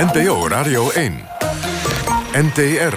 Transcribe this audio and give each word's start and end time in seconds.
NPO 0.00 0.48
Radio 0.48 0.90
1. 0.90 1.28
NTR. 2.32 2.94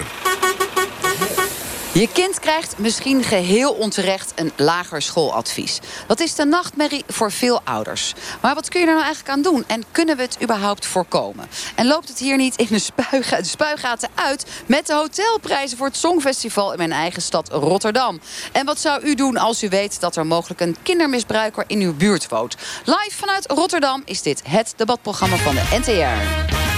Je 1.94 2.10
kind 2.14 2.40
krijgt 2.40 2.78
misschien 2.78 3.24
geheel 3.24 3.74
onterecht 3.74 4.32
een 4.36 4.52
lager 4.56 5.02
schooladvies. 5.02 5.80
Dat 6.08 6.20
is 6.20 6.36
de 6.36 6.46
nachtmerrie 6.46 7.04
voor 7.08 7.32
veel 7.32 7.62
ouders. 7.64 8.14
Maar 8.42 8.56
wat 8.56 8.70
kun 8.70 8.80
je 8.80 8.86
er 8.86 8.94
nou 8.94 9.06
eigenlijk 9.06 9.36
aan 9.36 9.42
doen? 9.42 9.64
En 9.68 9.84
kunnen 9.92 10.16
we 10.16 10.22
het 10.22 10.38
überhaupt 10.44 10.86
voorkomen? 10.86 11.48
En 11.76 11.88
loopt 11.88 12.08
het 12.08 12.20
hier 12.20 12.38
niet 12.38 12.56
in 12.56 12.68
de, 12.70 12.90
de 13.38 13.44
spuigaten 13.44 14.10
uit... 14.16 14.46
met 14.66 14.88
de 14.88 14.94
hotelprijzen 14.94 15.78
voor 15.78 15.88
het 15.88 15.98
Songfestival 15.98 16.72
in 16.72 16.78
mijn 16.78 16.92
eigen 16.92 17.22
stad 17.22 17.50
Rotterdam? 17.50 18.20
En 18.52 18.66
wat 18.66 18.80
zou 18.80 19.04
u 19.04 19.16
doen 19.16 19.38
als 19.38 19.64
u 19.64 19.70
weet 19.70 20.00
dat 20.00 20.16
er 20.16 20.26
mogelijk 20.26 20.62
een 20.62 20.76
kindermisbruiker 20.84 21.64
in 21.68 21.80
uw 21.80 21.94
buurt 21.94 22.30
woont? 22.30 22.56
Live 22.86 23.18
vanuit 23.18 23.52
Rotterdam 23.52 24.02
is 24.06 24.22
dit 24.22 24.42
het 24.48 24.74
debatprogramma 24.76 25.36
van 25.36 25.56
de 25.56 25.64
NTR. 25.80 26.72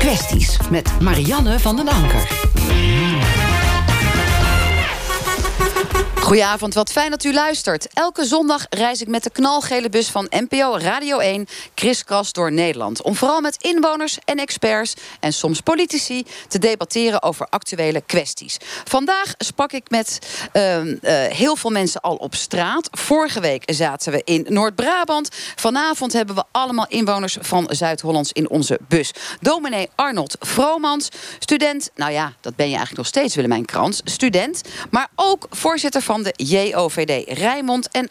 Kwesties 0.00 0.58
met 0.70 1.00
Marianne 1.00 1.58
van 1.58 1.76
den 1.76 1.88
Anker. 1.88 3.09
Goedenavond, 6.20 6.74
wat 6.74 6.92
fijn 6.92 7.10
dat 7.10 7.24
u 7.24 7.32
luistert. 7.32 7.86
Elke 7.92 8.24
zondag 8.24 8.66
reis 8.68 9.00
ik 9.00 9.08
met 9.08 9.24
de 9.24 9.30
knalgele 9.30 9.88
bus 9.88 10.08
van 10.08 10.26
NPO 10.30 10.76
Radio 10.78 11.18
1... 11.18 11.46
kriskras 11.74 12.32
door 12.32 12.52
Nederland. 12.52 13.02
Om 13.02 13.14
vooral 13.14 13.40
met 13.40 13.56
inwoners 13.62 14.18
en 14.24 14.36
experts 14.36 14.94
en 15.20 15.32
soms 15.32 15.60
politici... 15.60 16.24
te 16.48 16.58
debatteren 16.58 17.22
over 17.22 17.46
actuele 17.48 18.02
kwesties. 18.06 18.56
Vandaag 18.84 19.34
sprak 19.38 19.72
ik 19.72 19.90
met 19.90 20.18
uh, 20.52 20.84
uh, 20.84 20.94
heel 21.24 21.56
veel 21.56 21.70
mensen 21.70 22.00
al 22.00 22.16
op 22.16 22.34
straat. 22.34 22.88
Vorige 22.90 23.40
week 23.40 23.62
zaten 23.66 24.12
we 24.12 24.22
in 24.24 24.46
Noord-Brabant. 24.48 25.28
Vanavond 25.56 26.12
hebben 26.12 26.34
we 26.34 26.44
allemaal 26.50 26.86
inwoners 26.88 27.36
van 27.40 27.66
Zuid-Hollands 27.70 28.32
in 28.32 28.50
onze 28.50 28.78
bus. 28.88 29.10
Dominee 29.40 29.88
Arnold 29.94 30.36
Vromans, 30.40 31.08
student... 31.38 31.90
nou 31.94 32.12
ja, 32.12 32.32
dat 32.40 32.56
ben 32.56 32.66
je 32.66 32.76
eigenlijk 32.76 32.98
nog 32.98 33.06
steeds, 33.06 33.34
Willemijn 33.34 33.64
Krans. 33.64 34.00
Student, 34.04 34.62
maar 34.90 35.08
ook 35.14 35.46
voorzitter 35.50 36.02
van 36.02 36.09
de 36.22 36.32
JOVD 36.36 37.38
Rijnmond... 37.38 37.88
en 37.90 38.10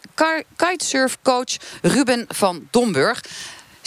kitesurfcoach 0.56 1.56
Ruben 1.82 2.24
van 2.28 2.68
Domburg. 2.70 3.24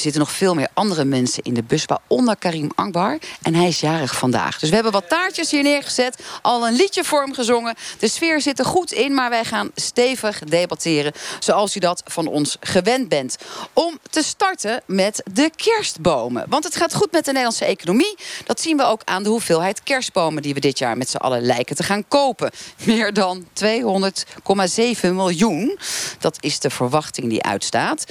Zitten 0.04 0.22
nog 0.22 0.32
veel 0.32 0.54
meer 0.54 0.68
andere 0.73 1.06
mensen 1.06 1.44
in 1.44 1.54
de 1.54 1.64
bus, 1.64 1.86
waaronder 1.86 2.38
Karim 2.38 2.72
Akbar. 2.76 3.18
En 3.42 3.56
hij 3.56 3.68
is 3.68 3.80
jarig 3.80 4.16
vandaag. 4.16 4.60
Dus 4.60 4.70
we 4.70 4.76
hebben 4.76 4.94
wat 4.94 5.10
taartjes 5.10 5.52
hier 5.52 5.64
neergezet, 5.64 6.23
al 6.42 6.68
een 6.68 6.73
liedje 6.73 7.04
voor 7.04 7.22
hem 7.22 7.34
gezongen. 7.34 7.76
De 8.00 8.08
sfeer 8.08 8.42
zit 8.42 8.60
er 8.60 8.66
goed 8.66 8.92
in, 8.92 9.14
maar 9.14 9.30
wij 9.30 9.45
gaan 9.45 9.72
stevig 9.76 10.40
debatteren... 10.40 11.12
zoals 11.40 11.76
u 11.76 11.80
dat 11.80 12.04
van 12.06 12.28
ons 12.28 12.58
gewend 12.60 13.10
bent. 13.10 13.38
Om 13.73 14.00
te 14.10 14.23
starten 14.23 14.82
met 14.86 15.23
de 15.34 15.52
kerstbomen. 15.56 16.45
Want 16.50 16.64
het 16.64 16.76
gaat 16.76 16.94
goed 16.94 17.12
met 17.12 17.26
de 17.26 17.32
Nederlandse 17.32 17.66
economie. 17.66 18.17
Dat 18.45 18.62
zien 18.62 18.78
we 18.78 18.84
ook 18.84 19.02
aan 19.06 19.23
de 19.23 19.30
hoeveelheid 19.30 19.84
kerstbomen... 19.84 20.42
die 20.42 20.54
we 20.54 20.60
dit 20.60 20.78
jaar 20.78 20.98
met 20.98 21.10
z'n 21.10 21.17
allen 21.17 21.42
lijken 21.42 21.76
te 21.76 21.84
gaan 21.84 22.08
kopen. 22.08 22.52
Meer 22.86 23.14
dan 23.14 23.45
200,7 23.64 25.00
miljoen. 25.02 25.80
Dat 26.20 26.38
is 26.40 26.60
de 26.60 26.70
verwachting 26.70 27.30
die 27.30 27.44
uitstaat. 27.44 28.06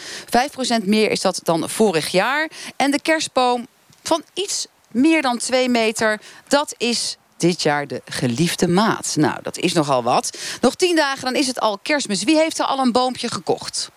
5% 0.82 0.84
meer 0.84 1.10
is 1.10 1.20
dat 1.20 1.40
dan 1.42 1.68
vorig 1.82 2.08
jaar. 2.08 2.50
En 2.76 2.90
de 2.90 3.00
kerstboom 3.00 3.66
van 4.02 4.22
iets 4.34 4.66
meer 4.90 5.22
dan 5.22 5.38
2 5.38 5.68
meter, 5.68 6.20
dat 6.48 6.74
is 6.76 7.16
dit 7.36 7.62
jaar 7.62 7.86
de 7.86 8.02
geliefde 8.04 8.68
maat. 8.68 9.14
Nou, 9.16 9.42
dat 9.42 9.58
is 9.58 9.72
nogal 9.72 10.02
wat. 10.02 10.38
Nog 10.60 10.74
tien 10.74 10.96
dagen, 10.96 11.24
dan 11.24 11.34
is 11.34 11.46
het 11.46 11.60
al 11.60 11.78
kerstmis. 11.78 12.22
Wie 12.22 12.36
heeft 12.36 12.58
er 12.58 12.64
al 12.64 12.78
een 12.78 12.92
boompje 12.92 13.28
gekocht? 13.28 13.90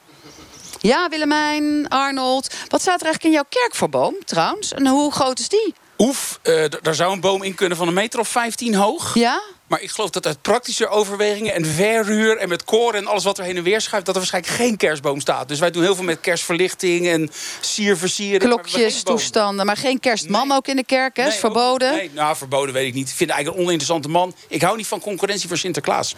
Ja, 0.80 1.10
Willemijn, 1.10 1.88
Arnold. 1.88 2.54
Wat 2.68 2.82
staat 2.82 3.00
er 3.00 3.06
eigenlijk 3.06 3.24
in 3.24 3.32
jouw 3.32 3.62
kerk 3.62 3.76
voor 3.76 3.90
boom, 3.90 4.16
trouwens? 4.26 4.74
En 4.74 4.88
hoe 4.88 5.12
groot 5.12 5.40
is 5.40 5.50
die? 5.50 5.74
Oef, 5.98 6.40
uh, 6.44 6.66
daar 6.82 6.96
zou 6.96 7.14
een 7.14 7.20
boom 7.20 7.44
in 7.44 7.56
kunnen 7.56 7.78
van 7.78 7.88
een 7.88 7.94
meter 7.94 8.20
of 8.20 8.28
15 8.28 8.76
hoog. 8.76 9.14
Ja? 9.14 9.42
Maar 9.68 9.82
ik 9.82 9.92
geloof 9.92 10.10
dat 10.10 10.26
uit 10.26 10.42
praktische 10.42 10.88
overwegingen 10.88 11.54
en 11.54 11.66
verhuur 11.66 12.38
en 12.38 12.50
met 12.50 12.64
koren 12.64 13.00
en 13.00 13.08
alles 13.08 13.24
wat 13.24 13.38
er 13.38 13.44
heen 13.44 13.58
en 13.58 13.64
weer 13.64 13.82
schuift, 13.82 14.06
dat 14.06 14.16
er 14.16 14.22
waarschijnlijk 14.22 14.56
geen 14.56 14.78
kerstboom 14.78 15.20
staat. 15.20 15.48
Dus 15.48 15.60
wij 15.60 15.72
doen 15.72 15.84
heel 15.84 15.96
veel 15.96 16.04
met 16.04 16.20
kerstverlichting 16.20 17.08
en 17.08 17.32
sierversieren. 17.60 18.40
Klokjes, 18.40 19.04
toestanden, 19.04 19.66
maar 19.66 19.78
geen 19.78 20.00
kerstman 20.00 20.52
ook 20.52 20.68
in 20.68 20.76
de 20.76 20.84
kerk, 20.84 21.18
hè? 21.18 21.28
is 21.28 21.36
verboden? 21.36 21.92
nee, 21.92 22.12
nou, 22.14 22.36
verboden 22.36 22.74
weet 22.74 22.88
ik 22.88 22.94
niet. 22.94 23.10
Ik 23.10 23.16
vind 23.16 23.30
het 23.30 23.30
eigenlijk 23.30 23.58
een 23.58 23.64
oninteressante 23.64 24.10
man. 24.10 24.36
Ik 24.48 24.62
hou 24.62 24.78
niet 24.78 24.88
van 24.88 25.00
concurrentie 25.00 25.48
voor 25.48 25.58
Sinterklaas. 25.58 26.16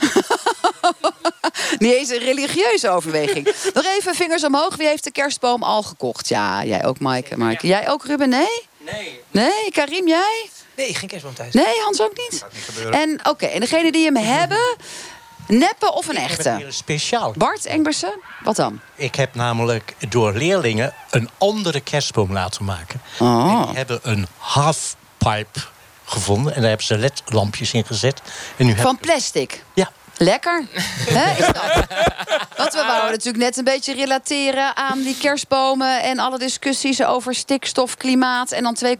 niet 1.77 1.93
eens 1.93 2.09
een 2.09 2.17
religieuze 2.17 2.89
overweging. 2.89 3.45
Nog 3.73 3.85
even 3.85 4.15
vingers 4.15 4.43
omhoog. 4.43 4.75
Wie 4.75 4.87
heeft 4.87 5.03
de 5.03 5.11
kerstboom 5.11 5.63
al 5.63 5.83
gekocht? 5.83 6.27
Ja, 6.27 6.63
jij 6.63 6.85
ook, 6.85 6.99
Maaike. 6.99 7.37
Maaike. 7.37 7.67
Jij 7.67 7.89
ook, 7.89 8.05
Ruben? 8.05 8.29
Nee? 8.29 8.67
Nee. 8.77 9.19
Nee, 9.31 9.71
Karim, 9.71 10.07
jij? 10.07 10.49
Nee, 10.77 10.95
geen 10.95 11.09
kerstboom 11.09 11.33
thuis. 11.33 11.53
Nee, 11.53 11.81
Hans 11.83 12.01
ook 12.01 12.17
niet? 12.17 12.39
Dat 12.39 12.49
gaat 12.65 12.85
niet 12.85 12.93
En 12.93 13.19
oké, 13.19 13.29
okay, 13.29 13.49
en 13.49 13.59
degene 13.59 13.91
die 13.91 14.05
hem 14.05 14.15
hebben, 14.39 14.75
neppen 15.47 15.93
of 15.93 16.07
een 16.07 16.15
ik 16.15 16.21
echte? 16.21 16.49
Heb 16.49 16.61
een 16.61 16.73
speciaal. 16.73 17.33
Bart 17.37 17.65
Engbersen, 17.65 18.19
wat 18.43 18.55
dan? 18.55 18.79
Ik 18.95 19.15
heb 19.15 19.35
namelijk 19.35 19.95
door 20.09 20.33
leerlingen 20.33 20.93
een 21.09 21.29
andere 21.37 21.79
kerstboom 21.79 22.33
laten 22.33 22.65
maken. 22.65 23.01
Oh. 23.19 23.59
En 23.59 23.65
die 23.67 23.75
hebben 23.75 23.99
een 24.01 24.27
halfpipe 24.37 25.59
gevonden 26.05 26.53
en 26.53 26.59
daar 26.59 26.69
hebben 26.69 26.87
ze 26.87 26.97
ledlampjes 26.97 27.73
in 27.73 27.85
gezet. 27.85 28.21
En 28.57 28.65
nu 28.65 28.75
Van 28.75 28.97
plastic? 28.97 29.63
Ja. 29.73 29.91
Lekker. 30.17 30.65
He, 31.17 31.31
is 31.31 31.45
dat? 31.45 31.85
Want 32.57 32.73
we 32.73 32.83
wouden 32.87 33.11
natuurlijk 33.11 33.43
net 33.43 33.57
een 33.57 33.63
beetje 33.63 33.93
relateren 33.93 34.75
aan 34.75 35.01
die 35.01 35.17
kerstbomen... 35.17 36.03
en 36.03 36.19
alle 36.19 36.37
discussies 36.37 37.03
over 37.03 37.35
stikstof, 37.35 37.97
klimaat 37.97 38.51
en 38.51 38.63
dan 38.63 38.77
2,7 38.85 38.91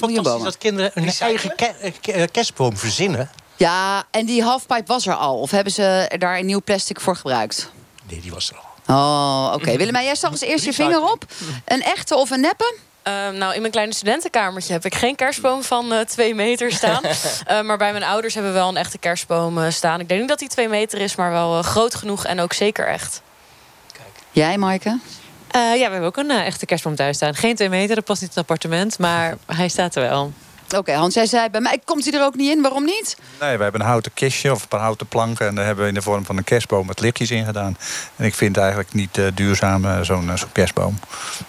miljoen 0.00 0.22
bomen. 0.22 0.44
dat 0.44 0.58
kinderen 0.58 0.90
een 0.94 1.12
eigen 1.18 1.54
ke 2.00 2.28
kerstboom 2.32 2.76
verzinnen. 2.76 3.30
Ja, 3.56 4.04
en 4.10 4.26
die 4.26 4.42
halfpipe 4.42 4.86
was 4.86 5.06
er 5.06 5.14
al. 5.14 5.38
Of 5.38 5.50
hebben 5.50 5.72
ze 5.72 6.10
daar 6.18 6.38
een 6.38 6.46
nieuw 6.46 6.62
plastic 6.62 7.00
voor 7.00 7.16
gebruikt? 7.16 7.70
Nee, 8.08 8.20
die 8.20 8.32
was 8.32 8.50
er 8.50 8.56
al. 8.56 8.96
Oh, 8.96 9.46
oké. 9.46 9.62
Okay. 9.62 9.76
Willemijn, 9.76 10.04
jij 10.04 10.14
zag 10.14 10.30
eens 10.30 10.40
eerst 10.40 10.64
je 10.64 10.72
vinger 10.72 11.10
op. 11.10 11.24
Een 11.64 11.82
echte 11.82 12.14
of 12.14 12.30
een 12.30 12.40
neppe? 12.40 12.76
Uh, 13.08 13.28
nou, 13.28 13.54
in 13.54 13.60
mijn 13.60 13.72
kleine 13.72 13.94
studentenkamertje 13.94 14.72
heb 14.72 14.84
ik 14.84 14.94
geen 14.94 15.14
kerstboom 15.14 15.62
van 15.62 15.92
uh, 15.92 16.00
twee 16.00 16.34
meter 16.34 16.72
staan. 16.72 17.02
uh, 17.04 17.60
maar 17.66 17.78
bij 17.78 17.92
mijn 17.92 18.04
ouders 18.04 18.34
hebben 18.34 18.52
we 18.52 18.58
wel 18.58 18.68
een 18.68 18.76
echte 18.76 18.98
kerstboom 18.98 19.70
staan. 19.70 20.00
Ik 20.00 20.08
denk 20.08 20.20
niet 20.20 20.28
dat 20.28 20.38
die 20.38 20.48
twee 20.48 20.68
meter 20.68 21.00
is, 21.00 21.14
maar 21.14 21.30
wel 21.30 21.62
groot 21.62 21.94
genoeg 21.94 22.24
en 22.24 22.40
ook 22.40 22.52
zeker 22.52 22.86
echt. 22.86 23.22
Kijk. 23.92 24.08
Jij, 24.30 24.58
Maaike? 24.58 24.98
ja, 25.52 25.74
we 25.74 25.80
hebben 25.80 26.04
ook 26.04 26.16
een 26.16 26.30
echte 26.30 26.66
kerstboom 26.66 26.94
thuis 26.94 27.16
staan. 27.16 27.34
Geen 27.34 27.54
twee 27.54 27.68
meter, 27.68 27.94
dat 27.94 28.04
past 28.04 28.20
niet 28.20 28.30
in 28.30 28.40
het 28.40 28.50
appartement, 28.50 28.98
maar 28.98 29.36
hij 29.46 29.68
staat 29.68 29.94
er 29.94 30.02
wel. 30.02 30.32
Oké, 30.78 30.90
okay, 30.90 31.00
Hans, 31.00 31.14
jij 31.14 31.26
zei 31.26 31.48
bij 31.48 31.60
mij 31.60 31.78
komt 31.84 32.04
hij 32.04 32.12
er 32.20 32.24
ook 32.24 32.34
niet 32.34 32.50
in. 32.50 32.62
Waarom 32.62 32.84
niet? 32.84 33.16
Nee, 33.40 33.56
we 33.56 33.62
hebben 33.62 33.80
een 33.80 33.86
houten 33.86 34.12
kistje 34.14 34.52
of 34.52 34.62
een 34.62 34.68
paar 34.68 34.80
houten 34.80 35.06
planken... 35.06 35.46
en 35.46 35.54
daar 35.54 35.64
hebben 35.64 35.84
we 35.84 35.88
in 35.88 35.94
de 35.94 36.02
vorm 36.02 36.24
van 36.24 36.36
een 36.36 36.44
kerstboom 36.44 36.86
met 36.86 37.00
lichtjes 37.00 37.30
in 37.30 37.44
gedaan. 37.44 37.76
En 38.16 38.24
ik 38.24 38.34
vind 38.34 38.54
het 38.54 38.64
eigenlijk 38.64 38.94
niet 38.94 39.18
uh, 39.18 39.26
duurzaam, 39.34 39.84
uh, 39.84 40.00
zo'n 40.00 40.26
uh, 40.26 40.36
zo 40.36 40.46
kerstboom. 40.52 40.98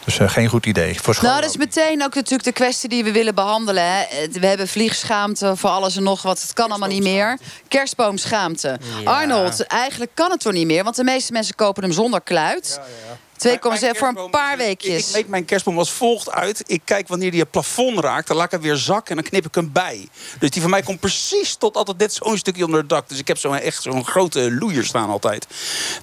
Dus 0.04 0.18
geen 0.22 0.48
goed 0.48 0.66
idee. 0.66 1.02
Voor 1.02 1.18
nou, 1.22 1.42
dat 1.42 1.50
is 1.50 1.58
meteen 1.58 2.04
ook 2.04 2.16
natuurlijk 2.16 2.44
de 2.44 2.52
kwestie 2.52 2.90
die 2.90 3.04
we 3.04 3.12
willen 3.12 3.36
behandelen. 3.36 3.84
Hè. 3.84 4.04
We 4.32 4.48
hebben 4.48 4.68
vliegschaamte 4.68 5.56
voor 5.56 5.70
alles 5.70 5.96
en 5.96 6.04
nog 6.04 6.22
wat. 6.22 6.42
Het 6.42 6.54
kan 6.54 6.70
allemaal 6.70 6.90
niet 6.90 7.04
meer. 7.04 7.38
Kerstboomschaamte. 7.68 8.80
Ja. 9.04 9.12
Arnold, 9.12 9.68
eigenlijk 9.68 10.12
kan 10.14 10.32
het 10.32 10.40
toch 10.40 10.54
niet 10.54 10.68
meer? 10.68 10.84
Want 10.84 10.96
de 10.96 11.04
meeste 11.04 11.32
mensen 11.32 11.56
kopen 11.56 11.84
hem 11.84 11.92
zonder 11.92 12.22
kluit. 12.22 12.80
Ja, 12.80 12.86
ja. 13.05 13.05
2,7 13.38 13.58
voor 13.92 14.08
een 14.08 14.30
paar 14.30 14.58
weekjes. 14.58 15.02
Ik, 15.02 15.08
ik 15.08 15.16
meet 15.16 15.28
mijn 15.28 15.46
kerstboom 15.46 15.78
als 15.78 15.92
volgt 15.92 16.32
uit. 16.32 16.64
Ik 16.68 16.82
kijk 16.84 17.08
wanneer 17.08 17.32
die 17.32 17.40
het 17.40 17.52
plafond 17.52 18.00
raakt. 18.00 18.28
Dan 18.28 18.38
laat 18.38 18.46
ik 18.46 18.52
hem 18.52 18.62
weer 18.62 18.76
zakken 18.76 19.10
en 19.10 19.22
dan 19.22 19.32
knip 19.32 19.46
ik 19.46 19.56
hem 19.56 19.72
bij. 19.72 20.08
Dus 20.40 20.50
die 20.50 20.62
van 20.62 20.72
mij 20.72 20.82
komt 20.82 21.00
precies 21.00 21.56
tot 21.56 21.76
altijd 21.76 21.98
net 21.98 22.14
zo'n 22.14 22.38
stukje 22.38 22.66
onder 22.66 22.80
het 22.80 22.90
dak. 22.90 23.10
Dus 23.10 23.20
ik 23.20 23.28
heb 23.28 23.38
zo 23.38 23.52
echt 23.52 23.82
zo'n 23.82 24.06
grote 24.06 24.52
loeier 24.52 24.86
staan 24.86 25.10
altijd. 25.10 25.48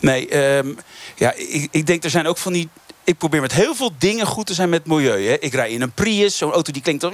Nee, 0.00 0.56
um, 0.56 0.78
ja, 1.16 1.32
ik, 1.32 1.68
ik 1.70 1.86
denk 1.86 2.04
er 2.04 2.10
zijn 2.10 2.26
ook 2.26 2.38
van 2.38 2.52
die 2.52 2.68
ik 3.04 3.18
probeer 3.18 3.40
met 3.40 3.52
heel 3.52 3.74
veel 3.74 3.90
dingen 3.98 4.26
goed 4.26 4.46
te 4.46 4.54
zijn 4.54 4.68
met 4.68 4.86
milieu. 4.86 5.26
Hè. 5.26 5.36
Ik 5.40 5.54
rij 5.54 5.70
in 5.70 5.82
een 5.82 5.92
Prius, 5.92 6.36
zo'n 6.36 6.52
auto 6.52 6.72
die 6.72 6.82
klinkt 6.82 7.00
dan... 7.00 7.12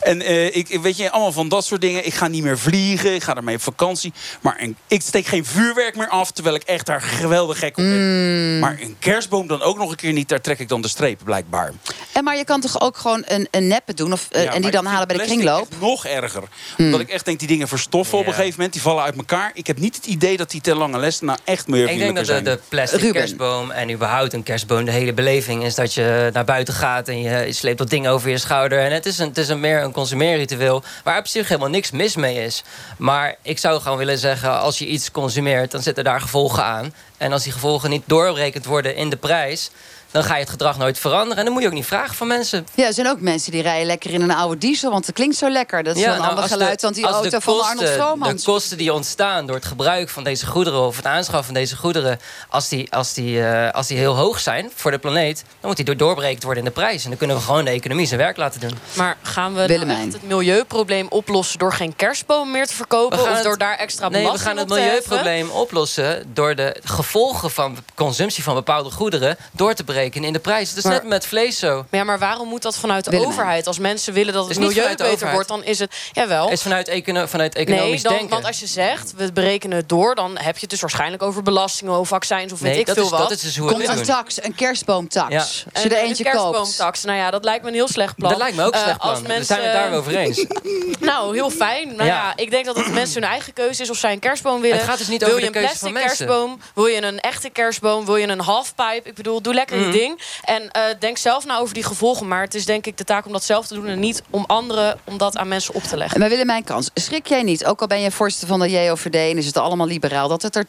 En 0.00 0.20
uh, 0.20 0.56
ik, 0.56 0.78
weet 0.82 0.96
je, 0.96 1.10
allemaal 1.10 1.32
van 1.32 1.48
dat 1.48 1.64
soort 1.64 1.80
dingen. 1.80 2.06
Ik 2.06 2.14
ga 2.14 2.28
niet 2.28 2.42
meer 2.42 2.58
vliegen, 2.58 3.14
ik 3.14 3.22
ga 3.22 3.36
ermee 3.36 3.54
op 3.54 3.62
vakantie. 3.62 4.12
Maar 4.40 4.56
een, 4.60 4.76
ik 4.86 5.02
steek 5.02 5.26
geen 5.26 5.44
vuurwerk 5.44 5.96
meer 5.96 6.08
af, 6.08 6.30
terwijl 6.30 6.54
ik 6.54 6.62
echt 6.62 6.86
daar 6.86 7.00
geweldig 7.00 7.58
gek 7.58 7.78
op 7.78 7.84
ben. 7.84 8.52
Mm. 8.52 8.58
Maar 8.58 8.78
een 8.80 8.96
kerstboom 8.98 9.46
dan 9.46 9.62
ook 9.62 9.78
nog 9.78 9.90
een 9.90 9.96
keer 9.96 10.12
niet, 10.12 10.28
daar 10.28 10.40
trek 10.40 10.58
ik 10.58 10.68
dan 10.68 10.80
de 10.80 10.88
streep, 10.88 11.20
blijkbaar. 11.24 11.72
En 12.12 12.24
maar 12.24 12.36
je 12.36 12.44
kan 12.44 12.60
toch 12.60 12.80
ook 12.80 12.96
gewoon 12.96 13.22
een, 13.26 13.48
een 13.50 13.66
neppe 13.66 13.94
doen 13.94 14.12
of, 14.12 14.28
uh, 14.32 14.44
ja, 14.44 14.52
en 14.52 14.62
die 14.62 14.70
dan 14.70 14.86
halen 14.86 15.08
bij 15.08 15.16
de 15.16 15.24
kringloop? 15.24 15.68
nog 15.80 16.06
erger. 16.06 16.42
Mm. 16.76 16.84
Omdat 16.84 17.00
ik 17.00 17.08
echt 17.08 17.24
denk, 17.24 17.38
die 17.38 17.48
dingen 17.48 17.68
verstoffen 17.68 18.18
op 18.18 18.26
een 18.26 18.32
gegeven 18.32 18.54
moment. 18.54 18.72
Die 18.72 18.82
vallen 18.82 19.02
uit 19.02 19.16
elkaar. 19.16 19.50
Ik 19.54 19.66
heb 19.66 19.78
niet 19.78 19.96
het 19.96 20.06
idee 20.06 20.36
dat 20.36 20.50
die 20.50 20.60
ten 20.60 20.76
lange 20.76 20.98
les 20.98 21.20
nou 21.20 21.38
echt 21.44 21.66
meer 21.66 21.88
Ik 21.88 21.98
denk 21.98 22.16
dat 22.16 22.26
de, 22.26 22.42
de 22.42 22.58
plastic 22.68 23.00
Ruben. 23.00 23.14
kerstboom 23.14 23.70
en 23.70 23.90
überhaupt 23.90 24.32
een 24.32 24.42
kerstboom... 24.42 24.90
hele 24.92 25.12
beleving 25.12 25.64
is 25.64 25.74
dat 25.74 25.94
je 25.94 26.30
naar 26.32 26.44
buiten 26.44 26.74
gaat 26.74 27.08
en 27.08 27.22
je, 27.22 27.46
je 27.46 27.52
sleept 27.52 27.78
dat 27.78 27.90
ding 27.90 28.08
over 28.08 28.30
je 28.30 28.38
schouder. 28.38 28.78
En 28.78 28.92
het 28.92 29.06
is, 29.06 29.18
een, 29.18 29.28
het 29.28 29.38
is 29.38 29.48
een 29.48 29.60
meer 29.60 29.82
een 29.82 29.92
consumeerritueel 29.92 30.82
waar 31.04 31.18
op 31.18 31.26
zich 31.26 31.48
helemaal 31.48 31.70
niks 31.70 31.90
mis 31.90 32.16
mee 32.16 32.44
is. 32.44 32.62
Maar 32.98 33.36
ik 33.42 33.58
zou 33.58 33.80
gewoon 33.80 33.98
willen 33.98 34.18
zeggen, 34.18 34.60
als 34.60 34.78
je 34.78 34.86
iets 34.86 35.10
consumeert, 35.10 35.70
dan 35.70 35.82
zitten 35.82 36.04
daar 36.04 36.20
gevolgen 36.20 36.64
aan. 36.64 36.94
En 37.16 37.32
als 37.32 37.42
die 37.42 37.52
gevolgen 37.52 37.90
niet 37.90 38.02
doorberekend 38.06 38.64
worden 38.64 38.96
in 38.96 39.10
de 39.10 39.16
prijs 39.16 39.70
dan 40.12 40.24
ga 40.24 40.34
je 40.34 40.40
het 40.40 40.50
gedrag 40.50 40.78
nooit 40.78 40.98
veranderen. 40.98 41.36
En 41.36 41.44
dan 41.44 41.52
moet 41.52 41.62
je 41.62 41.68
ook 41.68 41.74
niet 41.74 41.86
vragen 41.86 42.14
van 42.14 42.26
mensen. 42.26 42.66
Ja, 42.74 42.86
er 42.86 42.92
zijn 42.92 43.08
ook 43.08 43.20
mensen 43.20 43.52
die 43.52 43.62
rijden 43.62 43.86
lekker 43.86 44.10
in 44.12 44.22
een 44.22 44.30
oude 44.30 44.58
diesel, 44.58 44.90
want 44.90 45.06
het 45.06 45.14
klinkt 45.14 45.36
zo 45.36 45.50
lekker. 45.50 45.82
Dat 45.82 45.96
is 45.96 46.02
wel 46.04 46.12
een 46.12 46.18
nou, 46.18 46.28
ander 46.28 46.42
als 46.42 46.52
de- 46.52 46.58
geluid 46.58 46.80
dan 46.80 46.92
die 46.92 47.04
auto 47.04 47.38
van 47.40 47.54
kosten- 47.54 47.68
Arnold 47.78 47.88
Vromans. 47.88 48.44
De 48.44 48.50
kosten 48.50 48.78
die 48.78 48.92
ontstaan 48.92 49.46
door 49.46 49.56
het 49.56 49.64
gebruik 49.64 50.08
van 50.08 50.24
deze 50.24 50.46
goederen... 50.46 50.80
of 50.86 50.96
het 50.96 51.06
aanschaffen 51.06 51.44
van 51.44 51.54
deze 51.54 51.76
goederen... 51.76 52.18
als 52.48 52.68
die, 52.68 52.92
als 52.92 53.12
die, 53.14 53.42
eh, 53.46 53.70
als 53.74 53.86
die 53.86 53.98
heel 53.98 54.16
hoog 54.16 54.40
zijn 54.40 54.70
voor 54.74 54.90
de 54.90 54.98
planeet... 54.98 55.36
dan 55.60 55.68
moet 55.68 55.76
die 55.76 55.84
door 55.84 55.96
doorberekend 55.96 56.42
worden 56.42 56.62
in 56.62 56.68
de 56.68 56.74
prijs. 56.74 57.02
En 57.02 57.08
dan 57.08 57.18
kunnen 57.18 57.36
we 57.36 57.42
gewoon 57.42 57.64
de 57.64 57.70
economie 57.70 58.06
zijn 58.06 58.20
werk 58.20 58.36
laten 58.36 58.60
doen. 58.60 58.78
Maar 58.92 59.16
gaan 59.22 59.54
we 59.54 59.66
nou 59.66 59.90
echt 59.90 60.12
het 60.12 60.22
milieuprobleem 60.22 61.06
oplossen... 61.08 61.58
door 61.58 61.72
geen 61.72 61.96
kerstboom 61.96 62.50
meer 62.50 62.66
te 62.66 62.74
verkopen? 62.74 63.16
We 63.18 63.22
gaan 63.22 63.30
Of 63.32 63.36
het- 63.38 63.46
door 63.46 63.58
daar 63.58 63.76
extra 63.76 64.08
Nee, 64.08 64.20
we 64.20 64.24
belasting 64.26 64.48
gaan 64.48 64.58
het 64.58 64.70
op 64.70 64.76
te 64.76 64.82
heffen? 64.82 65.10
milieuprobleem 65.16 65.50
oplossen... 65.60 66.30
door 66.34 66.54
de 66.54 66.76
gevolgen 66.84 67.50
van 67.50 67.76
consumptie 67.94 68.42
van 68.42 68.54
bepaalde 68.54 68.90
goederen... 68.90 69.36
door 69.52 69.74
te 69.74 69.84
in 70.10 70.32
de 70.32 70.38
prijs. 70.38 70.68
Dat 70.68 70.78
is 70.78 70.84
Maar- 70.84 70.92
net 70.92 71.04
met 71.04 71.26
vlees 71.26 71.58
zo. 71.58 71.74
Maar 71.90 72.00
Ja, 72.00 72.04
maar 72.04 72.18
waarom 72.18 72.48
moet 72.48 72.62
dat 72.62 72.76
vanuit 72.76 73.04
de 73.10 73.26
overheid? 73.26 73.66
Als 73.66 73.78
mensen 73.78 74.12
willen 74.12 74.32
dat 74.34 74.48
het 74.48 74.58
milieu 74.58 74.94
beter 74.96 75.32
wordt, 75.32 75.48
dan 75.48 75.64
is 75.64 75.78
het... 75.78 75.94
Jawel. 76.12 76.44
Het 76.44 76.52
is 76.52 76.62
vanuit, 76.62 76.88
econo 76.88 77.26
vanuit 77.26 77.54
economisch 77.54 77.88
Nee, 77.90 78.02
dan, 78.02 78.12
denken. 78.12 78.30
want 78.30 78.44
als 78.44 78.60
je 78.60 78.66
zegt, 78.66 79.12
we 79.16 79.32
berekenen 79.32 79.76
het 79.76 79.88
door... 79.88 80.14
dan 80.14 80.38
heb 80.38 80.54
je 80.54 80.60
het 80.60 80.70
dus 80.70 80.80
waarschijnlijk 80.80 81.22
over 81.22 81.42
belastingen 81.42 81.98
of 81.98 82.08
vaccins 82.08 82.52
of 82.52 82.60
weet 82.60 82.70
nee, 82.70 82.80
ik 82.80 82.86
dat 82.86 82.94
veel 82.94 83.04
is, 83.04 83.10
wat. 83.10 83.18
dat 83.20 83.30
is 83.30 83.40
dus 83.40 83.56
hoe 83.56 83.68
Komt 83.70 83.86
het 83.88 83.98
een 83.98 84.04
tax, 84.04 84.42
een 84.44 84.54
kerstboomtax. 84.54 85.30
Ja. 85.32 85.38
Als 85.38 85.64
En 85.72 85.82
je 85.82 85.88
er 85.88 86.02
een 86.02 86.08
eentje 86.08 86.24
koopt. 86.24 86.36
kerstboomtax. 86.36 87.02
Nou 87.04 87.18
ja, 87.18 87.30
dat 87.30 87.44
lijkt 87.44 87.62
me 87.62 87.68
een 87.68 87.74
heel 87.74 87.88
slecht 87.88 88.16
plan. 88.16 88.30
Dat 88.30 88.38
lijkt 88.40 88.56
me 88.56 88.62
ook 88.64 88.72
een 88.72 88.78
Eh, 88.78 88.82
slecht 88.84 88.98
plan. 88.98 89.10
als 89.10 89.20
We 89.20 89.26
mensen, 89.28 89.46
zijn 89.46 89.62
het 89.62 89.72
daarover 89.72 90.16
eens. 90.16 90.46
Nou, 91.00 91.34
heel 91.34 91.50
fijn. 91.50 91.86
Nou 91.88 91.98
ja. 92.04 92.06
Ja. 92.06 92.32
ik 92.36 92.50
denk 92.50 92.64
dat 92.64 92.76
het 92.76 92.92
mensen 93.00 93.20
hun 93.22 93.30
eigen 93.30 93.52
keuze 93.52 93.82
is 93.82 93.90
of 93.90 93.96
zij 93.96 94.12
een 94.12 94.18
kerstboom 94.18 94.60
willen. 94.60 94.76
Het 94.76 94.86
gaat 94.86 94.98
dus 94.98 95.08
niet 95.08 95.18
wil 95.20 95.28
over 95.28 95.40
je 95.44 95.50
de 95.50 95.58
een 95.58 95.64
keuze 95.64 95.78
plastic 95.78 96.00
van 96.00 96.08
mensen. 96.08 96.26
kerstboom? 96.26 96.60
Wil 96.74 96.86
je 96.86 97.02
een 97.02 97.20
echte 97.20 97.50
kerstboom? 97.50 98.04
Wil 98.04 98.16
je 98.16 98.28
een 98.28 98.40
halfpipe? 98.40 99.00
Ik 99.08 99.14
bedoel, 99.14 99.40
doe 99.42 99.54
lekker 99.54 99.78
je 99.80 99.88
ding. 99.92 100.20
En 100.44 100.70
eh, 100.70 100.82
denk 100.98 101.18
zelf 101.18 101.46
nou 101.46 101.60
over 101.60 101.74
die 101.74 101.82
gevolgen. 101.82 102.28
Maar 102.28 102.42
het 102.42 102.54
is 102.54 102.64
denk 102.64 102.86
ik 102.86 102.96
de 102.96 103.04
taak 103.04 103.26
om 103.26 103.32
dat 103.32 103.44
zelf 103.44 103.66
te 103.66 103.74
doen... 103.74 103.86
en 103.86 103.98
niet 103.98 104.22
om 104.30 104.44
anderen 104.46 104.98
om 105.04 105.18
dat 105.18 105.36
aan 105.36 105.48
mensen 105.48 105.74
op 105.74 105.82
te 105.82 105.96
leggen. 105.96 106.20
Maar 106.20 106.28
Willemijn 106.28 106.64
Kans, 106.64 106.90
schrik 106.94 107.26
jij 107.26 107.42
niet, 107.42 107.64
ook 107.64 107.80
al 107.80 107.86
ben 107.86 108.00
je 108.00 108.10
voorzitter 108.10 108.48
van 108.48 108.60
de 108.60 108.70
JOVD 108.70 109.14
en 109.14 109.38
is 109.38 109.46
het 109.46 109.56
allemaal 109.56 109.86
liberaal, 109.86 110.28
dat 110.28 110.42
het 110.42 110.56
er 110.56 110.66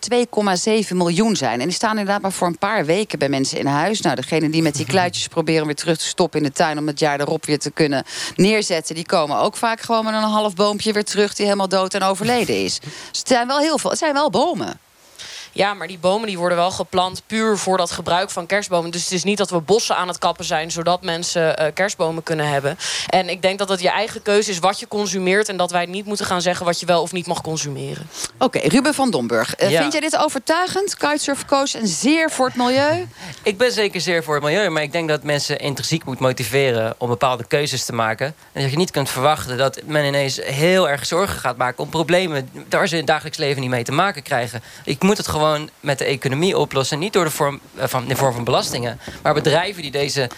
2,7 0.90 0.96
miljoen 0.96 1.36
zijn. 1.36 1.60
En 1.60 1.68
die 1.68 1.76
staan 1.76 1.98
inderdaad 1.98 2.22
maar 2.22 2.32
voor 2.32 2.48
een 2.48 2.58
paar 2.58 2.86
weken 2.86 3.20
bij 3.20 3.30
mensen 3.30 3.60
in 3.60 3.66
huis. 3.66 4.02
Nou, 4.02 4.16
degene 4.16 4.50
die 4.50 4.62
met 4.62 4.76
die 4.76 4.86
kluitjes 4.86 5.28
proberen 5.28 5.66
weer 5.66 5.76
terug 5.76 5.98
te 5.98 6.06
stoppen 6.06 6.40
in 6.40 6.46
de 6.46 6.52
tuin 6.52 6.78
om 6.78 6.88
het 6.88 7.00
jaar 7.00 7.20
erop 7.20 7.46
weer 7.46 7.60
te 7.60 7.72
kunnen 7.72 8.04
neerzetten, 8.36 8.96
die 8.96 9.06
komen 9.06 9.38
ook 9.38 9.56
vaak 9.56 9.82
gewoon 9.82 10.06
met 10.06 10.14
een 10.14 10.22
half 10.22 10.54
boompje 10.54 10.94
weer 10.94 11.06
terug 11.06 11.34
die 11.34 11.46
helemaal 11.46 11.70
dood 11.70 11.94
en 11.94 12.04
overleden 12.04 12.64
is. 12.64 12.80
Dus 12.80 13.20
het 13.20 13.28
zijn 13.28 13.48
wel 13.48 13.60
heel 13.60 13.78
veel, 13.78 13.90
het 13.90 14.00
zijn 14.00 14.14
wel 14.14 14.30
bomen. 14.30 14.80
Ja, 15.54 15.74
maar 15.74 15.88
die 15.88 15.98
bomen 15.98 16.28
die 16.28 16.38
worden 16.38 16.58
wel 16.58 16.72
geplant 16.72 17.24
puur 17.28 17.58
voor 17.58 17.78
dat 17.78 17.92
gebruik 17.92 18.30
van 18.30 18.46
kerstbomen. 18.46 18.92
Dus 18.92 19.04
het 19.04 19.12
is 19.12 19.24
niet 19.24 19.38
dat 19.38 19.50
we 19.50 19.60
bossen 19.62 19.96
aan 19.96 20.08
het 20.08 20.18
kappen 20.18 20.46
zijn... 20.46 20.72
zodat 20.72 21.02
mensen 21.02 21.58
eh, 21.58 21.74
kerstbomen 21.74 22.24
kunnen 22.24 22.48
hebben. 22.50 22.78
En 23.10 23.30
ik 23.30 23.42
denk 23.42 23.60
dat 23.60 23.70
het 23.70 23.82
je 23.82 23.90
eigen 23.90 24.22
keuze 24.22 24.50
is 24.52 24.60
wat 24.60 24.80
je 24.80 24.88
consumeert... 24.88 25.50
en 25.50 25.58
dat 25.58 25.72
wij 25.72 25.86
niet 25.86 26.06
moeten 26.06 26.26
gaan 26.26 26.42
zeggen 26.42 26.66
wat 26.66 26.80
je 26.80 26.86
wel 26.86 27.02
of 27.02 27.12
niet 27.12 27.28
mag 27.28 27.42
consumeren. 27.42 28.08
Oké, 28.38 28.60
Ruben 28.60 28.94
van 28.94 29.12
Domburg, 29.12 29.56
eh, 29.56 29.70
Ja. 29.72 29.80
vind 29.80 29.92
jij 29.92 30.02
dit 30.02 30.18
overtuigend? 30.18 30.98
Kitesurfcoach 30.98 31.76
en 31.76 31.88
zeer 31.88 32.32
voor 32.32 32.46
het 32.46 32.56
milieu? 32.56 33.08
Ik 33.44 33.58
ben 33.58 33.72
zeker 33.72 34.02
zeer 34.02 34.24
voor 34.24 34.34
het 34.36 34.44
milieu, 34.44 34.70
maar 34.70 34.84
ik 34.84 34.92
denk 34.92 35.10
dat 35.10 35.24
mensen 35.24 35.60
intrinsiek 35.60 36.06
moet 36.06 36.20
motiveren 36.20 36.96
om 36.98 37.08
bepaalde 37.10 37.46
keuzes 37.48 37.86
te 37.86 37.94
maken. 37.94 38.36
En 38.52 38.62
dat 38.62 38.72
je 38.72 38.78
niet 38.78 38.92
kunt 38.92 39.10
verwachten 39.10 39.58
dat 39.58 39.82
men 39.86 40.06
ineens 40.06 40.40
heel 40.44 40.90
erg 40.90 41.06
zorgen 41.06 41.40
gaat 41.40 41.58
maken 41.58 41.84
om 41.84 41.90
problemen 41.90 42.50
waar 42.70 42.88
ze 42.88 42.94
in 42.94 43.00
het 43.00 43.08
dagelijks 43.10 43.38
leven 43.38 43.62
niet 43.62 43.70
mee 43.70 43.84
te 43.84 43.92
maken 43.92 44.24
krijgen. 44.24 44.64
Ik 44.84 45.02
moet 45.04 45.18
het 45.18 45.28
gewoon 45.28 45.42
met 45.80 45.98
de 45.98 46.06
economie 46.06 46.58
oplossen, 46.58 47.00
niet 47.00 47.14
door 47.14 47.24
de 47.24 47.32
vorm 47.32 47.60
eh, 47.76 47.88
van, 47.88 48.06
de 48.06 48.16
vorm 48.16 48.34
van 48.34 48.44
belastingen, 48.44 49.00
maar 49.22 49.34
bedrijven 49.34 49.82
die 49.82 49.92
deze 49.92 50.30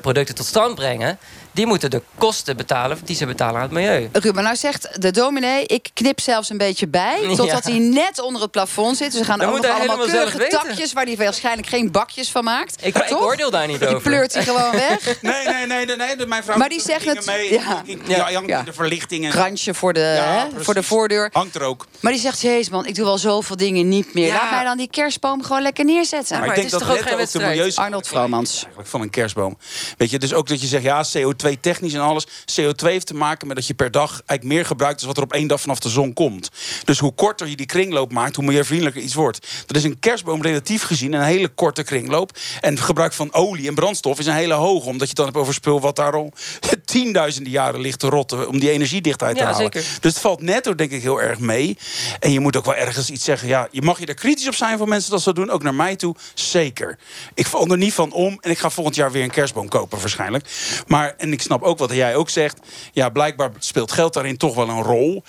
producten 0.00 0.34
tot 0.34 0.46
stand 0.46 0.74
brengen, 0.74 1.18
die 1.52 1.66
moeten 1.66 1.90
de 1.90 2.02
kosten 2.18 2.56
betalen 2.56 2.98
die 3.04 3.16
ze 3.16 3.26
betalen 3.26 3.54
aan 3.56 3.62
het 3.62 3.70
milieu. 3.70 4.08
Ruben, 4.12 4.42
nou 4.42 4.56
zegt 4.56 5.02
de 5.02 5.10
dominee, 5.10 5.66
ik 5.66 5.88
knip 5.94 6.20
zelfs 6.20 6.48
een 6.50 6.58
beetje 6.58 6.88
bij... 6.88 7.18
totdat 7.36 7.66
Ja. 7.66 7.70
hij 7.70 7.78
net 7.80 8.18
onder 8.20 8.42
het 8.42 8.50
plafond 8.50 8.96
zit. 8.96 9.10
Dus 9.10 9.20
we 9.20 9.26
gaan 9.26 9.40
ook 9.42 9.56
nog 9.62 9.70
allemaal 9.78 10.06
keurige 10.06 10.38
weten. 10.38 10.58
takjes... 10.60 10.92
waar 10.92 11.04
hij 11.04 11.16
waarschijnlijk 11.16 11.68
geen 11.68 11.90
bakjes 11.90 12.30
van 12.30 12.44
maakt. 12.44 12.86
Ik, 12.86 12.96
ik 12.96 13.02
Toch? 13.06 13.20
oordeel 13.20 13.50
daar 13.50 13.66
niet 13.66 13.78
Die 13.78 13.88
over. 13.88 14.00
pleurt 14.00 14.34
hij 14.34 14.42
gewoon 14.44 14.70
weg. 14.70 14.98
Nee, 15.20 15.46
nee, 15.46 15.66
nee, 15.66 15.86
nee, 15.86 15.96
nee, 16.16 16.26
mijn 16.26 16.42
vrouw 16.44 16.56
Maar 16.56 16.68
die 16.68 16.80
zegt 16.80 17.04
het- 17.04 17.26
mee. 17.26 17.52
ja. 17.52 17.82
Ik- 17.84 18.00
Ja, 18.06 18.28
ja, 18.28 18.42
Ja. 18.46 18.62
de 18.62 18.72
verlichting 18.72 19.24
en 19.24 19.30
Krantje 19.30 19.74
voor 19.74 19.92
de, 19.92 20.00
Ja, 20.00 20.24
hè, 20.38 20.46
precies. 20.46 20.64
voor 20.64 20.74
de 20.74 20.82
voordeur. 20.82 21.28
hangt 21.32 21.54
er 21.54 21.62
ook. 21.62 21.86
Maar 22.00 22.12
die 22.12 22.20
zegt, 22.20 22.40
jezus 22.40 22.70
man, 22.70 22.86
ik 22.86 22.94
doe 22.94 23.04
wel 23.04 23.18
zoveel 23.18 23.56
dingen 23.56 23.88
niet 23.88 24.14
meer. 24.14 24.26
Ja. 24.26 24.34
Laat 24.34 24.50
mij 24.50 24.64
dan 24.64 24.76
die 24.76 24.88
kerstboom 24.90 25.42
gewoon 25.42 25.62
lekker 25.62 25.84
neerzetten. 25.84 26.38
maar 26.38 26.48
ik 26.48 26.52
het 26.52 26.54
denk 26.54 26.66
is 26.66 26.72
dat 26.78 26.80
toch 26.88 26.98
ook 26.98 27.08
geen 27.08 27.16
wedstrijd? 27.16 27.76
Arnold 27.76 28.06
Vromans. 28.08 28.54
eigenlijk 28.60 28.88
van 28.88 29.00
een 29.00 29.10
kerstboom. 29.10 29.58
Weet 29.96 30.10
je, 30.10 30.18
dus 30.18 30.34
ook 30.34 30.48
dat 30.48 30.60
je 30.60 30.66
zegt, 30.66 30.82
ja, 30.82 31.04
CO2 31.18 31.60
technisch 31.60 31.94
en 31.94 32.00
alles. 32.00 32.26
CO2 32.60 32.74
heeft 32.76 33.06
te 33.06 33.14
maken 33.14 33.46
met 33.46 33.56
dat 33.56 33.66
je 33.66 33.74
per 33.74 33.90
dag 33.90 34.10
eigenlijk 34.10 34.44
meer 34.44 34.66
gebruikt... 34.66 34.98
dan 34.98 35.08
wat 35.08 35.16
er 35.16 35.22
op 35.22 35.32
één 35.32 35.46
dag 35.48 35.60
vanaf 35.60 35.78
de 35.78 35.88
zon 35.88 36.12
komt. 36.12 36.48
Dus 36.84 36.98
hoe 36.98 37.14
korter 37.14 37.48
je 37.48 37.56
die 37.56 37.66
kringloop 37.66 38.12
maakt, 38.12 38.36
hoe 38.36 38.44
milieuvriendelijker 38.44 39.02
iets 39.02 39.14
wordt. 39.14 39.46
Dat 39.66 39.76
is 39.76 39.84
een 39.84 39.98
kerstboom 39.98 40.42
relatief 40.42 40.82
gezien 40.82 41.12
een 41.12 41.22
hele 41.22 41.48
korte 41.48 41.82
kringloop. 41.82 42.38
En 42.60 42.70
het 42.74 42.80
gebruik 42.82 43.12
van 43.12 43.32
olie 43.32 43.68
en 43.68 43.74
brandstof 43.74 44.18
is 44.18 44.26
een 44.26 44.34
hele 44.34 44.54
hoge... 44.54 44.86
omdat 44.88 45.00
je 45.00 45.06
het 45.06 45.16
dan 45.16 45.24
hebt 45.24 45.38
over 45.38 45.54
spul 45.54 45.80
wat 45.80 45.96
daar 45.96 46.12
al 46.12 46.32
tienduizenden 46.84 47.52
jaren 47.52 47.80
ligt 47.80 47.98
te 47.98 48.08
rotten... 48.08 48.48
om 48.48 48.58
die 48.58 48.70
energiedichtheid 48.70 49.36
te 49.36 49.42
Ja, 49.42 49.50
halen. 49.50 49.62
zeker. 49.62 49.80
Dus 50.00 50.12
het 50.12 50.20
valt 50.20 50.42
netto 50.42 50.74
denk 50.74 50.90
ik 50.90 51.02
heel 51.02 51.20
erg 51.22 51.38
mee. 51.38 51.78
En 52.20 52.32
je 52.32 52.40
moet 52.40 52.56
ook 52.56 52.64
wel 52.64 52.74
ergens 52.74 53.10
iets 53.10 53.24
zeggen. 53.24 53.48
Ja, 53.48 53.68
je 53.70 53.82
mag 53.82 53.98
je 54.00 54.06
er 54.06 54.14
kritisch 54.14 54.48
op 54.48 54.54
zijn 54.54 54.78
van 54.78 54.88
mensen 54.88 55.10
dat 55.10 55.22
zo 55.22 55.32
doen. 55.32 55.50
Ook 55.50 55.62
naar 55.62 55.74
mij 55.74 55.96
toe, 55.96 56.14
zeker. 56.34 56.98
Ik 57.34 57.46
val 57.46 57.66
er 57.66 57.76
niet 57.76 57.94
van 57.94 58.12
om. 58.12 58.38
En 58.40 58.50
ik 58.50 58.58
ga 58.58 58.70
volgend 58.70 58.96
jaar 58.96 59.12
weer 59.12 59.22
een 59.22 59.30
kerstboom 59.30 59.59
kopen 59.68 59.98
waarschijnlijk. 60.00 60.48
Maar, 60.86 61.14
en 61.16 61.32
ik 61.32 61.42
snap 61.42 61.62
ook 61.62 61.78
wat 61.78 61.92
jij 61.92 62.16
ook 62.16 62.30
zegt. 62.30 62.58
Ja, 62.92 63.08
blijkbaar 63.08 63.50
speelt 63.58 63.92
geld 63.92 64.14
daarin 64.14 64.36
toch 64.36 64.54
wel 64.54 64.68
een 64.68 64.82
rol. 64.82 65.22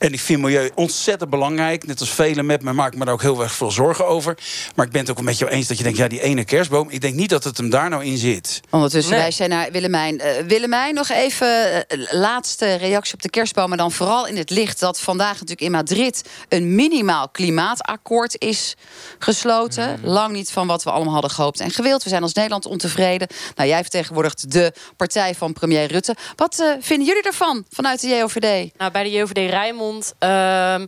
En 0.00 0.12
ik 0.12 0.20
vind 0.20 0.40
milieu 0.40 0.70
ontzettend 0.74 1.30
belangrijk. 1.30 1.86
Net 1.86 2.00
als 2.00 2.10
velen 2.10 2.46
met 2.46 2.62
me 2.62 2.72
maak 2.72 2.92
ik 2.92 2.98
me 2.98 3.04
daar 3.04 3.14
ook 3.14 3.22
heel 3.22 3.42
erg 3.42 3.52
veel 3.52 3.70
zorgen 3.70 4.06
over. 4.06 4.38
Maar 4.74 4.86
ik 4.86 4.92
ben 4.92 5.00
het 5.00 5.10
ook 5.10 5.18
een 5.18 5.24
beetje 5.24 5.50
eens 5.50 5.68
dat 5.68 5.76
je 5.76 5.82
denkt... 5.82 5.98
ja, 5.98 6.08
die 6.08 6.22
ene 6.22 6.44
kerstboom, 6.44 6.90
ik 6.90 7.00
denk 7.00 7.14
niet 7.14 7.30
dat 7.30 7.44
het 7.44 7.56
hem 7.56 7.70
daar 7.70 7.88
nou 7.88 8.04
in 8.04 8.18
zit. 8.18 8.60
Ondertussen, 8.70 9.12
Nee. 9.12 9.20
wij 9.20 9.30
zijn 9.30 9.50
naar 9.50 9.70
Willemijn. 9.72 10.20
Eh, 10.20 10.44
Willemijn, 10.46 10.94
nog 10.94 11.08
even 11.08 11.88
eh, 11.88 11.98
laatste 12.10 12.74
reactie 12.74 13.14
op 13.14 13.22
de 13.22 13.30
kerstboom. 13.30 13.68
Maar 13.68 13.78
dan 13.78 13.92
vooral 13.92 14.26
in 14.26 14.36
het 14.36 14.50
licht 14.50 14.80
dat 14.80 15.00
vandaag 15.00 15.32
natuurlijk 15.32 15.60
in 15.60 15.70
Madrid... 15.70 16.28
een 16.48 16.74
minimaal 16.74 17.28
klimaatakkoord 17.28 18.34
is 18.38 18.76
gesloten. 19.18 19.98
Mm. 20.02 20.08
Lang 20.10 20.32
niet 20.32 20.50
van 20.50 20.66
wat 20.66 20.82
we 20.82 20.90
allemaal 20.90 21.12
hadden 21.12 21.30
gehoopt 21.30 21.60
en 21.60 21.70
gewild. 21.70 22.02
We 22.02 22.08
zijn 22.08 22.22
als 22.22 22.32
Nederland 22.34 22.66
ontevreden. 22.66 23.28
Nou, 23.56 23.68
jij 23.68 23.80
vertegenwoordigt 23.80 24.52
de 24.52 24.72
partij 24.96 25.34
van 25.34 25.52
premier 25.52 25.86
Rutte. 25.86 26.14
Wat 26.36 26.60
eh, 26.60 26.66
vinden 26.80 27.06
jullie 27.06 27.22
ervan 27.22 27.64
vanuit 27.70 28.00
de 28.00 28.08
JOVD? 28.08 28.70
Nou, 28.76 28.92
bij 28.92 29.02
de 29.02 29.10
JOVD 29.10 29.36
Rijnmond 29.50 29.88
ehm, 30.18 30.86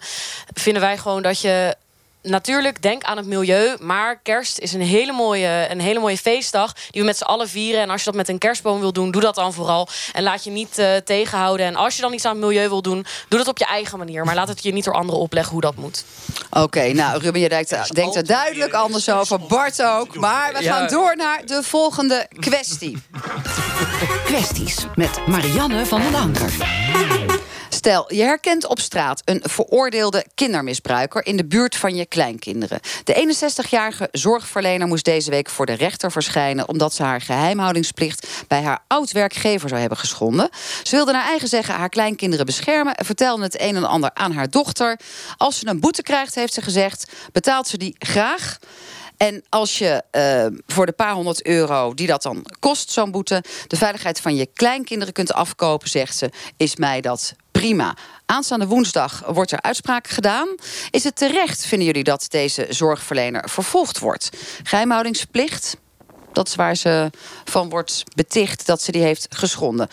vinden 0.52 0.82
wij 0.82 0.98
gewoon 0.98 1.22
dat 1.22 1.40
je... 1.40 1.74
Natuurlijk, 2.24 2.82
denk 2.82 3.02
aan 3.02 3.16
het 3.16 3.26
milieu. 3.26 3.76
Maar 3.80 4.16
kerst 4.22 4.58
is 4.58 4.72
een 4.72 4.80
hele, 4.80 5.12
mooie, 5.12 5.66
een 5.70 5.80
hele 5.80 5.98
mooie 6.00 6.18
feestdag. 6.18 6.72
Die 6.90 7.00
we 7.00 7.06
met 7.06 7.16
z'n 7.16 7.22
allen 7.24 7.48
vieren. 7.48 7.80
En 7.80 7.90
als 7.90 7.98
je 8.00 8.04
dat 8.06 8.14
met 8.14 8.28
een 8.28 8.38
kerstboom 8.38 8.80
wil 8.80 8.92
doen, 8.92 9.10
doe 9.10 9.20
dat 9.20 9.34
dan 9.34 9.52
vooral. 9.52 9.88
En 10.12 10.22
laat 10.22 10.44
je 10.44 10.50
niet 10.50 10.78
eh, 10.78 10.96
tegenhouden. 10.96 11.66
En 11.66 11.76
als 11.76 11.96
je 11.96 12.02
dan 12.02 12.12
iets 12.12 12.24
aan 12.24 12.30
het 12.36 12.40
milieu 12.44 12.68
wil 12.68 12.82
doen, 12.82 13.06
doe 13.28 13.38
dat 13.38 13.48
op 13.48 13.58
je 13.58 13.64
eigen 13.66 13.98
manier. 13.98 14.24
Maar 14.24 14.34
laat 14.34 14.48
het 14.48 14.62
je 14.62 14.72
niet 14.72 14.84
door 14.84 14.94
anderen 14.94 15.20
opleggen 15.20 15.52
hoe 15.52 15.60
dat 15.60 15.76
moet. 15.76 16.04
Oké, 16.50 16.92
nou 16.92 17.20
Ruben, 17.20 17.40
je 17.40 17.48
denkt, 17.48 17.94
denkt 17.94 18.16
er 18.16 18.26
duidelijk 18.26 18.72
anders 18.72 19.10
over. 19.10 19.40
Bart 19.40 19.82
ook. 19.82 20.14
Maar 20.16 20.52
we 20.52 20.62
Ja. 20.62 20.72
gaan 20.76 20.88
door 20.88 21.16
naar 21.16 21.42
de 21.46 21.62
volgende 21.62 22.28
kwestie. 22.38 23.02
Kwesties 24.24 24.76
met 24.94 25.26
Marianne 25.26 25.86
van 25.86 26.00
den 26.02 26.14
Anker. 26.14 26.52
Stel, 27.74 28.14
je 28.14 28.22
herkent 28.22 28.66
op 28.66 28.80
straat 28.80 29.22
een 29.24 29.40
veroordeelde 29.44 30.26
kindermisbruiker 30.34 31.26
in 31.26 31.36
de 31.36 31.44
buurt 31.44 31.76
van 31.76 31.94
je 31.94 32.06
kleinkinderen. 32.06 32.80
De 33.04 33.36
61-jarige 33.36 34.08
zorgverlener 34.10 34.86
moest 34.86 35.04
deze 35.04 35.30
week 35.30 35.50
voor 35.50 35.66
de 35.66 35.72
rechter 35.72 36.12
verschijnen 36.12 36.68
omdat 36.68 36.94
ze 36.94 37.02
haar 37.02 37.20
geheimhoudingsplicht 37.20 38.28
bij 38.48 38.62
haar 38.62 38.84
oud-werkgever 38.86 39.68
zou 39.68 39.80
hebben 39.80 39.98
geschonden. 39.98 40.48
Ze 40.82 40.96
wilde 40.96 41.12
naar 41.12 41.24
eigen 41.26 41.48
zeggen 41.48 41.74
haar 41.74 41.88
kleinkinderen 41.88 42.46
beschermen 42.46 42.94
en 42.94 43.04
vertelde 43.04 43.42
het 43.42 43.60
een 43.60 43.76
en 43.76 43.84
ander 43.84 44.10
aan 44.14 44.32
haar 44.32 44.50
dochter. 44.50 44.98
Als 45.36 45.58
ze 45.58 45.66
een 45.66 45.80
boete 45.80 46.02
krijgt, 46.02 46.34
heeft 46.34 46.54
ze 46.54 46.62
gezegd, 46.62 47.12
betaalt 47.32 47.68
ze 47.68 47.76
die 47.76 47.94
graag. 47.98 48.58
En 49.16 49.44
als 49.48 49.78
je 49.78 50.02
eh, 50.10 50.46
voor 50.66 50.86
de 50.86 50.92
paar 50.92 51.12
honderd 51.14 51.46
euro 51.46 51.94
die 51.94 52.06
dat 52.06 52.22
dan 52.22 52.46
kost, 52.58 52.90
zo'n 52.90 53.10
boete, 53.10 53.44
de 53.66 53.76
veiligheid 53.76 54.20
van 54.20 54.34
je 54.34 54.46
kleinkinderen 54.46 55.14
kunt 55.14 55.32
afkopen, 55.32 55.88
zegt 55.88 56.16
ze, 56.16 56.30
is 56.56 56.76
mij 56.76 57.00
dat 57.00 57.34
prima. 57.62 57.96
Aanstaande 58.26 58.66
woensdag 58.66 59.22
wordt 59.26 59.52
er 59.52 59.62
uitspraak 59.62 60.08
gedaan. 60.08 60.48
Is 60.90 61.04
het 61.04 61.16
terecht, 61.16 61.66
vinden 61.66 61.86
jullie, 61.86 62.04
dat 62.04 62.26
deze 62.28 62.66
zorgverlener 62.68 63.48
vervolgd 63.50 63.98
wordt? 63.98 64.30
Geheimhoudingsplicht, 64.62 65.76
dat 66.32 66.48
is 66.48 66.54
waar 66.54 66.76
ze 66.76 67.10
van 67.44 67.68
wordt 67.68 68.04
beticht 68.14 68.66
dat 68.66 68.82
ze 68.82 68.92
die 68.92 69.02
heeft 69.02 69.26
geschonden. 69.30 69.88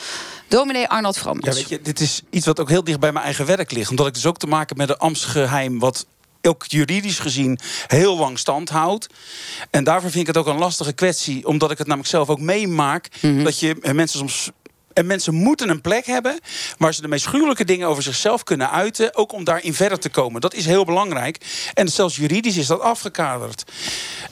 Dominee 0.48 0.88
Arnold 0.88 1.18
Vromans. 1.18 1.46
Ja, 1.46 1.54
weet 1.54 1.70
je, 1.70 1.82
dit 1.82 2.00
is 2.00 2.22
iets 2.30 2.46
wat 2.46 2.60
ook 2.60 2.70
heel 2.70 2.84
dicht 2.84 3.00
bij 3.00 3.12
mijn 3.12 3.26
eigen 3.26 3.46
werk 3.46 3.72
ligt. 3.72 3.90
Omdat 3.90 4.08
ik 4.08 4.14
dus 4.14 4.26
ook 4.26 4.38
te 4.38 4.48
maken 4.48 4.68
heb 4.68 4.78
met 4.78 4.90
een 4.90 4.98
ambtsgeheim... 4.98 5.80
wat 5.80 6.06
ook 6.42 6.66
juridisch 6.68 7.20
gezien 7.20 7.60
heel 7.88 8.18
lang 8.18 8.40
stand 8.40 8.70
houdt. 8.70 9.08
En 9.70 9.84
daarvoor 9.84 10.12
vind 10.12 10.28
ik 10.28 10.36
het 10.36 10.38
ook 10.38 10.54
een 10.54 10.60
lastige 10.60 10.94
kwestie, 10.94 11.48
omdat 11.48 11.72
ik 11.72 11.78
het 11.78 11.88
namelijk 11.88 12.12
zelf 12.12 12.30
ook 12.30 12.40
meemaak. 12.40 13.10
Dat 13.22 13.60
je 13.60 13.76
eh, 13.82 13.94
mensen 13.94 14.20
soms. 14.20 14.50
En 14.94 15.06
mensen 15.06 15.34
moeten 15.34 15.70
een 15.70 15.82
plek 15.82 16.06
hebben 16.06 16.40
waar 16.78 16.94
ze 16.94 17.02
de 17.02 17.08
meest 17.08 17.26
gruwelijke 17.26 17.66
dingen 17.66 17.88
over 17.88 18.04
zichzelf 18.04 18.44
kunnen 18.44 18.72
uiten. 18.72 19.16
Ook 19.16 19.32
om 19.32 19.44
daarin 19.44 19.74
verder 19.74 20.00
te 20.00 20.10
komen. 20.10 20.42
Dat 20.42 20.54
is 20.54 20.66
heel 20.66 20.86
belangrijk. 20.86 21.38
En 21.74 21.88
zelfs 21.88 22.16
juridisch 22.16 22.58
is 22.58 22.68
dat 22.68 22.80
afgekaderd. 22.82 23.64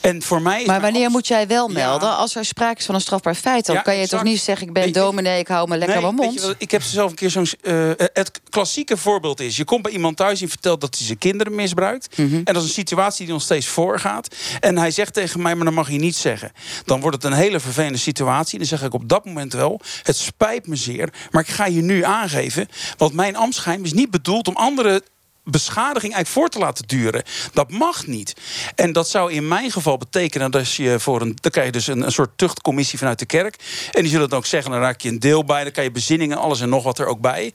En 0.02 0.22
voor 0.22 0.42
mij 0.42 0.62
is 0.62 0.68
Maar 0.68 0.82
wanneer 0.82 1.10
moet 1.10 1.28
jij 1.28 1.48
wel 1.48 1.68
melden? 1.68 2.16
Als 2.18 2.36
er 2.36 2.46
sprake 2.46 2.80
is 2.80 2.86
van 2.86 2.96
een 2.96 3.02
strafbaar 3.02 3.36
feit, 3.36 3.66
dan 3.66 3.76
Ja, 3.76 3.82
kan 3.82 3.94
je 3.96 4.02
exact. 4.02 4.22
toch 4.24 4.32
niet 4.32 4.42
zeggen: 4.42 4.68
ik 4.68 4.74
ben 4.74 4.92
dominee, 4.94 5.40
ik 5.40 5.48
hou 5.48 5.68
me 5.70 5.78
lekker 5.78 6.02
Nee, 6.02 6.12
mijn 6.14 6.16
mond. 6.16 6.56
ik 6.58 6.72
heb 6.72 6.82
zelf 6.82 7.10
een 7.10 7.16
keer 7.16 7.30
zo'n. 7.30 7.48
eh, 7.62 7.90
het 8.14 8.42
klassieke 8.50 8.98
voorbeeld 8.98 9.40
is: 9.40 9.58
je 9.58 9.64
komt 9.66 9.82
bij 9.82 9.92
iemand 9.92 10.18
thuis 10.18 10.42
en 10.42 10.50
vertelt 10.50 10.82
dat 10.82 10.96
hij 10.98 11.06
zijn 11.06 11.18
kinderen 11.18 11.56
misbruikt. 11.56 12.18
Mhm. 12.18 12.36
En 12.36 12.44
dat 12.54 12.56
is 12.56 12.64
een 12.64 12.74
situatie 12.74 13.26
die 13.26 13.34
nog 13.34 13.44
steeds 13.44 13.68
voorgaat. 13.68 14.36
En 14.60 14.78
hij 14.78 14.92
zegt 14.92 15.14
tegen 15.14 15.42
mij: 15.42 15.56
maar 15.56 15.66
dan 15.66 15.74
mag 15.74 15.90
je 15.92 15.98
niet 15.98 16.16
zeggen. 16.16 16.52
Dan 16.86 17.00
wordt 17.02 17.16
het 17.16 17.26
een 17.32 17.38
hele 17.38 17.60
vervelende 17.60 17.98
situatie. 17.98 18.58
Dan 18.58 18.68
zeg 18.68 18.84
ik 18.84 18.94
op 18.94 19.10
dat 19.10 19.26
moment 19.26 19.54
wel: 19.54 19.80
het 20.04 20.16
spijt 20.18 20.57
me 20.66 20.76
zeer, 20.76 21.14
maar 21.32 21.42
ik 21.42 21.48
ga 21.48 21.66
je 21.66 21.82
nu 21.82 22.04
aangeven. 22.04 22.68
Want 22.98 23.14
mijn 23.14 23.36
ambtsgeheim 23.36 23.84
is 23.84 23.94
niet 23.94 24.12
bedoeld 24.12 24.48
om 24.48 24.56
andere 24.56 25.04
beschadiging 25.50 26.14
eigenlijk 26.14 26.28
voor 26.28 26.50
te 26.50 26.60
laten 26.60 26.88
duren. 26.88 27.24
Dat 27.54 27.72
mag 27.72 28.08
niet. 28.08 28.34
En 28.76 28.94
dat 28.94 29.10
zou 29.10 29.32
in 29.32 29.48
mijn 29.48 29.72
geval 29.72 29.98
betekenen 29.98 30.52
dat 30.52 30.74
je 30.74 31.00
voor 31.00 31.22
een. 31.22 31.38
Dan 31.42 31.52
krijg 31.52 31.66
je 31.66 31.72
dus 31.72 31.88
een, 31.88 32.02
een 32.02 32.12
soort 32.12 32.30
tuchtcommissie 32.36 33.00
vanuit 33.00 33.20
de 33.20 33.26
kerk. 33.26 33.56
En 33.92 34.02
die 34.02 34.12
zullen 34.12 34.30
dan 34.30 34.38
ook 34.38 34.46
zeggen: 34.46 34.72
dan 34.72 34.80
raak 34.80 35.02
je 35.02 35.10
een 35.10 35.20
deel 35.20 35.44
bij. 35.44 35.64
Dan 35.64 35.72
kan 35.72 35.84
je 35.84 35.92
bezinningen, 35.92 36.38
alles 36.38 36.62
en 36.62 36.70
nog 36.70 36.84
wat 36.84 37.00
er 37.00 37.06
ook 37.06 37.22
bij. 37.22 37.54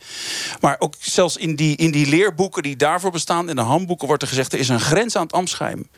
Maar 0.60 0.76
ook 0.78 0.94
zelfs 0.98 1.36
in 1.36 1.56
die, 1.56 1.76
in 1.76 1.90
die 1.90 2.06
leerboeken 2.06 2.62
die 2.62 2.76
daarvoor 2.76 3.10
bestaan, 3.10 3.48
in 3.48 3.56
de 3.56 3.62
handboeken, 3.62 4.06
wordt 4.06 4.22
er 4.22 4.28
gezegd: 4.28 4.52
er 4.52 4.58
is 4.58 4.68
een 4.68 4.80
grens 4.80 5.16
aan 5.16 5.22
het 5.22 5.32
ambtsgeheim. 5.32 5.88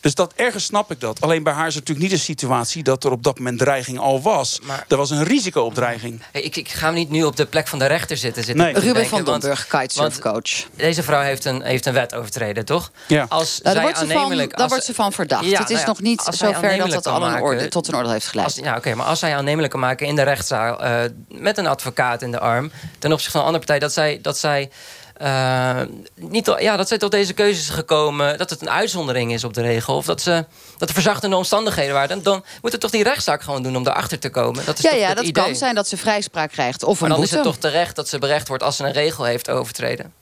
Dus 0.00 0.14
dat 0.14 0.32
ergens 0.36 0.64
snap 0.64 0.90
ik 0.90 1.00
dat. 1.00 1.20
Alleen 1.20 1.42
bij 1.42 1.52
haar 1.52 1.66
is 1.66 1.74
het 1.74 1.88
natuurlijk 1.88 2.10
niet 2.10 2.20
de 2.20 2.24
situatie 2.32 2.82
dat 2.82 3.04
er 3.04 3.10
op 3.10 3.22
dat 3.22 3.38
moment 3.38 3.58
dreiging 3.58 3.98
al 3.98 4.22
was. 4.22 4.60
Maar- 4.62 4.84
er 4.88 4.96
was 4.96 5.10
een 5.10 5.24
risico 5.24 5.62
op 5.62 5.74
dreiging. 5.74 6.22
Hey, 6.32 6.42
ik, 6.42 6.56
ik 6.56 6.68
ga 6.68 6.90
niet 6.90 7.10
nu 7.10 7.24
op 7.24 7.36
de 7.36 7.46
plek 7.46 7.68
van 7.68 7.78
de 7.78 7.86
rechter 7.86 8.16
zitten. 8.16 8.44
zitten 8.44 8.64
Nee. 8.64 8.74
Ruben 8.74 8.94
denken, 8.94 9.10
van 9.10 9.24
Domburg, 9.24 9.66
kitesurfcoach. 9.66 10.68
Deze 10.76 11.02
vrouw 11.02 11.20
heeft 11.28 11.44
een, 11.44 11.62
heeft 11.62 11.86
een 11.86 11.92
wet 11.92 12.14
overtreden, 12.14 12.64
toch? 12.64 12.90
Ja. 13.06 13.26
Als 13.28 13.60
Nou, 13.62 13.62
daar 13.62 13.72
zij 13.72 13.82
wordt 13.82 13.98
ze 13.98 14.06
van, 14.06 14.52
als- 14.62 14.68
wordt 14.70 14.84
ze 14.84 14.94
van 14.94 15.12
verdacht. 15.12 15.44
Ja, 15.44 15.58
het 15.58 15.70
is 15.70 15.76
nou 15.76 15.80
ja, 15.80 15.86
nog 15.86 16.00
niet 16.00 16.22
zover 16.30 16.78
dat 16.78 16.90
dat 16.90 17.06
al 17.06 17.26
een 17.26 17.40
orde, 17.40 17.68
tot 17.68 17.88
een 17.88 17.94
orde 17.94 18.10
heeft 18.10 18.26
geleid. 18.26 18.46
Als, 18.46 18.56
ja, 18.56 18.76
oké, 18.76 18.94
maar 18.94 19.06
als 19.06 19.18
zij 19.18 19.36
aannemelijk 19.36 19.72
kan 19.72 19.80
maken 19.80 20.06
in 20.06 20.16
de 20.16 20.22
rechtszaal... 20.22 20.82
eh, 20.82 21.00
met 21.28 21.58
een 21.58 21.66
advocaat 21.66 22.22
in 22.22 22.30
de 22.30 22.38
arm... 22.38 22.70
ten 22.98 23.12
opzichte 23.12 23.30
van 23.32 23.40
een 23.40 23.46
andere 23.46 23.64
partij... 23.66 23.78
dat 23.78 23.92
zij, 23.92 24.18
dat 24.22 24.38
zij, 24.38 24.70
eh, 25.16 25.80
niet, 26.14 26.54
ja, 26.58 26.76
dat 26.76 26.88
zij 26.88 26.98
tot 26.98 27.10
deze 27.10 27.32
keuze 27.32 27.60
is 27.60 27.68
gekomen... 27.68 28.38
dat 28.38 28.50
het 28.50 28.60
een 28.60 28.70
uitzondering 28.70 29.32
is 29.32 29.44
op 29.44 29.54
de 29.54 29.62
regel... 29.62 29.96
of 29.96 30.04
dat, 30.04 30.20
ze, 30.20 30.44
dat 30.78 30.88
er 30.88 30.94
verzachtende 30.94 31.36
omstandigheden 31.36 31.94
waren... 31.94 32.08
dan, 32.08 32.22
dan 32.22 32.44
moet 32.62 32.72
het 32.72 32.80
toch 32.80 32.90
die 32.90 33.02
rechtszaak 33.02 33.42
gewoon 33.42 33.62
doen 33.62 33.76
om 33.76 33.84
daarachter 33.84 34.18
te 34.18 34.30
komen. 34.30 34.64
Dat 34.64 34.78
is 34.78 34.84
ja, 34.84 34.90
toch 34.90 34.98
ja, 34.98 35.14
dat 35.14 35.24
idee. 35.24 35.44
kan 35.44 35.56
zijn 35.56 35.74
dat 35.74 35.88
ze 35.88 35.96
vrijspraak 35.96 36.50
krijgt 36.50 36.82
of 36.84 37.00
Maar 37.00 37.10
een 37.10 37.16
dan 37.16 37.24
is 37.24 37.30
het 37.30 37.42
toch 37.42 37.56
terecht 37.56 37.96
dat 37.96 38.08
ze 38.08 38.18
berecht 38.18 38.48
wordt... 38.48 38.62
als 38.62 38.76
ze 38.76 38.84
een 38.84 38.92
regel 38.92 39.24
heeft 39.24 39.50
overtreden. 39.50 40.12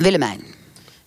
Willemijn. 0.00 0.40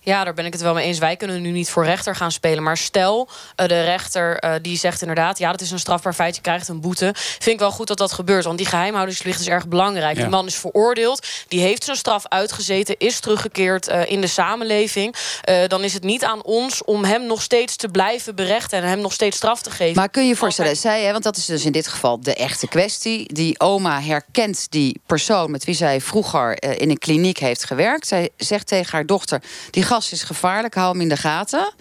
Ja, 0.06 0.24
daar 0.24 0.34
ben 0.34 0.44
ik 0.44 0.52
het 0.52 0.62
wel 0.62 0.74
mee 0.74 0.86
eens. 0.86 0.98
Wij 0.98 1.16
kunnen 1.16 1.42
nu 1.42 1.50
niet 1.50 1.70
voor 1.70 1.84
rechter 1.84 2.16
gaan 2.16 2.32
spelen. 2.32 2.62
Maar 2.62 2.76
stel, 2.76 3.28
eh, 3.56 3.68
de 3.68 3.82
rechter 3.82 4.38
eh, 4.38 4.54
die 4.62 4.78
zegt 4.78 5.00
inderdaad... 5.00 5.38
ja, 5.38 5.50
dat 5.50 5.60
is 5.60 5.70
een 5.70 5.78
strafbaar 5.78 6.14
feit, 6.14 6.36
je 6.36 6.42
krijgt 6.42 6.68
een 6.68 6.80
boete. 6.80 7.10
Vind 7.14 7.46
ik 7.46 7.58
wel 7.58 7.70
goed 7.70 7.86
dat 7.86 7.98
dat 7.98 8.12
gebeurt. 8.12 8.44
Want 8.44 8.58
die 8.58 8.66
geheimhoudingsplicht 8.66 9.40
is 9.40 9.48
erg 9.48 9.68
belangrijk. 9.68 10.16
Ja. 10.16 10.22
Die 10.22 10.30
man 10.30 10.46
is 10.46 10.54
veroordeeld, 10.54 11.26
die 11.48 11.60
heeft 11.60 11.84
zijn 11.84 11.96
straf 11.96 12.26
uitgezeten... 12.28 12.94
is 12.98 13.20
teruggekeerd 13.20 13.88
eh, 13.88 14.10
in 14.10 14.20
de 14.20 14.26
samenleving. 14.26 15.14
Eh, 15.42 15.66
dan 15.68 15.84
is 15.84 15.92
het 15.92 16.02
niet 16.02 16.24
aan 16.24 16.42
ons 16.42 16.84
om 16.84 17.04
hem 17.04 17.26
nog 17.26 17.42
steeds 17.42 17.76
te 17.76 17.88
blijven 17.88 18.34
berechten... 18.34 18.78
en 18.78 18.88
hem 18.88 19.00
nog 19.00 19.12
steeds 19.12 19.36
straf 19.36 19.62
te 19.62 19.70
geven. 19.70 19.96
Maar 19.96 20.08
kun 20.08 20.22
je 20.22 20.28
je 20.28 20.36
voorstellen, 20.36 20.76
zij, 20.76 21.02
hè, 21.02 21.12
want 21.12 21.24
dat 21.24 21.36
is 21.36 21.44
dus 21.44 21.64
in 21.64 21.72
dit 21.72 21.88
geval 21.88 22.20
de 22.20 22.34
echte 22.34 22.68
kwestie. 22.68 23.32
Die 23.32 23.60
oma 23.60 24.00
herkent 24.00 24.66
die 24.70 25.00
persoon 25.06 25.50
met 25.50 25.64
wie 25.64 25.74
zij 25.74 26.00
vroeger 26.00 26.58
eh, 26.58 26.70
in 26.78 26.90
een 26.90 26.98
kliniek 26.98 27.38
heeft 27.38 27.64
gewerkt. 27.64 28.06
Zij 28.06 28.28
zegt 28.36 28.66
tegen 28.66 28.92
haar 28.92 29.06
dochter: 29.06 29.42
Die 29.70 29.82
is 29.96 30.22
gevaarlijk, 30.22 30.74
hou 30.74 30.92
hem 30.92 31.00
in 31.00 31.08
de 31.08 31.16
gaten. 31.16 31.72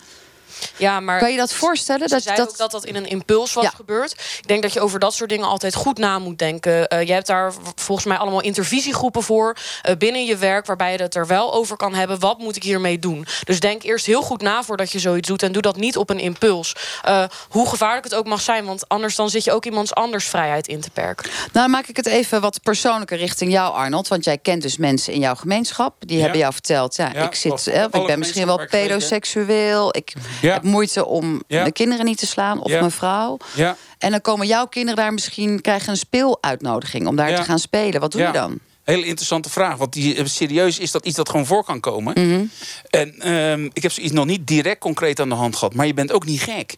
Ja, 0.78 1.00
maar 1.00 1.20
Kan 1.20 1.32
je 1.32 1.38
dat 1.38 1.54
voorstellen? 1.54 2.08
Ze 2.10 2.14
Dat, 2.14 2.24
zei 2.24 2.36
dat, 2.36 2.50
ook 2.50 2.58
dat 2.58 2.72
dat 2.72 2.86
in 2.86 2.96
een 2.96 3.08
impuls 3.08 3.54
was 3.54 3.64
Ja. 3.64 3.70
gebeurd. 3.70 4.12
Ik 4.12 4.48
denk 4.48 4.62
dat 4.62 4.74
je 4.74 4.80
over 4.80 5.00
dat 5.00 5.14
soort 5.14 5.30
dingen 5.30 5.48
altijd 5.48 5.76
goed 5.76 5.98
na 5.98 6.20
moet 6.20 6.38
denken. 6.40 6.88
Eh, 6.88 7.08
je 7.08 7.14
hebt 7.14 7.28
daar 7.28 7.54
volgens 7.76 8.08
mij 8.08 8.18
allemaal 8.18 8.42
intervisiegroepen 8.42 9.24
voor 9.24 9.56
eh, 9.82 9.96
binnen 9.98 10.26
je 10.26 10.38
werk... 10.38 10.66
waarbij 10.66 10.92
je 10.92 11.02
het 11.02 11.16
er 11.16 11.28
wel 11.28 11.54
over 11.54 11.78
kan 11.78 11.94
hebben. 11.94 12.20
Wat 12.20 12.40
moet 12.40 12.56
ik 12.56 12.64
hiermee 12.64 13.00
doen? 13.00 13.26
Dus 13.44 13.60
denk 13.60 13.84
eerst 13.84 14.06
heel 14.06 14.22
goed 14.22 14.42
na 14.42 14.64
voordat 14.64 14.92
je 14.92 15.00
zoiets 15.00 15.28
doet. 15.28 15.44
En 15.44 15.52
doe 15.52 15.62
dat 15.62 15.76
niet 15.78 15.98
op 15.98 16.10
een 16.10 16.20
impuls. 16.20 16.76
Eh, 17.04 17.24
hoe 17.50 17.70
gevaarlijk 17.70 18.04
het 18.04 18.16
ook 18.16 18.26
mag 18.26 18.42
zijn. 18.42 18.66
Want 18.66 18.88
anders 18.90 19.16
dan 19.16 19.30
zit 19.30 19.44
je 19.44 19.52
ook 19.52 19.66
iemands 19.66 19.94
anders 19.94 20.26
vrijheid 20.28 20.68
in 20.68 20.82
te 20.82 20.90
perken. 20.90 21.32
Nou, 21.52 21.70
maak 21.70 21.88
ik 21.88 21.96
het 21.98 22.06
even 22.06 22.42
wat 22.42 22.60
persoonlijker 22.64 23.18
richting 23.18 23.52
jou, 23.52 23.74
Arnold. 23.74 24.08
Want 24.08 24.24
jij 24.26 24.38
kent 24.38 24.62
dus 24.62 24.78
mensen 24.78 25.14
in 25.14 25.20
jouw 25.20 25.36
gemeenschap. 25.36 25.94
Die 26.00 26.16
Ja. 26.18 26.22
hebben 26.22 26.40
jou 26.40 26.54
verteld: 26.54 26.96
ja, 26.96 27.10
Ja, 27.14 27.24
ik, 27.24 27.36
zit, 27.36 27.68
ik 27.92 28.06
ben 28.06 28.20
misschien 28.20 28.46
wel 28.46 28.66
pedoseksueel. 28.70 29.96
Ik. 29.96 30.14
Heb 30.54 30.64
moeite 30.64 31.06
om 31.06 31.44
Ja. 31.48 31.60
mijn 31.60 31.74
kinderen 31.74 32.06
niet 32.06 32.18
te 32.18 32.26
slaan 32.28 32.60
of 32.62 32.72
Ja. 32.72 32.80
mijn 32.80 32.92
vrouw. 32.92 33.38
Ja. 33.56 33.76
En 33.98 34.12
dan 34.12 34.22
komen 34.22 34.48
jouw 34.48 34.66
kinderen 34.66 34.96
daar 35.04 35.14
misschien 35.14 35.62
krijgen 35.62 35.90
een 35.90 35.98
speeluitnodiging 35.98 37.08
om 37.08 37.16
daar 37.16 37.30
Ja. 37.30 37.36
te 37.36 37.44
gaan 37.44 37.60
spelen. 37.60 38.02
Wat 38.02 38.12
doe 38.12 38.22
Ja. 38.22 38.28
je 38.28 38.34
dan? 38.34 38.60
Hele 38.84 39.06
interessante 39.06 39.50
vraag. 39.50 39.78
Want 39.78 39.94
die, 39.94 40.16
eh, 40.16 40.26
serieus 40.26 40.80
is 40.80 40.92
dat 40.92 41.06
iets 41.06 41.16
dat 41.16 41.30
gewoon 41.30 41.46
voor 41.46 41.64
kan 41.64 41.80
komen. 41.80 42.14
Mhm. 42.28 42.44
En 42.90 43.20
ehm, 43.20 43.66
ik 43.74 43.82
heb 43.82 43.92
zoiets 43.92 44.14
nog 44.14 44.26
niet 44.26 44.48
direct 44.48 44.80
concreet 44.80 45.20
aan 45.20 45.30
de 45.30 45.36
hand 45.36 45.56
gehad. 45.56 45.74
Maar 45.74 45.86
je 45.86 45.94
bent 45.94 46.12
ook 46.12 46.26
niet 46.26 46.42
gek. 46.42 46.76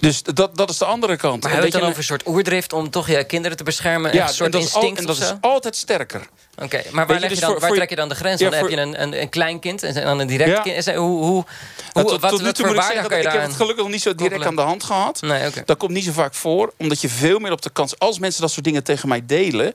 Dus 0.00 0.22
dat, 0.22 0.56
dat 0.56 0.70
is 0.70 0.78
de 0.78 0.84
andere 0.84 1.16
kant. 1.16 1.42
Maar 1.42 1.50
En 1.52 1.56
hebben 1.58 1.60
we 1.60 1.64
het 1.64 1.72
dat 1.72 1.72
dan 1.72 1.80
je- 1.80 1.86
over 1.86 1.98
een 1.98 2.04
soort 2.18 2.26
oerdrift... 2.36 2.72
om 2.72 2.90
toch 2.90 3.08
je 3.08 3.24
kinderen 3.24 3.56
te 3.56 3.64
beschermen? 3.64 4.12
ja, 4.14 4.22
een 4.28 4.34
soort 4.34 4.54
en 4.54 4.60
dat, 4.60 4.68
is, 4.68 4.74
al- 4.74 4.82
instinct 4.82 5.00
en 5.00 5.06
dat 5.06 5.16
is 5.16 5.32
altijd 5.40 5.76
sterker. 5.76 6.28
Oké, 6.60 6.82
maar 6.90 7.06
waar, 7.06 7.20
je, 7.20 7.28
dus 7.28 7.34
je 7.34 7.40
dan, 7.40 7.50
voor- 7.50 7.60
waar 7.60 7.68
voor- 7.68 7.76
trek 7.76 7.90
je 7.90 7.96
dan 7.96 8.08
de 8.08 8.14
grens? 8.14 8.40
Ja, 8.40 8.50
dan 8.50 8.58
heb 8.58 8.68
je 8.68 8.76
een, 8.76 9.02
een, 9.02 9.20
een 9.20 9.28
klein 9.28 9.58
kind 9.60 9.82
en 9.82 9.94
dan 10.04 10.18
een 10.18 10.26
direct 10.26 10.50
Ja. 10.50 10.60
kind. 10.60 10.86
Hoe, 10.86 10.94
hoe, 10.96 11.24
hoe, 11.24 11.44
Ja, 11.92 12.02
wat, 12.02 12.08
tot, 12.08 12.20
wat 12.20 12.30
tot 12.30 12.42
nu 12.42 12.52
toe 12.52 12.66
moet 12.66 12.76
ik 12.76 12.82
zeggen 12.82 13.02
dat 13.02 13.12
ik 13.18 13.24
heb 13.32 13.42
het 13.42 13.52
gelukkig 13.54 13.82
nog 13.82 13.92
niet 13.92 14.02
zo 14.02 14.14
direct 14.14 14.44
aan 14.46 14.56
de 14.56 14.62
hand 14.62 14.84
gehad. 14.84 15.20
Nee. 15.20 15.50
Dat 15.64 15.76
komt 15.76 15.90
niet 15.92 16.04
zo 16.04 16.12
vaak 16.12 16.34
voor, 16.34 16.72
omdat 16.78 17.00
je 17.00 17.08
veel 17.08 17.38
meer 17.38 17.52
op 17.52 17.62
de 17.62 17.70
kans... 17.70 17.98
als 17.98 18.18
mensen 18.18 18.40
dat 18.40 18.50
soort 18.50 18.64
dingen 18.64 18.84
tegen 18.84 19.08
mij 19.08 19.22
delen... 19.26 19.74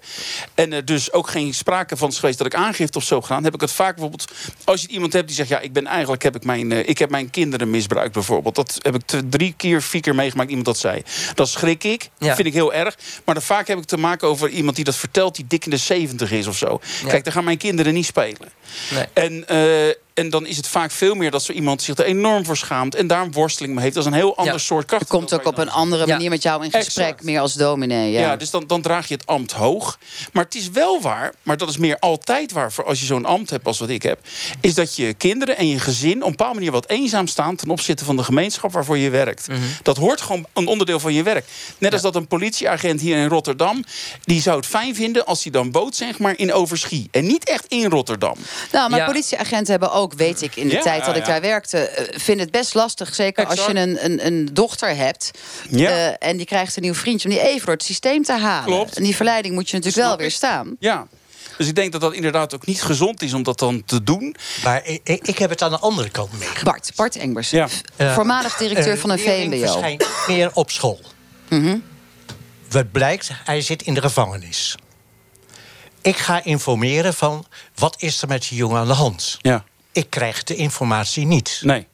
en 0.55 0.73
er 0.73 0.85
dus 0.85 1.11
ook 1.13 1.29
geen 1.29 1.53
sprake 1.53 1.97
van 1.97 2.09
is 2.09 2.19
geweest 2.19 2.37
dat 2.37 2.47
ik 2.47 2.55
aangifte 2.55 2.97
of 2.97 3.03
zo 3.03 3.21
gedaan... 3.21 3.43
heb 3.43 3.53
ik 3.53 3.61
het 3.61 3.71
vaak 3.71 3.91
bijvoorbeeld... 3.93 4.31
als 4.63 4.81
je 4.81 4.87
iemand 4.87 5.13
hebt 5.13 5.27
die 5.27 5.35
zegt... 5.35 5.49
ja, 5.49 5.59
ik 5.59 5.73
ben 5.73 5.87
eigenlijk 5.87 6.23
heb 6.23 6.35
ik 6.35 6.43
mijn, 6.43 6.71
eh, 6.71 6.89
ik 6.89 6.97
heb 6.97 7.09
mijn 7.09 7.29
kinderen 7.29 7.69
misbruikt 7.69 8.13
bijvoorbeeld. 8.13 8.55
Dat 8.55 8.77
heb 8.81 8.95
ik 8.95 9.01
t- 9.05 9.21
drie 9.31 9.53
keer, 9.57 9.81
vier 9.81 10.01
keer 10.01 10.15
meegemaakt, 10.15 10.49
iemand 10.49 10.65
dat 10.67 10.77
zei. 10.77 11.03
Dat 11.33 11.49
schrik 11.49 11.83
ik, 11.83 12.09
Ja. 12.17 12.35
vind 12.35 12.47
ik 12.47 12.53
heel 12.53 12.73
erg. 12.73 12.95
Maar 13.25 13.35
dan 13.35 13.43
vaak 13.43 13.67
heb 13.67 13.77
ik 13.77 13.85
te 13.85 13.97
maken 13.97 14.27
over 14.27 14.49
iemand 14.49 14.75
die 14.75 14.85
dat 14.85 14.95
vertelt... 14.95 15.35
die 15.35 15.45
dik 15.47 15.65
in 15.65 15.71
de 15.71 15.77
zeventig 15.77 16.31
is 16.31 16.47
of 16.47 16.57
zo. 16.57 16.74
Ja. 17.01 17.09
Kijk, 17.09 17.23
daar 17.23 17.33
gaan 17.33 17.43
mijn 17.43 17.57
kinderen 17.57 17.93
niet 17.93 18.05
spelen. 18.05 18.51
Nee. 18.91 19.05
En, 19.13 19.47
eh, 19.47 19.95
en 20.15 20.29
dan 20.29 20.45
is 20.45 20.57
het 20.57 20.67
vaak 20.67 20.91
veel 20.91 21.15
meer 21.15 21.31
dat 21.31 21.43
zo 21.43 21.51
iemand 21.51 21.81
zich 21.81 21.97
er 21.97 22.05
enorm 22.05 22.45
voor 22.45 22.57
schaamt... 22.57 22.95
en 22.95 23.07
daar 23.07 23.21
een 23.21 23.31
worsteling 23.31 23.73
mee 23.73 23.83
heeft. 23.83 23.95
Dat 23.95 24.05
is 24.05 24.09
een 24.11 24.15
heel 24.17 24.37
ander 24.37 24.53
Ja. 24.53 24.59
soort 24.59 24.85
kracht. 24.85 25.01
Je 25.03 25.09
komt 25.09 25.33
ook 25.33 25.45
op 25.45 25.57
een 25.57 25.69
andere 25.69 26.05
Ja. 26.05 26.13
manier 26.13 26.29
met 26.29 26.43
jou 26.43 26.63
in 26.63 26.71
gesprek, 26.71 27.05
Exact. 27.05 27.23
meer 27.23 27.39
als 27.39 27.53
dominee. 27.53 28.11
Ja. 28.11 28.19
Ja, 28.19 28.35
dus 28.35 28.49
dan, 28.49 28.63
dan 28.67 28.81
draag 28.81 29.07
je 29.07 29.13
het 29.13 29.25
ambt 29.25 29.51
hoog. 29.51 29.99
Maar 30.33 30.43
het 30.43 30.55
is 30.55 30.69
wel 30.69 31.01
waar, 31.01 31.33
maar 31.43 31.57
dat 31.57 31.69
is 31.69 31.77
meer 31.77 31.99
altijd 31.99 32.51
waar... 32.51 32.71
voor 32.71 32.85
als 32.85 32.99
je 32.99 33.05
zo'n 33.05 33.25
ambt 33.25 33.49
hebt 33.49 33.65
als 33.65 33.79
wat 33.79 33.89
ik 33.89 34.03
heb... 34.03 34.19
is 34.61 34.73
dat 34.73 34.95
je 34.95 35.13
kinderen 35.13 35.57
en 35.57 35.67
je 35.67 35.79
gezin 35.79 36.17
op 36.17 36.23
een 36.23 36.29
bepaalde 36.29 36.53
manier 36.55 36.71
wat 36.71 36.89
eenzaam 36.89 37.27
staan... 37.27 37.55
ten 37.55 37.69
opzichte 37.69 38.05
van 38.05 38.15
de 38.15 38.23
gemeenschap 38.23 38.71
waarvoor 38.71 38.97
je 38.97 39.09
werkt. 39.09 39.47
Mhm. 39.47 39.59
Dat 39.83 39.97
hoort 39.97 40.21
gewoon 40.21 40.45
een 40.53 40.67
onderdeel 40.67 40.99
van 40.99 41.13
je 41.13 41.23
werk. 41.23 41.45
Net 41.77 41.93
als 41.93 42.01
dat 42.01 42.15
een 42.15 42.27
politieagent 42.27 43.01
hier 43.01 43.17
in 43.17 43.27
Rotterdam... 43.27 43.83
die 44.23 44.41
zou 44.41 44.57
het 44.57 44.65
fijn 44.65 44.95
vinden 44.95 45.25
als 45.25 45.43
hij 45.43 45.51
dan 45.51 45.71
woont 45.71 45.95
zeg 45.95 46.19
maar, 46.19 46.37
in 46.37 46.53
Overschie. 46.53 47.07
En 47.11 47.25
niet 47.27 47.49
echt 47.49 47.65
in 47.67 47.89
Rotterdam. 47.89 48.35
Nou, 48.71 48.89
maar 48.89 48.99
Ja. 48.99 49.05
politieagenten 49.05 49.71
hebben 49.71 49.91
ook, 49.91 50.04
weet 50.13 50.41
ik, 50.41 50.55
in 50.55 50.67
de 50.67 50.73
Ja, 50.75 50.81
tijd 50.81 51.05
dat 51.05 51.15
ik 51.15 51.25
ja. 51.25 51.31
daar 51.31 51.41
werkte, 51.41 51.77
eh, 51.77 52.19
vind 52.19 52.39
het 52.39 52.51
best 52.51 52.73
lastig. 52.73 53.15
Zeker 53.15 53.45
als 53.45 53.65
je 53.65 53.75
een, 53.75 54.05
een, 54.05 54.25
een 54.25 54.49
dochter 54.53 54.95
hebt 54.95 55.31
Ja. 55.69 55.89
eh, 55.89 56.29
en 56.29 56.37
die 56.37 56.45
krijgt 56.45 56.75
een 56.75 56.81
nieuw 56.81 56.93
vriendje, 56.93 57.29
om 57.29 57.33
die 57.35 57.43
even 57.43 57.65
door 57.65 57.73
het 57.75 57.83
systeem 57.83 58.23
te 58.23 58.33
halen. 58.33 58.65
Klopt. 58.65 58.97
En 58.97 59.03
die 59.03 59.15
verleiding 59.15 59.53
moet 59.53 59.69
je 59.69 59.75
natuurlijk 59.75 60.07
wel 60.07 60.17
weer 60.17 60.27
ik. 60.27 60.33
staan. 60.33 60.75
Ja. 60.79 61.07
Dus 61.57 61.67
ik 61.67 61.75
denk 61.75 61.91
dat 61.91 62.01
dat 62.01 62.13
inderdaad 62.13 62.53
ook 62.55 62.65
niet 62.65 62.81
gezond 62.81 63.21
is 63.21 63.33
om 63.33 63.43
dat 63.43 63.59
dan 63.59 63.83
te 63.85 64.03
doen. 64.03 64.35
Maar 64.63 64.85
ik, 64.85 64.99
ik 65.27 65.37
heb 65.37 65.49
het 65.49 65.61
aan 65.61 65.71
de 65.71 65.79
andere 65.79 66.09
kant 66.09 66.31
meegemaakt. 66.31 66.63
Bart, 66.63 66.91
Bart 66.95 67.15
Engbers, 67.15 67.49
Ja. 67.49 67.67
Eh, 67.95 68.13
voormalig 68.13 68.57
directeur 68.57 68.97
van 68.97 69.09
een 69.09 69.19
VMBO. 69.19 69.57
verschijnt 69.57 70.07
meer 70.27 70.49
op 70.53 70.71
school. 70.71 70.99
Mhm. 71.49 71.77
Wat 72.69 72.91
blijkt, 72.91 73.29
hij 73.45 73.61
zit 73.61 73.81
in 73.81 73.93
de 73.93 74.01
gevangenis. 74.01 74.75
Ik 76.01 76.17
ga 76.17 76.43
informeren 76.43 77.13
van 77.13 77.45
wat 77.75 77.95
is 78.01 78.21
er 78.21 78.27
met 78.27 78.47
die 78.49 78.57
jongen 78.57 78.79
aan 78.79 78.87
de 78.87 78.93
hand. 78.93 79.37
Ja. 79.41 79.63
Ik 79.95 80.09
krijg 80.09 80.43
de 80.43 80.55
informatie 80.55 81.25
niet. 81.25 81.59
Nee. 81.63 81.87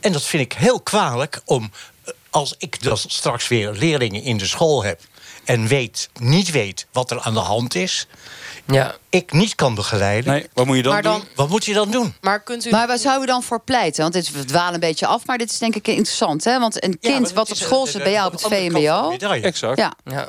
En 0.00 0.12
dat 0.12 0.22
vind 0.24 0.42
ik 0.42 0.52
heel 0.52 0.80
kwalijk 0.80 1.40
om, 1.44 1.70
eh, 2.04 2.12
als 2.30 2.54
ik 2.58 2.82
dus 2.82 3.04
straks 3.08 3.48
weer 3.48 3.70
leerlingen 3.72 4.22
in 4.22 4.36
de 4.38 4.46
school 4.46 4.84
heb. 4.84 5.00
en 5.44 5.66
weet, 5.66 6.08
niet 6.20 6.50
weet 6.50 6.86
wat 6.92 7.10
er 7.10 7.20
aan 7.20 7.34
de 7.34 7.40
hand 7.40 7.74
is... 7.74 8.06
Ja. 8.66 8.94
ik 9.08 9.32
niet 9.32 9.54
kan 9.54 9.74
begeleiden... 9.74 10.32
Nee, 10.32 10.46
wat 10.54 10.66
moet 10.66 10.76
je 10.76 10.82
dan 10.82 10.92
Maar 10.92 11.02
dan- 11.02 11.20
doen? 11.20 11.28
wat 11.34 11.48
moet 11.48 11.64
je 11.64 11.72
dan 11.74 11.90
doen? 11.90 12.14
Maar 12.20 12.40
kunt 12.42 12.66
u... 12.66 12.70
Maar 12.70 12.86
waar 12.86 12.98
zouden 12.98 13.26
we 13.26 13.32
dan 13.32 13.42
voor 13.42 13.60
pleiten? 13.60 14.02
Want 14.02 14.14
dit 14.14 14.30
we 14.30 14.44
dwalen 14.44 14.74
een 14.74 14.80
beetje 14.80 15.06
af, 15.06 15.26
maar 15.26 15.38
dit 15.38 15.50
is 15.50 15.58
denk 15.58 15.74
ik 15.74 15.86
interessant. 15.88 16.44
Hè? 16.44 16.58
Want 16.58 16.84
een 16.84 16.98
kind 17.00 17.32
wat 17.32 17.50
op 17.50 17.56
school 17.56 17.86
zit 17.86 18.02
bij 18.02 18.12
jou 18.12 18.26
op 18.26 18.32
het 18.32 18.42
VMBO. 18.52 19.08
medaille. 19.08 19.44
Exact. 19.44 19.78
Ja. 19.78 19.92
Ja. 20.04 20.28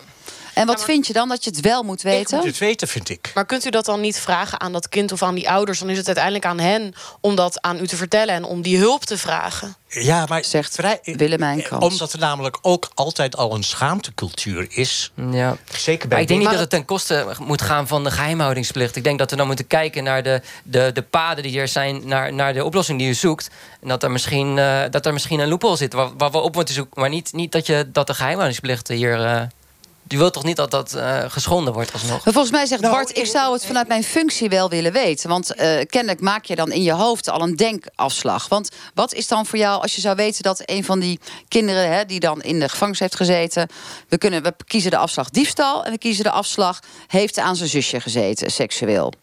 En 0.62 0.68
wat 0.68 0.84
vind 0.84 1.08
je 1.08 1.14
dan 1.14 1.30
dat 1.30 1.44
je 1.44 1.50
het 1.50 1.60
wel 1.60 1.84
moet 1.84 2.00
Ik 2.00 2.06
moet 2.06 2.14
weten? 2.14 2.48
het 2.48 2.58
weten, 2.58 2.88
vind 2.88 3.10
ik. 3.10 3.32
Maar 3.34 3.46
kunt 3.46 3.66
u 3.66 3.70
dat 3.70 3.86
dan 3.86 4.02
niet 4.02 4.20
vragen 4.20 4.60
aan 4.60 4.72
dat 4.72 4.90
kind 4.90 5.12
of 5.12 5.24
aan 5.24 5.36
die 5.36 5.50
ouders? 5.50 5.80
Dan 5.80 5.90
is 5.90 5.98
het 5.98 6.06
uiteindelijk 6.06 6.46
aan 6.46 6.60
hen 6.60 6.94
om 7.22 7.36
dat 7.36 7.62
aan 7.62 7.80
u 7.80 7.88
te 7.88 7.96
vertellen 7.96 8.36
en 8.36 8.44
om 8.44 8.62
die 8.62 8.78
hulp 8.78 9.06
te 9.06 9.18
vragen. 9.18 9.76
Ja, 9.88 10.26
maar 10.30 10.44
Zegt 10.44 10.76
vrij, 10.76 11.00
Willemijn 11.04 11.62
Krans. 11.64 11.84
Omdat 11.86 12.14
er 12.14 12.20
namelijk 12.20 12.58
ook 12.62 12.92
altijd 12.94 13.38
al 13.38 13.54
een 13.56 13.64
schaamtecultuur 13.64 14.68
is. 14.70 15.12
Ja. 15.32 15.58
Zeker 15.72 16.08
bij 16.08 16.10
Maar 16.10 16.22
ik 16.22 16.28
denk 16.28 16.40
niet 16.40 16.50
Maar 16.50 16.52
dat 16.52 16.60
het 16.60 16.70
ten 16.70 16.86
koste 16.86 17.36
moet 17.40 17.62
gaan 17.62 17.88
van 17.88 18.04
de 18.04 18.12
geheimhoudingsplicht. 18.12 18.96
Ik 18.96 19.04
denk 19.04 19.20
dat 19.20 19.30
we 19.30 19.36
dan 19.36 19.48
moeten 19.48 19.68
kijken 19.68 20.04
naar 20.04 20.24
de, 20.24 20.42
de, 20.64 20.92
de 20.94 21.02
paden 21.02 21.44
die 21.44 21.60
er 21.60 21.68
zijn, 21.68 22.08
naar, 22.08 22.34
naar 22.34 22.54
de 22.54 22.64
oplossing 22.64 22.98
die 23.00 23.08
je 23.08 23.14
zoekt. 23.14 23.50
En 23.82 23.88
dat 23.88 24.04
er 24.04 24.12
misschien, 24.12 24.58
eh, 24.58 24.82
dat 24.90 25.06
er 25.06 25.14
misschien 25.14 25.40
een 25.40 25.48
loophole 25.50 25.78
zit 25.78 25.94
waar, 25.94 26.10
waar 26.18 26.32
we 26.32 26.38
op 26.38 26.56
moeten 26.56 26.74
zoeken. 26.74 27.02
Maar 27.02 27.10
niet, 27.10 27.34
niet 27.34 27.52
dat, 27.52 27.66
je, 27.66 27.90
dat 27.92 28.08
de 28.08 28.14
geheimhoudingsplicht 28.14 28.88
hier. 28.88 29.26
eh 29.26 29.42
je 30.08 30.18
wilt 30.18 30.34
toch 30.34 30.44
niet 30.44 30.56
dat 30.56 30.72
dat 30.72 30.94
eh, 30.94 31.24
geschonden 31.28 31.74
wordt 31.74 31.94
alsnog? 31.94 32.22
Volgens 32.24 32.52
mij 32.52 32.66
zegt 32.66 32.82
Nou, 32.82 32.94
Bart, 32.94 33.18
ik 33.18 33.26
zou 33.26 33.54
het 33.54 33.66
vanuit 33.66 33.88
mijn 33.88 34.04
functie 34.04 34.50
wel 34.50 34.70
willen 34.70 34.92
weten. 34.92 35.30
Want 35.30 35.54
eh, 35.56 35.86
kennelijk 35.86 36.22
maak 36.22 36.46
je 36.46 36.56
dan 36.56 36.72
in 36.72 36.84
je 36.84 36.92
hoofd 36.94 37.30
al 37.30 37.42
een 37.42 37.56
denkafslag. 37.56 38.48
Want 38.48 38.70
wat 38.94 39.14
is 39.14 39.28
dan 39.28 39.46
voor 39.46 39.60
jou, 39.60 39.82
als 39.82 39.96
je 39.96 40.02
zou 40.02 40.16
weten 40.16 40.44
dat 40.44 40.62
een 40.66 40.84
van 40.84 41.00
die 41.00 41.20
kinderen... 41.48 41.92
Hè, 41.94 42.06
die 42.06 42.20
dan 42.20 42.42
in 42.42 42.60
de 42.60 42.70
gevangenis 42.70 43.00
heeft 43.00 43.16
gezeten... 43.16 43.68
We, 44.10 44.18
kunnen, 44.18 44.44
we 44.44 44.54
kiezen 44.68 44.92
de 44.92 44.98
afslag 44.98 45.30
diefstal 45.30 45.84
en 45.86 45.92
we 45.92 45.98
kiezen 45.98 46.24
de 46.24 46.32
afslag... 46.32 46.80
heeft 47.08 47.38
aan 47.40 47.56
zijn 47.56 47.70
zusje 47.70 48.00
gezeten, 48.02 48.52
seksueel. 48.52 49.14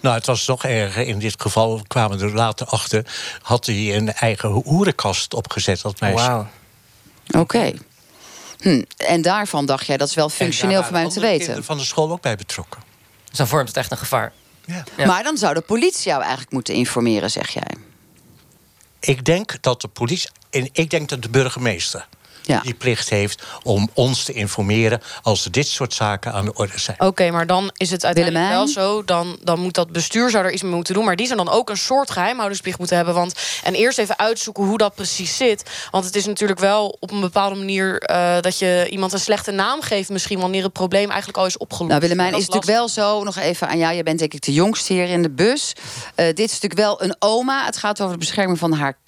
Nou, 0.00 0.14
het 0.16 0.26
was 0.26 0.46
nog 0.46 0.64
erger. 0.64 1.06
In 1.06 1.18
dit 1.18 1.34
geval 1.38 1.82
kwamen 1.86 2.18
we 2.18 2.24
er 2.24 2.34
later 2.34 2.66
achter. 2.66 3.06
Had 3.42 3.66
hij 3.66 3.96
een 3.96 4.12
eigen 4.12 4.48
ho- 4.48 4.62
hoerenkast 4.64 5.34
opgezet, 5.34 5.82
dat 5.82 6.00
meisje. 6.00 6.26
Wauw. 6.26 6.46
Oké. 7.38 7.72
Hm. 8.58 8.82
En 8.96 9.22
daarvan 9.22 9.66
dacht 9.66 9.86
jij, 9.86 9.96
dat 9.96 10.08
is 10.08 10.14
wel 10.14 10.28
functioneel 10.28 10.82
voor 10.82 10.92
mij 10.92 11.04
om 11.04 11.10
te 11.10 11.20
weten. 11.20 11.64
van 11.64 11.76
de 11.76 11.84
school 11.84 12.10
ook 12.10 12.20
bij 12.20 12.36
betrokken. 12.36 12.80
Dus 13.28 13.38
dan 13.38 13.48
vormt 13.48 13.68
het 13.68 13.76
echt 13.76 13.90
een 13.90 13.98
gevaar. 13.98 14.32
Ja. 14.64 14.84
Ja. 14.96 15.06
Maar 15.06 15.22
dan 15.22 15.36
zou 15.36 15.54
de 15.54 15.60
politie 15.60 16.08
jou 16.08 16.20
eigenlijk 16.20 16.52
moeten 16.52 16.74
informeren, 16.74 17.30
zeg 17.30 17.48
jij. 17.48 17.74
Ik 19.00 19.24
denk 19.24 19.62
dat 19.62 19.80
de 19.80 19.88
politie... 19.88 20.30
En 20.50 20.68
ik 20.72 20.90
denk 20.90 21.08
dat 21.08 21.22
de 21.22 21.28
burgemeester 21.28 22.08
Ja. 22.48 22.60
die 22.60 22.74
plicht 22.74 23.08
heeft 23.08 23.42
om 23.62 23.90
ons 23.94 24.24
te 24.24 24.32
informeren... 24.32 25.00
als 25.22 25.44
er 25.44 25.50
dit 25.50 25.68
soort 25.68 25.94
zaken 25.94 26.32
aan 26.32 26.44
de 26.44 26.54
orde 26.54 26.78
zijn. 26.78 27.00
Oké, 27.00 27.30
maar 27.30 27.46
dan 27.46 27.70
is 27.76 27.90
het 27.90 28.04
uiteindelijk 28.04 28.44
Willemijn? 28.44 28.74
wel 28.74 28.84
zo. 28.84 29.04
Dan, 29.04 29.38
dan 29.42 29.60
moet 29.60 29.74
dat 29.74 29.92
bestuur 29.92 30.30
zou 30.30 30.44
er 30.44 30.52
iets 30.52 30.62
mee 30.62 30.72
moeten 30.72 30.94
doen. 30.94 31.04
Maar 31.04 31.16
die 31.16 31.26
zou 31.26 31.44
dan 31.44 31.48
ook 31.54 31.70
een 31.70 31.76
soort 31.76 32.10
geheimhoudingsplicht 32.10 32.78
moeten 32.78 32.96
hebben. 32.96 33.14
Want, 33.14 33.34
en 33.64 33.74
eerst 33.74 33.98
even 33.98 34.18
uitzoeken 34.18 34.64
hoe 34.64 34.78
dat 34.78 34.94
precies 34.94 35.36
zit. 35.36 35.62
Want 35.90 36.04
het 36.04 36.16
is 36.16 36.26
natuurlijk 36.26 36.60
wel 36.60 36.96
op 37.00 37.10
een 37.10 37.20
bepaalde 37.20 37.56
manier... 37.56 37.98
eh, 38.00 38.40
dat 38.40 38.58
je 38.58 38.86
iemand 38.90 39.12
een 39.12 39.20
slechte 39.20 39.50
naam 39.50 39.82
geeft 39.82 40.08
misschien... 40.08 40.40
wanneer 40.40 40.62
het 40.62 40.72
probleem 40.72 41.08
eigenlijk 41.08 41.38
al 41.38 41.46
is 41.46 41.56
opgelost. 41.56 41.88
Nou, 41.88 42.00
Willemijn, 42.00 42.34
is 42.34 42.46
natuurlijk 42.46 42.64
wel 42.64 42.88
zo, 42.88 43.24
nog 43.24 43.36
even 43.36 43.68
aan 43.68 43.78
jou. 43.78 43.94
Jij 43.94 44.02
bent 44.02 44.18
denk 44.18 44.32
ik 44.32 44.42
de 44.42 44.52
jongste 44.52 44.92
hier 44.92 45.08
in 45.08 45.22
de 45.22 45.30
bus. 45.30 45.72
Eh, 46.14 46.26
dit 46.26 46.38
is 46.38 46.60
natuurlijk 46.60 46.80
wel 46.80 47.02
een 47.02 47.16
oma. 47.18 47.64
Het 47.64 47.76
gaat 47.76 48.00
over 48.00 48.12
de 48.12 48.18
bescherming 48.18 48.58
van 48.58 48.72
haar 48.72 48.98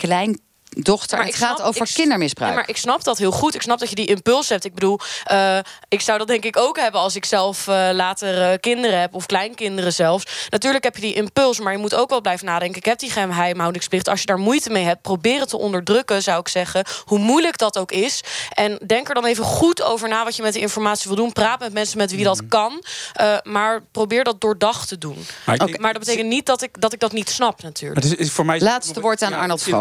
Maar 1.11 1.25
het 1.25 1.35
gaat 1.35 1.63
over 1.63 1.87
ik 1.87 1.95
kindermisbruik. 1.95 2.51
Ja, 2.51 2.57
maar 2.59 2.69
ik 2.69 2.77
snap 2.77 3.05
dat 3.05 3.19
heel 3.19 3.31
goed. 3.31 3.55
Ik 3.55 3.63
snap 3.63 3.79
dat 3.79 3.89
je 3.89 3.95
die 3.95 4.07
impuls 4.07 4.49
hebt. 4.49 4.65
Ik 4.65 4.75
bedoel, 4.75 4.99
eh, 5.25 5.59
ik 5.89 6.01
zou 6.01 6.19
dat 6.19 6.27
denk 6.27 6.45
ik 6.45 6.57
ook 6.57 6.79
hebben 6.79 7.01
als 7.01 7.17
ik 7.17 7.25
zelf 7.25 7.69
eh, 7.69 7.89
later 7.93 8.51
eh, 8.51 8.59
kinderen 8.61 9.01
heb 9.01 9.15
of 9.15 9.27
kleinkinderen 9.27 9.93
zelfs. 9.93 10.47
Natuurlijk 10.49 10.85
heb 10.85 10.95
je 10.95 11.01
die 11.01 11.15
impuls, 11.15 11.61
maar 11.61 11.73
je 11.73 11.79
moet 11.79 11.95
ook 11.95 12.11
wel 12.11 12.21
blijven 12.21 12.47
nadenken. 12.47 12.79
Ik 12.79 12.85
heb 12.85 12.99
die 12.99 13.11
geheimhoudingsplicht. 13.11 14.09
Als 14.09 14.21
je 14.21 14.27
daar 14.27 14.39
moeite 14.39 14.71
mee 14.71 14.85
hebt, 14.85 15.03
probeer 15.03 15.41
het 15.41 15.49
te 15.49 15.59
onderdrukken, 15.59 16.23
zou 16.23 16.41
ik 16.41 16.49
zeggen. 16.49 16.85
Hoe 17.05 17.19
moeilijk 17.19 17.59
dat 17.59 17.79
ook 17.79 17.93
is. 17.93 18.21
En 18.55 18.79
denk 18.87 19.09
er 19.09 19.15
dan 19.15 19.25
even 19.25 19.45
goed 19.45 19.83
over 19.83 20.09
na 20.09 20.25
wat 20.25 20.37
je 20.37 20.43
met 20.43 20.53
die 20.53 20.63
informatie 20.63 21.09
wil 21.09 21.17
doen. 21.17 21.33
Praat 21.33 21.61
met 21.61 21.73
mensen 21.73 21.99
met 21.99 22.11
wie 22.11 22.25
dat 22.25 22.47
kan. 22.49 22.83
Eh, 23.13 23.37
maar 23.43 23.83
probeer 23.93 24.25
dat 24.25 24.41
doordacht 24.41 24.89
te 24.89 24.99
doen. 24.99 25.27
Maar 25.45 25.93
dat 25.93 25.99
betekent 25.99 26.29
niet 26.29 26.47
dat 26.47 26.63
ik 26.63 26.81
dat, 26.81 26.93
ik 26.93 27.01
dat 27.01 27.13
niet 27.13 27.31
snap, 27.31 27.63
natuurlijk. 27.63 28.03
Het 28.03 28.13
is, 28.13 28.19
is 28.19 28.31
voor 28.31 28.45
mij 28.45 28.61
Laatste 28.61 29.01
woord 29.01 29.23
aan 29.23 29.33
Arnold 29.33 29.63
vind 29.63 29.77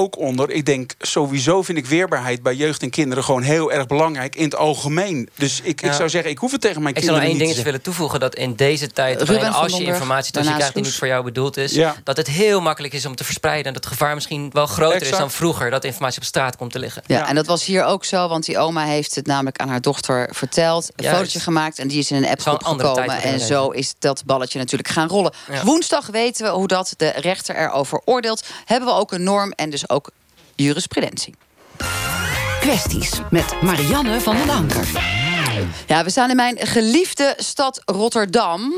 Ook 0.00 0.18
onder. 0.18 0.50
Ik 0.50 0.66
denk 0.66 0.92
sowieso 0.98 1.62
vind 1.62 1.78
ik 1.78 1.86
weerbaarheid 1.86 2.42
bij 2.42 2.54
jeugd 2.54 2.82
en 2.82 2.90
kinderen 2.90 3.24
gewoon 3.24 3.42
heel 3.42 3.72
erg 3.72 3.86
belangrijk 3.86 4.36
in 4.36 4.44
het 4.44 4.56
algemeen. 4.56 5.28
Dus 5.34 5.60
ik, 5.62 5.82
ik 5.82 5.92
zou 5.92 6.08
zeggen, 6.08 6.30
ik 6.30 6.38
hoef 6.38 6.52
het 6.52 6.60
tegen 6.60 6.82
mijn 6.82 6.94
Ik 6.94 7.02
zou 7.02 7.12
nog 7.12 7.20
kinderen 7.20 7.22
één 7.22 7.30
niet 7.30 7.38
dingetje 7.38 7.58
te 7.58 7.64
willen 7.64 7.82
toevoegen. 7.82 8.20
Dat 8.20 8.34
in 8.34 8.54
deze 8.54 8.90
tijd, 8.92 9.26
waarin 9.26 9.52
als 9.52 9.76
je 9.76 9.84
informatie 9.84 10.32
daarna 10.32 10.32
tussen 10.32 10.54
krijgt 10.54 10.74
die 10.74 10.82
niet 10.82 10.94
voor 10.94 11.06
jou 11.06 11.24
bedoeld 11.24 11.56
is... 11.56 11.72
Ja. 11.72 11.96
dat 12.04 12.16
het 12.16 12.26
heel 12.26 12.60
makkelijk 12.60 12.94
is 12.94 13.06
om 13.06 13.14
te 13.16 13.24
verspreiden. 13.24 13.66
En 13.66 13.72
dat 13.72 13.84
het 13.84 13.92
gevaar 13.92 14.14
misschien 14.14 14.50
wel 14.52 14.66
groter 14.66 15.02
is 15.02 15.10
dan 15.10 15.30
vroeger. 15.30 15.70
Dat 15.70 15.84
informatie 15.84 16.18
op 16.20 16.26
straat 16.26 16.56
komt 16.56 16.72
te 16.72 16.78
liggen. 16.78 17.02
Ja, 17.06 17.18
Ja. 17.18 17.28
en 17.28 17.34
dat 17.34 17.46
was 17.46 17.64
hier 17.64 17.84
ook 17.84 18.04
zo, 18.04 18.28
want 18.28 18.44
die 18.44 18.58
oma 18.58 18.84
heeft 18.84 19.14
het 19.14 19.26
namelijk 19.26 19.58
aan 19.58 19.68
haar 19.68 19.80
dochter 19.80 20.28
verteld. 20.32 20.84
Een 20.84 21.04
Juist. 21.04 21.16
fotootje 21.18 21.40
gemaakt 21.40 21.78
en 21.78 21.88
die 21.88 21.98
is 21.98 22.10
in 22.10 22.16
een 22.16 22.28
app 22.28 22.40
gekomen. 22.40 23.22
En 23.22 23.40
zo 23.40 23.68
is 23.70 23.94
dat 23.98 24.22
balletje 24.24 24.58
natuurlijk 24.58 24.88
gaan 24.88 25.08
rollen. 25.08 25.32
Ja. 25.50 25.64
Woensdag 25.64 26.06
weten 26.06 26.44
we 26.44 26.50
hoe 26.50 26.68
dat 26.68 26.94
de 26.96 27.12
rechter 27.16 27.56
erover 27.56 28.00
oordeelt. 28.04 28.44
Hebben 28.64 28.88
we 28.88 28.94
ook 28.94 29.12
een 29.12 29.22
norm 29.22 29.52
en 29.52 29.70
dus 29.70 29.88
ook 29.90 30.10
jurisprudentie. 30.54 31.34
Kwesties 32.60 33.20
met 33.30 33.62
Marianne 33.62 34.20
van 34.20 34.36
den 34.36 34.50
Anker. 34.50 34.88
Ja, 35.86 36.04
we 36.04 36.10
staan 36.10 36.30
in 36.30 36.36
mijn 36.36 36.58
geliefde 36.60 37.34
stad 37.38 37.82
Rotterdam. 37.84 38.72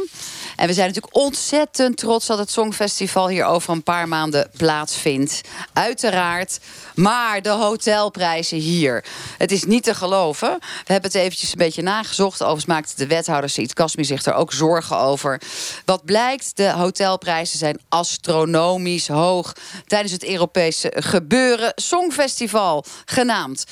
En 0.56 0.66
we 0.66 0.72
zijn 0.72 0.86
natuurlijk 0.86 1.16
ontzettend 1.16 1.96
trots 1.96 2.26
dat 2.26 2.38
het 2.38 2.50
Songfestival 2.50 3.28
hier 3.28 3.44
over 3.44 3.72
een 3.72 3.82
paar 3.82 4.08
maanden 4.08 4.50
plaatsvindt. 4.56 5.40
Uiteraard. 5.72 6.60
Maar 6.94 7.42
de 7.42 7.48
hotelprijzen 7.48 8.58
hier. 8.58 9.04
Het 9.38 9.52
is 9.52 9.64
niet 9.64 9.84
te 9.84 9.94
geloven. 9.94 10.58
We 10.58 10.92
hebben 10.92 11.10
het 11.10 11.20
eventjes 11.20 11.52
een 11.52 11.58
beetje 11.58 11.82
nagezocht. 11.82 12.40
Overigens 12.40 12.66
maakte 12.66 12.92
de 12.96 13.06
wethouder 13.06 13.50
Siet 13.50 13.72
Kasmi 13.72 14.04
zich 14.04 14.24
er 14.24 14.34
ook 14.34 14.52
zorgen 14.52 14.98
over. 14.98 15.40
Wat 15.84 16.04
blijkt, 16.04 16.56
de 16.56 16.70
hotelprijzen 16.70 17.58
zijn 17.58 17.80
astronomisch 17.88 19.08
hoog. 19.08 19.52
Tijdens 19.86 20.12
het 20.12 20.24
Europese 20.24 20.92
gebeuren 20.94 21.72
Songfestival 21.74 22.84
genaamd. 23.04 23.64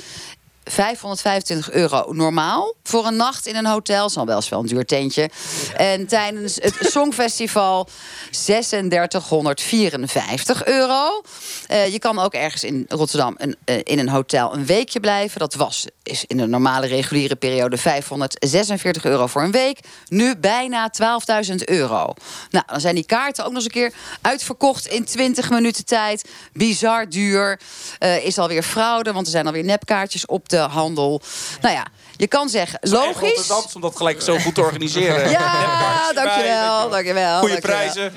525 0.70 1.70
euro 1.70 2.12
normaal 2.12 2.74
voor 2.82 3.06
een 3.06 3.16
nacht 3.16 3.46
in 3.46 3.56
een 3.56 3.66
hotel. 3.66 4.10
Zal 4.10 4.26
wel 4.26 4.36
eens 4.36 4.48
wel 4.48 4.60
een 4.60 4.66
duur 4.66 4.84
tentje. 4.84 5.30
En 5.76 6.06
tijdens 6.06 6.54
het 6.54 6.74
Songfestival 6.92 7.88
3654 8.30 10.64
euro. 10.64 11.22
Eh, 11.66 11.92
je 11.92 11.98
kan 11.98 12.18
ook 12.18 12.34
ergens 12.34 12.64
in 12.64 12.84
Rotterdam 12.88 13.34
een, 13.36 13.56
eh, 13.64 13.76
in 13.82 13.98
een 13.98 14.08
hotel 14.08 14.54
een 14.54 14.66
weekje 14.66 15.00
blijven. 15.00 15.38
Dat 15.38 15.54
was 15.54 15.86
is 16.10 16.24
in 16.26 16.36
de 16.36 16.46
normale 16.46 16.86
reguliere 16.86 17.36
periode 17.36 17.76
546 17.76 19.04
euro 19.04 19.26
voor 19.26 19.42
een 19.42 19.50
week. 19.50 19.78
Nu 20.08 20.36
bijna 20.36 20.90
12.000 20.90 21.64
euro. 21.64 22.14
Nou, 22.50 22.64
dan 22.66 22.80
zijn 22.80 22.94
die 22.94 23.06
kaarten 23.06 23.44
ook 23.44 23.52
nog 23.52 23.56
eens 23.56 23.74
een 23.74 23.80
keer 23.80 23.92
uitverkocht 24.20 24.86
in 24.86 25.04
20 25.04 25.50
minuten 25.50 25.84
tijd. 25.84 26.28
Bizar 26.52 27.08
duur. 27.08 27.60
Eh, 27.98 28.24
is 28.24 28.38
alweer 28.38 28.62
fraude, 28.62 29.12
want 29.12 29.26
er 29.26 29.32
zijn 29.32 29.46
alweer 29.46 29.64
nepkaartjes 29.64 30.26
op 30.26 30.48
de 30.48 30.59
handel. 30.68 31.22
Nou 31.60 31.74
ja, 31.74 31.86
je 32.16 32.26
kan 32.26 32.48
zeggen, 32.48 32.78
logisch. 32.82 33.34
Rotterdams 33.34 33.74
om 33.74 33.80
dat 33.80 33.96
gelijk 33.96 34.22
zo 34.22 34.38
goed 34.38 34.54
te 34.54 34.60
organiseren. 34.60 35.30
Ja, 35.30 36.12
dankjewel, 36.12 36.90
dankjewel. 36.90 37.38
Goede 37.38 37.60
prijzen. 37.60 38.12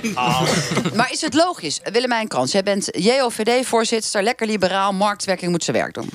Maar 0.94 1.12
is 1.12 1.22
het 1.22 1.34
logisch? 1.34 1.80
Willemijn 1.84 2.28
Krans, 2.28 2.52
jij 2.52 2.64
bent 2.64 2.88
JOVD-voorzitter, 2.92 4.24
lekker 4.24 4.48
liberaal, 4.48 4.94
marktwerking 4.94 5.52
moet 5.52 5.64
zijn 5.64 5.78
werk 5.78 5.94
doen. 5.94 6.10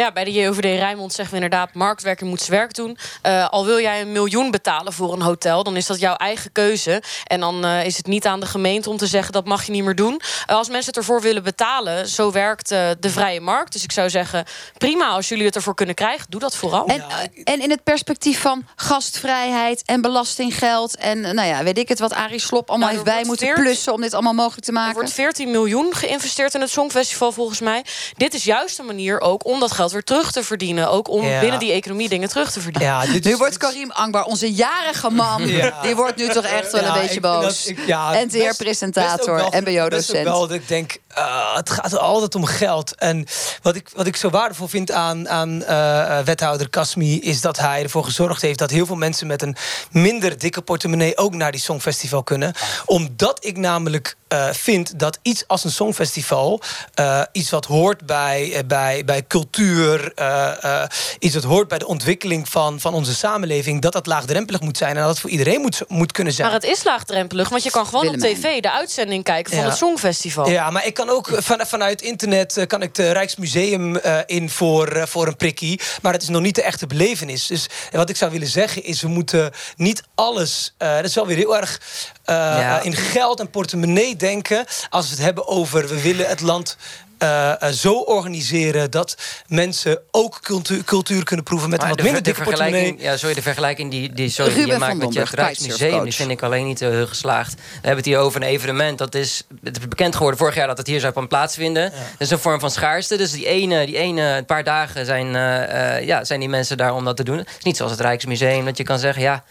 Ja, 0.00 0.12
bij 0.12 0.24
de 0.24 0.32
JOVD 0.32 0.64
Rijnmond 0.64 1.12
zeggen 1.12 1.36
we 1.36 1.42
inderdaad... 1.42 1.74
marktwerking 1.74 2.30
moet 2.30 2.40
zijn 2.40 2.58
werk 2.58 2.74
doen. 2.74 2.98
Eh, 3.22 3.48
al 3.48 3.66
wil 3.66 3.80
jij 3.80 4.00
een 4.00 4.12
miljoen 4.12 4.50
betalen 4.50 4.92
voor 4.92 5.12
een 5.12 5.22
hotel... 5.22 5.62
dan 5.62 5.76
is 5.76 5.86
dat 5.86 6.00
jouw 6.00 6.14
eigen 6.14 6.52
keuze. 6.52 7.02
En 7.24 7.40
dan 7.40 7.64
eh, 7.64 7.84
is 7.84 7.96
het 7.96 8.06
niet 8.06 8.26
aan 8.26 8.40
de 8.40 8.46
gemeente 8.46 8.90
om 8.90 8.96
te 8.96 9.06
zeggen... 9.06 9.32
dat 9.32 9.46
mag 9.46 9.64
je 9.64 9.72
niet 9.72 9.84
meer 9.84 9.94
doen. 9.94 10.20
Eh, 10.46 10.56
als 10.56 10.68
mensen 10.68 10.86
het 10.86 10.96
ervoor 10.96 11.20
willen 11.20 11.42
betalen... 11.42 12.08
zo 12.08 12.32
werkt 12.32 12.68
de 12.68 13.10
vrije 13.10 13.40
markt. 13.40 13.72
Dus 13.72 13.84
ik 13.84 13.92
zou 13.92 14.10
zeggen, 14.10 14.44
prima 14.78 15.08
als 15.08 15.28
jullie 15.28 15.46
het 15.46 15.56
ervoor 15.56 15.74
kunnen 15.74 15.94
krijgen... 15.94 16.26
doe 16.28 16.40
dat 16.40 16.56
vooral. 16.56 16.86
En, 16.86 17.04
en 17.44 17.60
in 17.60 17.70
het 17.70 17.82
perspectief 17.82 18.40
van 18.40 18.66
gastvrijheid 18.76 19.82
en 19.84 20.00
belastinggeld... 20.00 20.96
en 20.96 21.20
nou 21.20 21.48
ja, 21.48 21.62
weet 21.62 21.78
ik 21.78 21.88
het 21.88 21.98
wat 21.98 22.12
Arie 22.12 22.38
Slop 22.38 22.68
allemaal 22.68 22.88
Nou, 22.88 22.98
heeft 22.98 23.10
er 23.10 23.16
bij 23.16 23.26
moeten 23.26 23.46
14 23.46 23.64
plussen... 23.64 23.92
om 23.92 24.00
dit 24.00 24.14
allemaal 24.14 24.34
mogelijk 24.34 24.64
te 24.64 24.72
Er 24.72 24.78
maken. 24.78 24.94
wordt 24.94 25.12
14 25.12 25.50
miljoen 25.50 25.94
geïnvesteerd 25.94 26.54
in 26.54 26.60
het 26.60 26.70
Songfestival 26.70 27.32
volgens 27.32 27.60
mij. 27.60 27.84
Dit 28.16 28.34
is 28.34 28.44
juist 28.44 28.78
een 28.78 28.86
manier 28.86 29.20
ook 29.20 29.46
om 29.46 29.60
dat 29.60 29.72
geld 29.72 29.89
geld 29.90 30.04
weer 30.06 30.16
terug 30.16 30.32
te 30.32 30.42
verdienen. 30.44 30.90
Ook 30.90 31.08
om 31.08 31.24
Ja. 31.26 31.40
binnen 31.40 31.58
die 31.58 31.72
economie 31.72 32.08
dingen 32.08 32.28
terug 32.28 32.50
te 32.52 32.60
verdienen. 32.60 32.88
Ja, 32.90 33.06
dit 33.06 33.24
Nu 33.24 33.36
wordt 33.36 33.56
Karim 33.56 33.90
Angbar, 33.90 34.24
onze 34.24 34.52
jarige 34.52 35.10
man... 35.10 35.46
Ja. 35.48 35.78
die 35.82 35.96
wordt 35.96 36.16
nu 36.16 36.28
toch 36.28 36.44
echt 36.44 36.72
wel 36.72 36.82
Ja, 36.82 36.94
een 36.94 37.00
beetje 37.02 37.20
boos. 37.20 37.66
ik- 37.66 37.86
ja, 37.86 38.12
NTR-presentator, 38.24 39.48
mbo-docent. 39.60 40.24
wel 40.24 40.40
dat 40.40 40.52
ik 40.52 40.68
denk, 40.68 40.96
eh, 41.08 41.54
het 41.56 41.70
gaat 41.70 41.98
altijd 41.98 42.34
om 42.34 42.44
geld. 42.44 42.94
En 42.94 43.26
wat 43.62 43.74
ik, 43.76 43.88
wat 43.94 44.06
ik 44.06 44.16
zo 44.16 44.30
waardevol 44.30 44.68
vind 44.68 44.90
aan, 44.92 45.28
aan 45.28 45.64
eh, 45.64 46.18
wethouder 46.18 46.68
Kasmi... 46.70 47.20
is 47.20 47.40
dat 47.40 47.58
hij 47.58 47.82
ervoor 47.82 48.04
gezorgd 48.04 48.42
heeft 48.42 48.58
dat 48.58 48.70
heel 48.70 48.86
veel 48.86 48.96
mensen... 48.96 49.26
met 49.26 49.42
een 49.42 49.56
minder 49.90 50.38
dikke 50.38 50.60
portemonnee 50.62 51.16
ook 51.16 51.34
naar 51.34 51.52
die 51.52 51.60
Songfestival 51.60 52.22
kunnen. 52.22 52.52
Omdat 52.86 53.44
ik 53.44 53.56
namelijk 53.56 54.16
eh, 54.28 54.48
vind 54.52 54.98
dat 54.98 55.18
iets 55.22 55.44
als 55.46 55.64
een 55.64 55.70
Songfestival... 55.70 56.60
eh, 56.94 57.22
iets 57.32 57.50
wat 57.50 57.64
hoort 57.66 58.06
bij, 58.06 58.62
bij, 58.66 59.04
bij 59.04 59.24
cultuur... 59.28 59.69
eh, 59.78 60.64
eh, 60.82 60.88
iets 61.18 61.34
wat 61.34 61.44
hoort 61.44 61.68
bij 61.68 61.78
de 61.78 61.86
ontwikkeling 61.86 62.48
van, 62.48 62.80
van 62.80 62.94
onze 62.94 63.14
samenleving... 63.14 63.80
dat 63.82 63.92
dat 63.92 64.06
laagdrempelig 64.06 64.60
moet 64.60 64.76
zijn 64.76 64.96
en 64.96 65.00
dat 65.02 65.10
het 65.10 65.18
voor 65.20 65.30
iedereen 65.30 65.60
moet, 65.60 65.82
moet 65.88 66.12
kunnen 66.12 66.32
zijn. 66.32 66.46
Maar 66.50 66.60
het 66.60 66.70
is 66.70 66.84
laagdrempelig, 66.84 67.48
want 67.48 67.62
je 67.62 67.70
kan 67.70 67.86
gewoon 67.86 68.08
op 68.08 68.16
tv 68.16 68.60
de 68.60 68.70
uitzending 68.72 69.24
kijken 69.24 69.52
van 69.52 69.62
Ja. 69.62 69.68
het 69.68 69.76
Songfestival. 69.78 70.48
Ja, 70.48 70.70
maar 70.70 70.86
ik 70.86 70.94
kan 70.94 71.08
ook 71.08 71.30
van, 71.34 71.60
vanuit 71.66 72.02
internet 72.02 72.56
eh, 72.56 72.66
kan 72.66 72.82
ik 72.82 72.94
de 72.94 73.10
Rijksmuseum 73.12 73.96
eh, 73.96 74.18
in 74.26 74.50
voor, 74.50 74.86
eh, 74.88 75.06
voor 75.06 75.26
een 75.26 75.36
prikkie. 75.36 75.80
Maar 76.02 76.12
het 76.12 76.22
is 76.22 76.28
nog 76.28 76.42
niet 76.42 76.54
de 76.54 76.62
echte 76.62 76.86
belevenis. 76.86 77.46
Dus 77.46 77.66
wat 77.92 78.08
ik 78.10 78.16
zou 78.16 78.30
willen 78.30 78.48
zeggen 78.48 78.84
is, 78.84 79.00
we 79.02 79.08
moeten 79.08 79.50
niet 79.76 80.02
alles. 80.14 80.74
eh, 80.78 80.94
dat 80.96 81.04
is 81.04 81.14
wel 81.14 81.26
weer 81.26 81.36
heel 81.36 81.56
erg 81.56 81.80
eh, 82.24 82.34
Ja. 82.36 82.80
in 82.80 82.94
geld 82.94 83.40
en 83.40 83.50
portemonnee 83.50 84.16
denken. 84.16 84.64
Als 84.90 85.04
we 85.08 85.14
het 85.14 85.24
hebben 85.24 85.46
over 85.46 85.88
we 85.88 86.00
willen 86.00 86.28
het 86.28 86.40
land. 86.40 86.76
Eh, 87.20 87.62
eh, 87.62 87.72
zo 87.72 87.92
organiseren 87.92 88.90
dat 88.90 89.16
mensen 89.46 90.00
ook 90.10 90.40
cultuur, 90.42 90.84
cultuur 90.84 91.24
kunnen 91.24 91.44
proeven 91.44 91.70
met 91.70 91.80
Maar 91.80 91.90
een 91.90 91.96
wat 91.96 92.04
de, 92.04 92.12
minder 92.12 92.22
de 92.22 92.30
dikke 92.30 92.50
portemonnee. 92.50 92.80
vergelijking, 92.80 93.10
ja, 93.10 93.16
sorry, 93.16 93.34
de 93.34 93.42
vergelijking 93.42 93.90
die, 93.90 94.12
die, 94.12 94.28
sorry, 94.28 94.54
die 94.54 94.66
je 94.66 94.78
maakt 94.78 94.96
met 94.96 95.12
je 95.12 95.24
Rijksmuseum... 95.30 96.04
die 96.04 96.12
vind 96.12 96.30
ik 96.30 96.42
alleen 96.42 96.66
niet 96.66 96.80
heel 96.80 97.06
geslaagd. 97.06 97.54
We 97.54 97.60
hebben 97.72 97.96
het 97.96 98.06
hier 98.06 98.18
over 98.18 98.42
een 98.42 98.48
evenement. 98.48 98.98
Dat 98.98 99.14
is, 99.14 99.42
het 99.62 99.76
is 99.76 99.88
bekend 99.88 100.14
geworden 100.14 100.38
vorig 100.38 100.54
jaar 100.54 100.66
dat 100.66 100.78
het 100.78 100.86
hier 100.86 101.00
zou 101.00 101.12
gaan 101.12 101.28
plaatsvinden. 101.28 101.90
Dat 101.90 102.00
is 102.18 102.30
een 102.30 102.38
vorm 102.38 102.60
van 102.60 102.70
schaarste. 102.70 103.16
Dus 103.16 103.32
die 103.32 103.46
ene, 103.46 103.86
die 103.86 103.96
ene 103.96 104.42
paar 104.46 104.64
dagen 104.64 105.06
zijn, 105.06 105.34
eh, 105.36 105.96
eh, 105.96 106.06
ja, 106.06 106.24
zijn 106.24 106.40
die 106.40 106.48
mensen 106.48 106.76
daar 106.76 106.94
om 106.94 107.04
dat 107.04 107.16
te 107.16 107.24
doen. 107.24 107.38
Het 107.38 107.48
is 107.58 107.64
niet 107.64 107.76
zoals 107.76 107.92
het 107.92 108.00
Rijksmuseum 108.00 108.64
dat 108.64 108.76
je 108.76 108.84
kan 108.84 108.98
zeggen... 108.98 109.22
ja. 109.22 109.44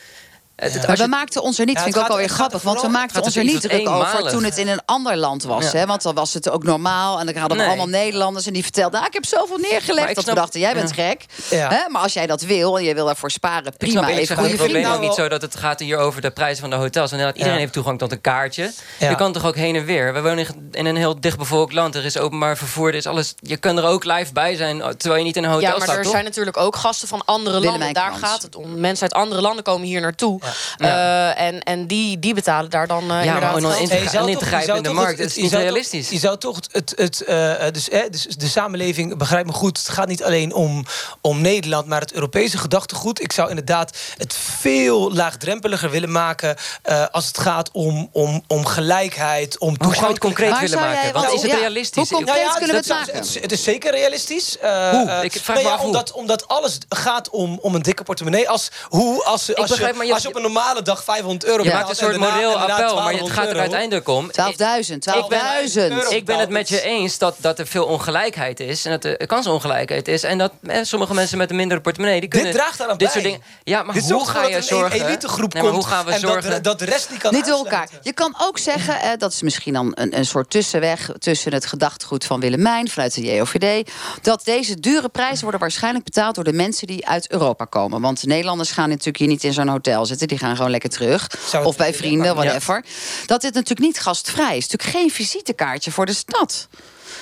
Het, 0.59 0.87
Maar 0.87 0.97
we 0.97 1.07
maakten 1.07 1.41
ons 1.41 1.59
er 1.59 1.65
niet, 1.65 1.75
Ja, 1.75 1.83
vind 1.83 1.95
ik 1.95 2.01
ook 2.01 2.07
alweer 2.07 2.29
grappig... 2.29 2.61
want 2.61 2.81
we 2.81 2.87
maakten 2.87 3.15
het 3.15 3.25
ons 3.25 3.35
er 3.35 3.43
niet 3.43 3.61
druk 3.61 3.89
over 3.89 4.29
toen 4.29 4.43
het 4.43 4.57
in 4.57 4.67
een 4.67 4.81
ander 4.85 5.17
land 5.17 5.43
was. 5.43 5.71
Ja. 5.71 5.77
Hè? 5.79 5.85
Want 5.85 6.01
dan 6.01 6.15
was 6.15 6.33
het 6.33 6.49
ook 6.49 6.63
normaal. 6.63 7.19
En 7.19 7.25
dan 7.25 7.35
hadden 7.35 7.57
we 7.57 7.63
Nee. 7.63 7.71
allemaal 7.71 7.99
Nederlanders 7.99 8.45
en 8.45 8.53
die 8.53 8.63
vertelden... 8.63 8.91
Nou, 8.93 9.05
ik 9.05 9.13
heb 9.13 9.25
zoveel 9.25 9.57
neergelegd 9.57 10.09
ik 10.09 10.15
dat 10.15 10.15
we 10.15 10.21
snap- 10.31 10.35
dachten, 10.35 10.59
jij 10.59 10.73
bent 10.73 10.95
Ja. 10.95 11.03
gek. 11.07 11.25
Hè? 11.49 11.89
Maar 11.89 12.01
als 12.01 12.13
jij 12.13 12.27
dat 12.27 12.41
wil 12.41 12.77
en 12.77 12.83
je 12.83 12.93
wil 12.93 13.05
daarvoor 13.05 13.31
sparen, 13.31 13.65
Ik 13.71 13.77
prima. 13.77 13.91
snap 14.01 14.05
gezegd, 14.05 14.27
goede 14.33 14.47
het 14.49 14.57
probleem 14.57 14.81
vrienden. 14.83 15.01
is 15.01 15.07
niet 15.07 15.17
zo 15.17 15.27
dat 15.27 15.41
het 15.41 15.55
gaat 15.55 15.79
hier 15.79 15.97
over 15.97 16.21
de 16.21 16.31
prijzen 16.31 16.59
van 16.61 16.69
de 16.69 16.75
hotels. 16.75 16.93
Want 17.09 17.11
inderdaad, 17.11 17.35
iedereen 17.35 17.53
Ja. 17.57 17.59
heeft 17.61 17.73
toegang 17.73 17.99
tot 17.99 18.11
een 18.11 18.21
kaartje. 18.21 18.71
Ja. 18.99 19.09
Je 19.09 19.15
kan 19.15 19.33
toch 19.33 19.45
ook 19.45 19.55
heen 19.55 19.75
en 19.75 19.85
weer. 19.85 20.13
We 20.13 20.21
wonen 20.21 20.47
in 20.71 20.85
een 20.85 20.95
heel 20.95 21.19
dichtbevolkt 21.19 21.73
land. 21.73 21.95
Er 21.95 22.05
is 22.05 22.17
openbaar 22.17 22.57
vervoer, 22.57 22.87
er 22.87 22.95
is 22.95 23.05
alles. 23.07 23.33
Je 23.39 23.57
kan 23.57 23.77
er 23.77 23.83
ook 23.85 24.03
live 24.03 24.33
bij 24.33 24.55
zijn, 24.55 24.77
terwijl 24.97 25.15
je 25.19 25.23
niet 25.25 25.35
in 25.35 25.43
een 25.43 25.49
hotel 25.49 25.69
Ja, 25.69 25.73
maar 25.77 25.81
staat, 25.81 25.95
er 25.97 26.03
toch? 26.03 26.11
zijn 26.11 26.23
natuurlijk 26.23 26.57
ook 26.57 26.75
gasten 26.75 27.07
van 27.07 27.21
andere 27.25 27.59
landen. 27.59 27.93
Daar 27.93 28.13
gaat 28.13 28.41
het 28.41 28.55
om. 28.55 28.79
Mensen 28.79 29.03
uit 29.03 29.13
andere 29.23 29.41
landen 29.41 29.63
komen 29.63 29.87
hier 29.87 30.01
naartoe. 30.01 30.39
Ja. 30.77 31.33
Eh, 31.35 31.45
en 31.47 31.63
en 31.63 31.87
die, 31.87 32.19
die 32.19 32.33
betalen 32.33 32.69
daar 32.69 32.87
dan 32.87 33.01
eh 33.01 33.07
maar 33.07 33.25
inderdaad 33.25 33.53
ook 33.53 33.59
nog 33.59 33.69
geld. 33.71 33.81
in 33.81 33.87
te- 33.87 33.95
in 34.31 34.37
te 34.37 34.45
grijpen 34.45 34.75
in 34.75 34.83
de 34.83 34.89
markt. 34.93 35.09
het- 35.19 35.27
Het 35.27 35.37
is 35.37 35.43
niet 35.43 35.53
realistisch. 35.53 36.09
Je 36.09 36.19
zou 36.19 36.37
toch 36.37 36.59
het, 36.71 36.93
het, 36.95 37.21
eh, 37.23 37.53
dus, 37.71 37.87
hè, 37.91 38.09
dus 38.09 38.23
de 38.27 38.47
samenleving, 38.47 39.17
begrijp 39.17 39.45
me 39.45 39.51
goed, 39.51 39.77
het 39.77 39.89
gaat 39.89 40.07
niet 40.07 40.23
alleen 40.23 40.53
om, 40.53 40.85
om 41.21 41.41
Nederland, 41.41 41.87
maar 41.87 42.01
het 42.01 42.13
Europese 42.13 42.57
gedachtegoed. 42.57 43.21
Ik 43.21 43.31
zou 43.31 43.49
inderdaad 43.49 43.97
het 44.17 44.33
veel 44.59 45.13
laagdrempeliger 45.13 45.89
willen 45.89 46.11
maken 46.11 46.55
eh, 46.81 47.05
als 47.11 47.27
het 47.27 47.37
gaat 47.37 47.69
om, 47.71 48.09
om, 48.11 48.43
om 48.47 48.65
gelijkheid, 48.65 49.57
om 49.59 49.75
Hoe 49.79 49.93
zou 49.93 50.05
je 50.05 50.11
het 50.11 50.19
concreet 50.19 50.59
willen 50.59 50.79
maken? 50.79 51.13
Want 51.13 51.31
is 51.33 51.41
het 51.41 51.51
ja, 51.51 51.57
realistisch? 51.57 52.09
hoe 52.09 52.17
concreet 52.17 52.35
Nou 52.35 52.47
ja, 52.47 52.57
kunnen 52.57 52.69
we 52.75 52.75
het 52.81 52.87
maken? 52.87 53.15
Het, 53.15 53.37
het 53.41 53.51
is 53.51 53.63
zeker 53.63 53.91
realistisch. 53.91 54.57
Eh, 54.57 54.89
Hoe? 54.89 55.19
Ik 55.23 55.31
vraag 55.31 55.45
nou 55.47 55.57
me 55.59 55.63
ja, 55.63 55.69
af 55.73 55.77
hoe. 55.77 55.85
omdat, 55.87 56.11
omdat 56.11 56.47
alles 56.47 56.77
gaat 56.89 57.29
om, 57.29 57.59
om 57.61 57.75
een 57.75 57.81
dikke 57.81 58.03
portemonnee. 58.03 58.49
Als, 58.49 58.69
hoe, 58.83 59.23
als, 59.23 59.55
als, 59.55 59.69
begrijp, 59.69 59.91
je, 59.91 59.97
maar 59.97 60.05
je- 60.07 60.13
als 60.13 60.21
je 60.21 60.27
op 60.27 60.35
een 60.45 60.51
normale 60.51 60.81
dag 60.81 61.03
500 61.03 61.45
euro 61.45 61.57
Je 61.57 61.63
betaalt 61.63 61.87
maakt 61.87 61.99
een 62.01 62.07
en 62.07 62.13
soort 62.13 62.31
moreel 62.31 62.51
appel, 62.57 62.95
maar 62.95 63.13
het 63.13 63.27
1200 63.27 63.33
gaat 63.33 63.49
er 63.49 63.59
uiteindelijk 63.59 64.07
om. 64.07 64.31
12.000, 64.31 66.09
12.000. 66.09 66.15
Ik 66.17 66.25
ben 66.25 66.39
het 66.39 66.49
met 66.49 66.69
je 66.69 66.81
eens 66.81 67.17
dat, 67.17 67.35
dat 67.39 67.59
er 67.59 67.67
veel 67.67 67.85
ongelijkheid 67.85 68.59
is. 68.59 68.85
En 68.85 68.91
dat 68.91 69.03
er 69.03 69.27
kansongelijkheid 69.27 70.07
is. 70.07 70.23
En 70.23 70.37
dat 70.37 70.51
eh, 70.67 70.79
sommige 70.83 71.13
mensen 71.13 71.37
met 71.37 71.49
een 71.49 71.55
mindere 71.55 71.81
portemonnee... 71.81 72.19
Die 72.19 72.29
kunnen 72.29 72.51
draagt 72.51 72.77
daaraan 72.77 72.97
dit 72.97 73.11
bij. 73.13 73.21
soort 73.21 73.33
dingen. 73.33 73.47
Ja, 73.63 73.83
maar 73.83 73.93
Dit 73.95 74.09
hoe 74.09 74.27
ga 74.27 74.41
je 74.43 74.47
dat 74.53 74.61
een 74.61 74.63
zorgen... 74.63 75.05
elitegroep 75.07 75.53
Nee, 75.53 75.63
maar 75.63 75.71
komt 75.71 75.83
hoe 75.83 75.93
gaan 75.93 76.05
we 76.05 76.11
en 76.11 76.21
dat- 76.21 76.31
zorgen... 76.31 76.63
dat 76.63 76.79
de 76.79 76.85
rest 76.85 77.09
niet 77.09 77.19
kan 77.19 77.33
Niet 77.33 77.45
door 77.45 77.57
elkaar. 77.57 77.89
Je 78.01 78.13
kan 78.13 78.35
ook 78.41 78.57
zeggen, 78.57 79.01
eh, 79.01 79.09
dat 79.17 79.31
is 79.33 79.41
misschien 79.41 79.73
dan 79.73 79.91
een, 79.95 80.17
een 80.17 80.25
soort 80.25 80.49
tussenweg 80.49 81.09
tussen 81.19 81.53
het 81.53 81.65
gedachtegoed 81.65 82.25
van 82.25 82.39
Willemijn 82.39 82.89
vanuit 82.89 83.13
de 83.13 83.21
JOVD. 83.21 83.91
Dat 84.21 84.45
deze 84.45 84.79
dure 84.79 85.09
prijzen 85.09 85.41
worden 85.41 85.59
waarschijnlijk 85.59 86.03
betaald 86.05 86.35
door 86.35 86.43
de 86.43 86.53
mensen 86.53 86.87
die 86.87 87.07
uit 87.07 87.31
Europa 87.31 87.65
komen. 87.65 88.01
Want 88.01 88.21
de 88.21 88.27
Nederlanders 88.27 88.71
gaan 88.71 88.89
natuurlijk 88.89 89.17
hier 89.17 89.27
niet 89.27 89.43
in 89.43 89.53
zo'n 89.53 89.67
hotel 89.67 90.05
zitten. 90.05 90.18
Die 90.27 90.37
gaan 90.37 90.55
gewoon 90.55 90.71
lekker 90.71 90.89
terug. 90.89 91.29
Of 91.63 91.77
bij 91.77 91.93
vrienden, 91.93 92.35
whatever. 92.35 92.83
Dat 93.25 93.41
dit 93.41 93.53
natuurlijk 93.53 93.79
niet 93.87 93.99
gastvrij 93.99 94.57
is. 94.57 94.63
Het 94.63 94.71
is 94.71 94.71
natuurlijk 94.71 94.97
geen 94.97 95.11
visitekaartje 95.11 95.91
voor 95.91 96.05
de 96.05 96.13
stad. 96.13 96.67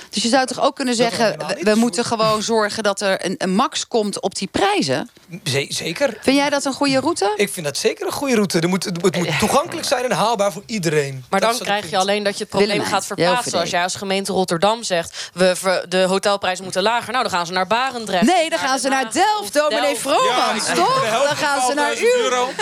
Dus 0.09 0.23
je 0.23 0.29
zou 0.29 0.45
toch 0.45 0.61
ook 0.61 0.75
kunnen 0.75 0.95
zeggen, 0.95 1.37
we, 1.59 1.75
moeten 1.75 2.05
gewoon 2.05 2.41
zorgen 2.41 2.83
dat 2.83 3.01
er 3.01 3.25
een, 3.25 3.35
een 3.37 3.55
max 3.55 3.87
komt 3.87 4.21
op 4.21 4.35
die 4.35 4.47
prijzen. 4.51 5.09
Ze- 5.43 5.65
zeker. 5.69 6.17
Vind 6.21 6.37
jij 6.37 6.49
dat 6.49 6.65
een 6.65 6.73
goede 6.73 6.99
route? 6.99 7.33
Ik 7.35 7.49
vind 7.49 7.65
dat 7.65 7.77
zeker 7.77 8.05
een 8.05 8.11
goede 8.11 8.35
route. 8.35 8.59
Er 8.59 8.69
moet, 8.69 8.83
het 8.83 9.01
moet 9.01 9.39
toegankelijk 9.39 9.87
zijn 9.87 10.03
en 10.03 10.11
haalbaar 10.11 10.51
voor 10.51 10.63
iedereen. 10.65 11.25
Maar 11.29 11.39
Dat 11.39 11.49
dan 11.57 11.59
krijg 11.59 11.89
je 11.89 11.97
alleen 11.97 12.23
dat 12.23 12.33
je 12.37 12.39
het 12.43 12.49
probleem 12.49 12.83
gaat 12.83 13.05
verplaatsen. 13.05 13.43
JOVD. 13.51 13.53
Als 13.61 13.69
jij 13.69 13.83
als 13.83 13.95
gemeente 13.95 14.31
Rotterdam 14.31 14.83
zegt... 14.83 15.29
We, 15.33 15.55
ver- 15.55 15.89
de 15.89 16.01
hotelprijzen 16.03 16.63
moeten 16.63 16.81
lager. 16.81 17.11
Nou, 17.11 17.23
dan 17.23 17.31
gaan 17.33 17.45
ze 17.45 17.51
naar 17.51 17.67
Barendrecht. 17.67 18.25
Nee, 18.25 18.49
dan 18.49 18.59
gaan 18.59 18.79
ze 18.79 18.87
naar 18.89 19.11
Delft, 19.11 19.53
dominee. 19.53 19.95
Vromans, 19.95 20.67
Ja, 20.67 20.73
toch? 20.73 21.09
Dan 21.27 21.35
gaan 21.35 21.61
ze 21.67 21.73
naar 21.73 21.95
1000 21.95 22.01
u. 22.01 22.21
euro. 22.23 22.49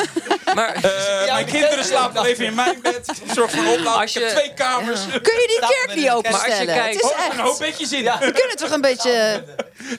Maar 0.56 0.74
Eh, 0.74 1.34
mijn 1.34 1.46
kinderen 1.46 1.86
slapen 1.86 2.16
nog 2.16 2.26
even 2.26 2.46
in 2.46 2.54
mijn 2.54 2.80
bed. 2.82 3.08
Ik 3.26 3.32
zorg 3.34 3.52
voor 3.52 3.64
een 3.64 3.70
oplaad. 3.80 3.96
Als 4.02 4.16
Ik 4.16 4.22
heb 4.22 4.32
je- 4.32 4.36
twee 4.38 4.54
kamers. 4.54 5.00
Kun 5.06 5.34
je 5.42 5.60
die 5.60 5.60
kerk 5.60 5.96
niet 5.96 6.06
Maar 6.06 6.14
als 6.14 6.24
je 6.24 6.30
openstellen? 6.30 6.74
Het 6.74 6.84
kijkt- 6.84 7.04
is 7.04 7.12
een 7.38 7.46
hoop 7.46 7.60
bedjes 7.60 7.92
in. 7.92 8.04
We 8.04 8.32
kunnen 8.32 8.56
toch 8.58 8.70
een 8.72 8.82
beetje... 8.82 9.44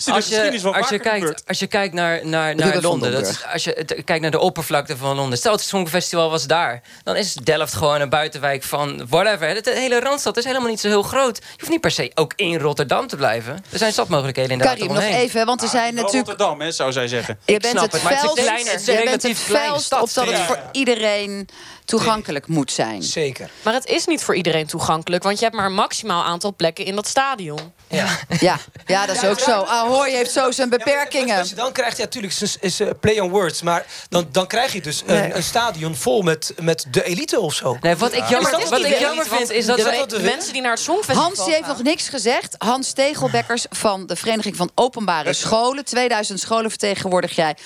De 0.05 0.12
als 0.12 0.29
je, 0.29 0.61
als, 0.72 0.88
je 0.88 0.99
kijkt, 0.99 1.42
als 1.46 1.59
je 1.59 1.66
kijkt 1.66 1.94
naar, 1.94 2.27
naar, 2.27 2.55
naar 2.55 2.81
Londen, 2.81 3.12
dat 3.12 3.27
is, 3.27 3.44
als 3.53 3.64
je 3.64 3.85
kijkt 4.05 4.20
naar 4.20 4.31
de 4.31 4.38
oppervlakte 4.38 4.96
van 4.96 5.16
Londen. 5.16 5.38
Stel, 5.38 5.53
het 5.53 5.61
Songfestival 5.61 6.31
was 6.31 6.46
daar. 6.46 6.83
Dan 7.03 7.16
is 7.16 7.35
Delft 7.35 7.75
gewoon 7.75 8.01
een 8.01 8.09
buitenwijk 8.09 8.62
van 8.62 9.07
whatever. 9.09 9.62
De 9.62 9.70
hele 9.70 10.01
Randstad 10.01 10.37
is 10.37 10.44
helemaal 10.44 10.68
niet 10.68 10.81
zo 10.81 10.88
heel 10.88 11.03
groot. 11.03 11.37
Je 11.37 11.53
hoeft 11.57 11.70
niet 11.70 11.81
per 11.81 11.90
se 11.90 12.11
ook 12.14 12.33
in 12.37 12.59
Rotterdam 12.59 13.07
te 13.07 13.16
blijven. 13.16 13.64
Er 13.70 13.79
zijn 13.79 13.92
stadmogelijkheden 13.92 14.51
inderdaad 14.51 14.77
Karim, 14.77 14.94
nog 14.94 15.03
omheen. 15.05 15.20
even, 15.20 15.46
want 15.46 15.62
er 15.62 15.68
zijn 15.68 15.94
Wel 15.94 16.03
natuurlijk... 16.03 16.29
Rotterdam, 16.29 16.61
hè, 16.61 16.70
zou 16.70 16.92
zij 16.92 17.09
zeggen. 17.09 17.38
Je 17.44 17.53
Ik 17.55 17.61
bent 17.61 17.72
snap 17.79 17.85
het 17.85 17.92
het, 17.92 18.03
maar 18.03 18.12
het 18.12 18.22
is 18.22 18.29
een 18.29 18.44
kleine- 18.44 19.03
relatief 19.05 19.46
kleine 19.46 19.79
stad. 19.81 20.03
op 20.03 20.14
dat 20.14 20.27
het 20.27 20.37
Ja. 20.37 20.44
voor 20.44 20.59
iedereen 20.72 21.49
toegankelijk 21.87 22.46
moet 22.46 22.72
zijn. 22.72 23.03
Zeker. 23.03 23.51
Maar 23.62 23.75
het 23.75 23.87
is 23.87 24.07
niet 24.07 24.25
voor 24.25 24.35
iedereen 24.35 24.66
toegankelijk. 24.66 25.22
Want 25.22 25.38
je 25.38 25.44
hebt 25.44 25.57
maar 25.57 25.66
een 25.66 25.75
maximaal 25.75 26.25
aantal 26.25 26.55
plekken 26.55 26.85
in 26.85 26.94
dat 26.94 27.07
stadion. 27.07 27.72
Ja. 27.88 28.18
Ja, 28.40 28.59
ja 28.87 29.07
dat 29.07 29.16
is 29.16 29.25
ook 29.25 29.40
zo. 29.40 29.62
Ahoy 29.62 30.11
heeft 30.11 30.31
zo 30.31 30.51
zijn 30.51 30.68
beperkingen. 30.68 31.49
je 31.49 31.55
dan 31.55 31.72
krijgt, 31.72 31.96
ja, 31.96 32.05
natuurlijk 32.05 32.40
is, 32.40 32.57
is 32.61 32.81
play 33.01 33.20
on 33.20 33.31
words. 33.31 33.62
Maar 33.62 33.87
dan, 34.09 34.29
dan 34.33 34.46
krijg 34.46 34.72
je 34.72 34.81
dus 34.81 35.03
een, 35.07 35.37
een 35.37 35.42
stadion 35.42 35.94
vol 35.94 36.22
met, 36.22 36.55
met 36.61 36.87
de 36.90 37.05
elite 37.05 37.40
of 37.40 37.55
zo. 37.55 37.79
Nee, 37.81 37.96
wat 37.96 38.12
ik 38.12 38.29
jammer, 38.29 38.68
wat 38.68 38.85
ik 38.85 38.99
jammer 38.99 39.27
vind 39.27 39.51
is 39.51 39.66
dat 39.66 39.77
de, 39.77 40.20
mensen 40.22 40.53
die 40.53 40.62
naar 40.62 40.70
het 40.70 40.81
Songfestival 40.81 41.22
Hans 41.22 41.44
die 41.44 41.55
heeft 41.55 41.66
nog 41.66 41.83
niks 41.83 42.09
gezegd. 42.09 42.55
Hans 42.59 42.92
Tegelbekkers 42.92 43.66
van 43.70 44.07
de 44.07 44.16
Vereniging 44.16 44.57
van 44.57 44.70
Openbare 44.75 45.33
Scholen. 45.33 45.85
2000 45.85 46.40
scholen 46.40 46.70
vertegenwoordig 46.70 47.35
jij. 47.37 47.57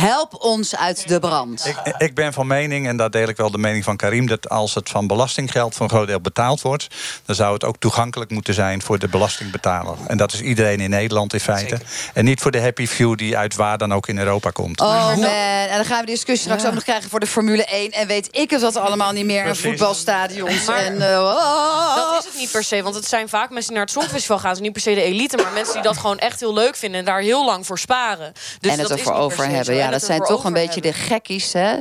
Help 0.00 0.34
ons 0.38 0.76
uit 0.76 1.08
de 1.08 1.18
brand. 1.18 1.66
Ik, 1.66 1.94
ik 1.98 2.14
ben 2.14 2.32
van 2.32 2.46
mening, 2.46 2.86
en 2.88 2.96
daar 2.96 3.10
deel 3.10 3.28
ik 3.28 3.36
wel 3.36 3.50
de 3.50 3.58
mening 3.58 3.84
van 3.84 3.96
Karim... 3.96 4.26
dat 4.26 4.48
als 4.48 4.74
het 4.74 4.88
van 4.88 5.06
belastinggeld 5.06 5.74
voor 5.74 5.84
een 5.84 5.90
groot 5.92 6.06
deel 6.06 6.20
betaald 6.20 6.60
wordt... 6.60 6.86
dan 7.24 7.34
zou 7.34 7.52
het 7.54 7.64
ook 7.64 7.76
toegankelijk 7.78 8.30
moeten 8.30 8.54
zijn 8.54 8.82
voor 8.82 8.98
de 8.98 9.08
belastingbetaler. 9.08 9.96
En 10.06 10.16
dat 10.16 10.32
is 10.32 10.40
iedereen 10.40 10.80
in 10.80 10.90
Nederland 10.90 11.32
in 11.32 11.40
feite. 11.40 11.78
En 12.14 12.24
niet 12.24 12.40
voor 12.40 12.50
de 12.50 12.60
happy 12.60 12.86
few 12.86 13.16
die 13.16 13.36
uit 13.36 13.54
waar 13.56 13.78
dan 13.78 13.94
ook 13.94 14.08
in 14.08 14.18
Europa 14.18 14.50
komt. 14.50 14.80
Oh 14.80 15.06
man, 15.06 15.24
en 15.24 15.76
dan 15.76 15.84
gaan 15.84 16.00
we 16.00 16.06
die 16.06 16.14
discussie 16.14 16.44
straks 16.44 16.66
ook 16.66 16.74
nog 16.74 16.82
krijgen 16.82 17.10
voor 17.10 17.20
de 17.20 17.26
Formule 17.26 17.64
1. 17.64 17.90
En 17.90 18.06
weet 18.06 18.28
ik 18.36 18.50
het 18.50 18.60
dat 18.60 18.76
allemaal 18.76 19.12
niet 19.12 19.26
meer. 19.26 19.42
Precies. 19.42 19.64
voetbalstadions. 19.64 20.64
Maar- 20.66 20.84
en, 20.84 21.12
eh, 21.12 21.18
oh. 21.18 21.96
Dat 21.96 22.24
is 22.24 22.30
het 22.30 22.40
niet 22.40 22.50
per 22.50 22.64
se, 22.64 22.82
want 22.82 22.94
het 22.94 23.06
zijn 23.06 23.28
vaak 23.28 23.50
mensen 23.50 23.66
die 23.68 23.76
naar 23.76 23.84
het 23.86 23.94
Songfestival 23.94 24.38
gaan. 24.38 24.48
Het 24.48 24.56
is 24.56 24.62
niet 24.62 24.72
per 24.72 24.82
se 24.82 24.94
de 24.94 25.02
elite, 25.02 25.36
maar 25.36 25.52
mensen 25.52 25.74
die 25.74 25.82
dat 25.82 25.96
gewoon 25.96 26.18
echt 26.18 26.40
heel 26.40 26.54
leuk 26.54 26.76
vinden 26.76 26.98
en 27.00 27.06
daar 27.06 27.20
heel 27.20 27.44
lang 27.44 27.66
voor 27.66 27.78
sparen. 27.78 28.32
Dus 28.60 28.72
En 28.72 28.78
het 28.78 28.90
ervoor 28.90 29.14
over 29.14 29.48
hebben. 29.48 29.74
Ja, 29.84 29.90
dat 29.90 30.04
zijn 30.04 30.20
toch 30.20 30.44
een 30.44 30.52
beetje 30.52 30.80
de 30.80 30.92
gekkies, 30.92 31.52
hè? 31.52 31.74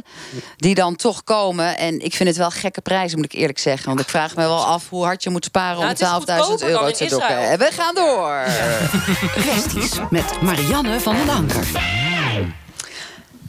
Die 0.55 0.75
dan 0.75 0.95
toch 0.95 1.23
komen. 1.23 1.77
En 1.77 1.99
ik 1.99 2.13
vind 2.13 2.29
het 2.29 2.37
wel 2.37 2.51
gekke 2.51 2.81
prijzen, 2.81 3.17
moet 3.17 3.33
ik 3.33 3.39
eerlijk 3.39 3.59
zeggen. 3.59 3.87
Want 3.87 3.99
ik 3.99 4.09
vraag 4.09 4.35
me 4.35 4.41
wel 4.41 4.65
af 4.65 4.89
hoe 4.89 5.03
hard 5.03 5.23
je 5.23 5.29
moet 5.29 5.45
sparen 5.45 5.79
Nou, 5.79 5.83
om 5.83 5.89
het 5.89 5.99
is 6.01 6.35
12.000 6.35 6.41
goedkoper 6.41 6.69
euro 6.69 6.91
te 6.91 7.05
dokken. 7.05 7.37
En 7.37 7.59
we 7.59 7.69
gaan 7.71 7.95
door. 7.95 8.43
Kwesties 9.41 9.99
met 10.09 10.41
Marianne 10.41 10.99
van 10.99 11.15
den 11.15 11.29
Anker. 11.29 12.00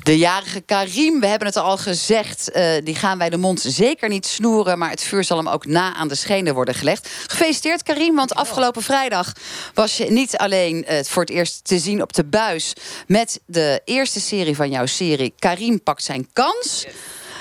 De 0.03 0.19
jarige 0.19 0.61
Karim, 0.61 1.21
we 1.21 1.27
hebben 1.27 1.49
het 1.49 1.57
al 1.57 1.77
gezegd, 1.77 2.51
eh, 2.51 2.73
die 2.85 2.95
gaan 2.95 3.19
wij 3.19 3.31
de 3.31 3.37
mond 3.37 3.61
zeker 3.67 4.09
niet 4.09 4.27
snoeren, 4.27 4.79
maar 4.79 4.91
het 4.91 5.03
vuur 5.03 5.25
zal 5.25 5.37
hem 5.37 5.49
ook 5.49 5.67
na 5.67 5.95
aan 5.95 6.09
de 6.09 6.15
schenen 6.15 6.55
worden 6.55 6.75
gelegd. 6.75 7.09
Gefeliciteerd 7.27 7.83
Karim, 7.83 8.15
want 8.15 8.35
afgelopen 8.35 8.83
vrijdag 8.83 9.33
was 9.75 9.97
je 9.97 10.11
niet 10.11 10.37
alleen 10.37 10.85
eh, 10.85 11.05
voor 11.05 11.23
het 11.23 11.31
eerst 11.31 11.65
te 11.65 11.79
zien 11.79 12.03
op 12.03 12.13
de 12.13 12.25
buis 12.25 12.73
met 13.07 13.41
de 13.47 13.81
eerste 13.85 14.21
serie 14.21 14.57
van 14.57 14.71
jouw 14.71 14.87
serie 14.87 15.35
Karim 15.39 15.83
pakt 15.83 16.03
zijn 16.03 16.29
kans. 16.33 16.87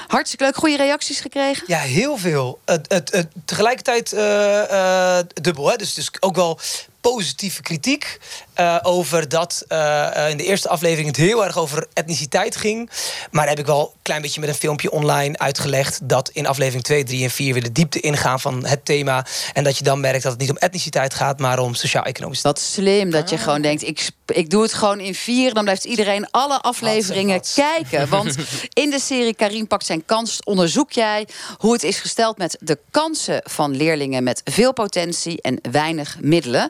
Hartstikke 0.08 0.43
leuk, 0.43 0.56
goede 0.56 0.78
reacties 0.78 1.19
gekregen. 1.19 1.63
Ja, 1.67 1.80
heel 1.80 2.17
veel. 2.17 2.60
Het, 2.65 3.28
tegelijkertijd 3.45 4.13
eh, 4.13 5.19
dubbel. 5.34 5.69
Hè? 5.69 5.76
Dus, 5.76 5.93
dus 5.93 6.12
ook 6.19 6.36
wel 6.36 6.60
positieve 7.02 7.62
kritiek 7.62 8.20
eh, 8.54 8.78
over 8.82 9.30
dat 9.30 9.66
eh, 9.68 10.16
eh, 10.26 10.30
in 10.30 10.38
de 10.38 10.44
eerste 10.44 10.70
aflevering 10.70 11.08
het 11.08 11.16
heel 11.16 11.46
erg 11.46 11.58
over 11.58 11.88
etniciteit 11.94 12.56
ging. 12.56 12.90
Maar 13.32 13.48
heb 13.48 13.60
ik 13.60 13.66
wel 13.66 13.82
een 13.82 14.00
klein 14.02 14.22
beetje 14.22 14.40
met 14.40 14.50
een 14.50 14.56
filmpje 14.56 14.92
online 14.92 15.38
uitgelegd 15.38 16.00
dat 16.04 16.30
in 16.30 16.48
aflevering 16.48 16.84
2, 16.84 17.04
3 17.04 17.24
en 17.24 17.30
4 17.30 17.54
weer 17.54 17.64
de 17.64 17.72
diepte 17.72 18.00
ingaan 18.00 18.40
van 18.40 18.66
het 18.66 18.86
thema. 18.86 19.26
En 19.54 19.64
dat 19.64 19.78
je 19.78 19.84
dan 19.84 20.00
merkt 20.00 20.24
dat 20.24 20.32
het 20.32 20.42
niet 20.42 20.50
om 20.50 20.58
etniciteit 20.58 21.14
gaat, 21.14 21.40
maar 21.40 21.60
om 21.60 21.74
sociaal-economisch. 21.74 22.42
Wat 22.42 22.60
slim 22.60 23.12
dat 23.12 23.30
je 23.30 23.38
gewoon 23.38 23.62
denkt, 23.62 23.84
ik, 23.84 24.10
ik 24.26 24.50
doe 24.50 24.62
het 24.62 24.74
gewoon 24.74 25.00
in 25.00 25.16
vier. 25.16 25.54
Dan 25.54 25.64
blijft 25.64 25.84
iedereen 25.84 26.28
alle 26.32 26.62
afleveringen 26.62 27.42
kijken. 27.56 28.10
Want 28.10 28.36
in 28.84 28.90
de 28.90 29.00
serie 29.00 29.36
Karim 29.36 29.68
pakt 29.68 29.86
zijn 29.86 30.06
kans 30.06 30.40
onderzoek 30.44 30.92
jij 30.92 31.28
hoe 31.58 31.74
het 31.74 31.84
is 31.84 32.00
gesteld 32.00 32.38
met 32.38 32.58
de 32.60 32.78
kansen 32.92 33.42
van 33.44 33.76
leerlingen 33.76 34.24
met 34.24 34.42
veel 34.44 34.74
potentie 34.74 35.42
en 35.42 35.60
weinig 35.72 36.18
middelen. 36.20 36.70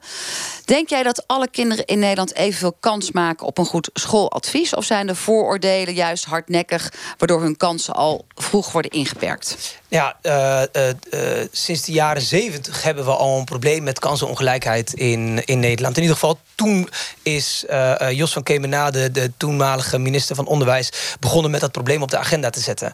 Denk 0.66 0.90
jij 0.90 1.04
dat 1.04 1.28
alle 1.28 1.50
kinderen 1.50 1.86
in 1.86 2.00
Nederland 2.00 2.36
evenveel 2.36 2.76
kans 2.80 3.12
maken 3.12 3.46
op 3.46 3.58
een 3.58 3.66
goed 3.66 3.90
schooladvies? 3.94 4.76
Of 4.76 4.86
zijn 4.86 5.08
de 5.08 5.16
vooroordelen 5.16 5.94
juist 5.94 6.26
hardnekkig, 6.26 6.94
waardoor 7.18 7.42
hun 7.42 7.58
kansen 7.58 7.94
al 7.94 8.26
vroeg 8.36 8.72
worden 8.72 8.92
ingeperkt? 8.92 9.80
Ja, 9.92 10.18
eh, 10.22 10.62
eh, 10.62 10.90
eh, 10.90 11.48
sinds 11.52 11.82
de 11.82 11.92
jaren 11.92 12.22
zeventig 12.22 12.84
hebben 12.84 13.06
we 13.06 13.12
al 13.12 13.38
een 13.38 13.46
probleem 13.46 13.84
met 13.84 14.00
kansenongelijkheid 14.00 14.94
in, 14.94 15.46
in 15.46 15.60
Nederland. 15.60 15.96
In 15.96 16.02
ieder 16.02 16.18
geval, 16.18 16.40
toen 16.56 16.90
is 17.24 17.66
Jos 18.12 18.34
van 18.34 18.44
Kemenade, 18.44 19.12
de 19.12 19.32
toenmalige 19.38 19.98
minister 19.98 20.36
van 20.36 20.46
Onderwijs, 20.46 20.92
begonnen 21.20 21.52
met 21.52 21.62
dat 21.62 21.72
probleem 21.72 22.02
op 22.02 22.10
de 22.10 22.18
agenda 22.18 22.50
te 22.50 22.60
zetten. 22.60 22.94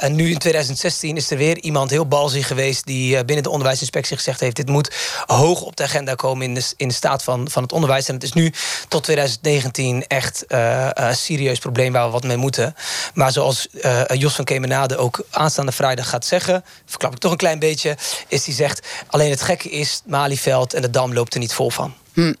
En 0.00 0.14
nu 0.14 0.30
in 0.30 0.38
2016 0.38 1.16
is 1.16 1.30
er 1.30 1.36
weer 1.36 1.58
iemand 1.58 1.90
heel 1.90 2.06
balzig 2.06 2.46
geweest 2.46 2.86
die 2.86 3.24
binnen 3.24 3.44
de 3.44 3.50
onderwijsinspectie 3.50 4.16
gezegd 4.16 4.40
heeft: 4.40 4.56
dit 4.56 4.68
moet 4.68 4.94
hoog 5.26 5.62
op 5.62 5.76
de 5.76 5.82
agenda 5.82 6.14
komen 6.14 6.46
in 6.46 6.54
de, 6.54 6.72
in 6.76 6.88
de 6.88 6.94
staat 6.94 7.22
van, 7.22 7.50
van 7.50 7.62
het 7.62 7.72
onderwijs. 7.72 8.08
En 8.08 8.14
het 8.14 8.22
is 8.22 8.32
nu 8.32 8.52
tot 8.88 9.02
2019 9.04 10.06
echt 10.06 10.44
een 10.48 11.16
serieus 11.16 11.58
probleem 11.58 11.92
waar 11.92 12.06
we 12.06 12.12
wat 12.12 12.24
mee 12.24 12.36
moeten. 12.36 12.74
Maar 13.14 13.32
zoals 13.32 13.68
Jos 14.12 14.34
van 14.34 14.44
Kemenade 14.44 14.96
ook 14.96 15.24
aanstaande 15.30 15.72
vrijdag 15.72 15.95
gaat 16.04 16.24
zeggen, 16.24 16.64
verklap 16.84 17.12
ik 17.12 17.18
toch 17.18 17.30
een 17.30 17.36
klein 17.36 17.58
beetje, 17.58 17.96
is 18.28 18.46
hij 18.46 18.54
zegt: 18.54 18.86
alleen 19.06 19.30
het 19.30 19.42
gekke 19.42 19.70
is, 19.70 20.02
Malieveld 20.04 20.74
en 20.74 20.82
de 20.82 20.90
Dam 20.90 21.12
loopt 21.12 21.34
er 21.34 21.40
niet 21.40 21.52
vol 21.52 21.70
van. 21.70 21.94
Hm. 22.16 22.32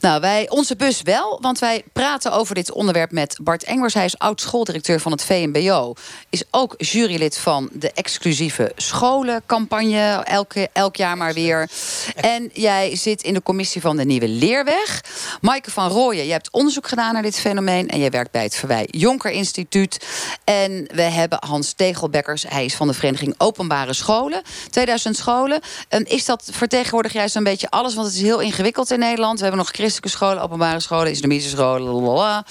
Nou, 0.00 0.20
wij, 0.20 0.50
onze 0.50 0.76
bus 0.76 1.02
wel, 1.02 1.38
want 1.40 1.58
wij 1.58 1.84
praten 1.92 2.32
over 2.32 2.54
dit 2.54 2.72
onderwerp 2.72 3.10
met 3.10 3.38
Bart 3.42 3.64
Engers. 3.64 3.94
Hij 3.94 4.04
is 4.04 4.18
oud-schooldirecteur 4.18 5.00
van 5.00 5.12
het 5.12 5.24
VMBO. 5.24 5.94
Is 6.30 6.42
ook 6.50 6.74
jurylid 6.76 7.38
van 7.38 7.68
de 7.72 7.92
exclusieve 7.92 8.72
scholencampagne. 8.76 10.22
Elke, 10.24 10.68
elk 10.72 10.96
jaar 10.96 11.16
maar 11.16 11.34
weer. 11.34 11.68
En 12.14 12.50
jij 12.52 12.96
zit 12.96 13.22
in 13.22 13.34
de 13.34 13.42
commissie 13.42 13.80
van 13.80 13.96
de 13.96 14.04
Nieuwe 14.04 14.28
Leerweg. 14.28 15.04
Maaike 15.40 15.70
van 15.70 15.88
Rooyen, 15.88 16.26
je 16.26 16.32
hebt 16.32 16.50
onderzoek 16.50 16.88
gedaan 16.88 17.12
naar 17.12 17.22
dit 17.22 17.38
fenomeen. 17.38 17.88
En 17.88 17.98
jij 17.98 18.10
werkt 18.10 18.30
bij 18.30 18.42
het 18.42 18.54
Verwij 18.56 18.88
Jonker 18.90 19.30
Instituut. 19.30 20.06
En 20.44 20.88
we 20.94 21.02
hebben 21.02 21.38
Hans 21.46 21.72
Tegelbekkers. 21.72 22.44
Hij 22.48 22.64
is 22.64 22.74
van 22.74 22.86
de 22.86 22.94
Vereniging 22.94 23.34
Openbare 23.38 23.92
Scholen. 23.92 24.42
2000 24.70 25.16
scholen. 25.16 25.60
En 25.88 26.04
is 26.04 26.24
dat 26.24 26.48
vertegenwoordig 26.52 27.12
juist 27.12 27.36
een 27.36 27.44
beetje 27.44 27.70
alles? 27.70 27.94
Want 27.94 28.06
het 28.06 28.16
is 28.16 28.22
heel 28.22 28.40
ingewikkeld 28.40 28.90
in 28.90 28.98
Nederland. 28.98 29.12
We 29.16 29.38
hebben 29.38 29.56
nog 29.56 29.70
christelijke 29.70 30.08
scholen, 30.08 30.42
openbare 30.42 30.80
scholen, 30.80 31.10
islamitische 31.10 31.50
scholen. 31.50 31.92
lalala. 31.92 32.44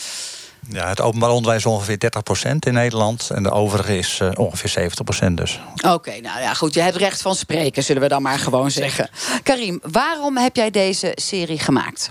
Ja, 0.69 0.87
het 0.87 1.01
openbaar 1.01 1.29
onderwijs 1.29 1.65
is 1.65 1.71
ongeveer 1.71 1.97
30% 2.51 2.55
in 2.59 2.73
Nederland. 2.73 3.29
En 3.29 3.43
de 3.43 3.51
overige 3.51 3.97
is 3.97 4.19
eh, 4.19 4.29
ongeveer 4.35 4.91
70% 5.29 5.31
dus. 5.33 5.59
Oké, 5.87 6.19
nou 6.21 6.41
ja, 6.41 6.53
goed. 6.53 6.73
Je 6.73 6.81
hebt 6.81 6.95
recht 6.95 7.21
van 7.21 7.35
spreken, 7.35 7.83
zullen 7.83 8.01
we 8.01 8.07
dan 8.07 8.21
maar 8.21 8.39
gewoon 8.39 8.71
zeggen. 8.71 9.09
Karim, 9.43 9.79
waarom 9.91 10.37
heb 10.37 10.55
jij 10.55 10.71
deze 10.71 11.11
serie 11.15 11.59
gemaakt? 11.59 12.09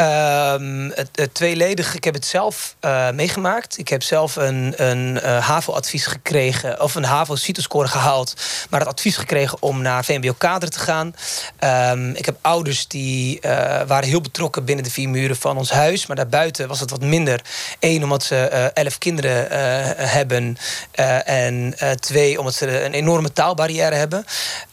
Ehm, 0.00 0.90
het, 0.94 1.08
het 1.12 1.34
tweeledig, 1.34 1.94
ik 1.94 2.04
heb 2.04 2.14
het 2.14 2.24
zelf 2.24 2.76
eh, 2.80 3.10
meegemaakt. 3.10 3.78
Ik 3.78 3.88
heb 3.88 4.02
zelf 4.02 4.36
een, 4.36 4.72
een 4.76 5.20
eh, 5.20 5.48
HAVO-advies 5.48 6.06
gekregen, 6.06 6.82
of 6.82 6.94
een 6.94 7.04
HAVO-CITO-score 7.04 7.88
gehaald, 7.88 8.34
maar 8.70 8.80
het 8.80 8.88
advies 8.88 9.16
gekregen 9.16 9.62
om 9.62 9.82
naar 9.82 10.04
VMBO-kader 10.04 10.70
te 10.70 10.78
gaan. 10.78 11.14
Ehm, 11.58 12.10
ik 12.10 12.26
heb 12.26 12.36
ouders 12.40 12.88
die 12.88 13.40
eh, 13.40 13.50
waren 13.86 14.08
heel 14.08 14.20
betrokken 14.20 14.64
binnen 14.64 14.84
de 14.84 14.90
vier 14.90 15.08
muren 15.08 15.36
van 15.36 15.56
ons 15.56 15.70
huis, 15.70 16.06
maar 16.06 16.16
daarbuiten 16.16 16.68
was 16.68 16.80
het 16.80 16.90
wat 16.90 17.02
minder. 17.02 17.40
Eén, 17.80 18.02
omdat 18.02 18.22
ze 18.22 18.36
elf 18.74 18.98
kinderen 18.98 19.46
hebben, 20.08 20.56
en 21.24 21.74
twee, 22.00 22.38
omdat 22.38 22.54
ze 22.54 22.84
een 22.84 22.92
enorme 22.92 23.32
taalbarrière 23.32 23.94
hebben. 23.94 24.24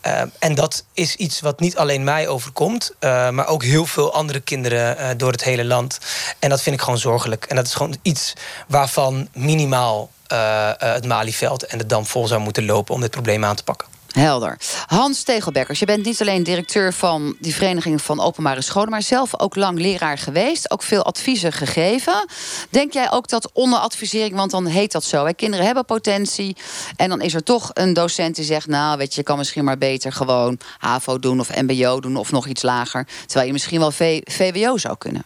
Ehm, 0.02 0.28
en 0.40 0.56
dat 0.56 0.86
is 0.94 1.16
iets 1.16 1.40
wat 1.40 1.60
niet 1.60 1.78
alleen 1.78 2.04
mij 2.04 2.28
overkomt, 2.28 2.96
maar 3.00 3.48
ook 3.48 3.64
heel 3.64 3.86
veel 3.86 4.14
andere 4.14 4.40
kinderen 4.40 5.17
door 5.18 5.32
het 5.32 5.44
hele 5.44 5.66
land. 5.66 6.00
En 6.40 6.50
dat 6.50 6.62
vind 6.62 6.76
ik 6.76 6.82
gewoon 6.82 7.00
zorgelijk. 7.00 7.46
En 7.46 7.56
dat 7.56 7.66
is 7.66 7.74
gewoon 7.74 7.98
iets 8.02 8.34
waarvan 8.68 9.28
minimaal 9.34 10.10
eh, 10.28 10.72
het 10.78 11.06
Malieveld 11.06 11.64
en 11.64 11.78
de 11.78 11.86
Dam 11.86 12.06
vol 12.06 12.28
zou 12.28 12.42
moeten 12.42 12.66
lopen 12.66 12.94
om 12.94 13.02
dit 13.02 13.12
probleem 13.12 13.46
aan 13.46 13.56
te 13.56 13.64
pakken. 13.64 13.97
Helder. 14.12 14.58
Hans 14.86 15.24
Tegelbekkers, 15.24 15.80
je 15.80 15.86
bent 15.86 16.06
niet 16.06 16.22
alleen 16.22 16.44
directeur 16.44 16.94
van 16.94 17.36
die 17.40 17.56
Vereniging 17.56 18.02
van 18.02 18.22
Openbare 18.22 18.62
Scholen, 18.62 18.90
maar 18.90 19.02
zelf 19.02 19.40
ook 19.40 19.56
lang 19.56 19.80
leraar 19.80 20.18
geweest. 20.18 20.72
Ook 20.72 20.84
veel 20.84 21.04
adviezen 21.04 21.54
gegeven. 21.54 22.26
Denk 22.70 22.94
jij 22.94 23.12
ook 23.12 23.28
dat 23.28 23.52
onderadvisering, 23.54 24.36
want 24.36 24.52
dan 24.52 24.66
heet 24.66 24.92
dat 24.92 25.04
zo. 25.04 25.30
Kinderen 25.36 25.66
hebben 25.66 25.86
potentie. 25.86 26.56
En 26.96 27.10
dan 27.10 27.22
is 27.22 27.34
er 27.34 27.44
toch 27.44 27.72
een 27.74 27.94
docent 27.94 28.36
die 28.36 28.46
zegt: 28.46 28.68
Nou, 28.68 28.98
weet 28.98 29.14
je, 29.14 29.20
je 29.20 29.26
kan 29.26 29.38
misschien 29.38 29.64
maar 29.64 29.78
beter 29.78 30.12
gewoon 30.12 30.60
HAVO 30.78 31.20
doen 31.20 31.40
of 31.40 31.62
MBO 31.62 32.00
doen 32.00 32.16
of 32.16 32.32
nog 32.32 32.48
iets 32.48 32.62
lager. 32.62 33.08
Terwijl 33.26 33.48
je 33.48 33.54
misschien 33.54 33.80
wel 33.80 33.92
VWO 34.24 34.78
zou 34.78 34.98
kunnen. 34.98 35.26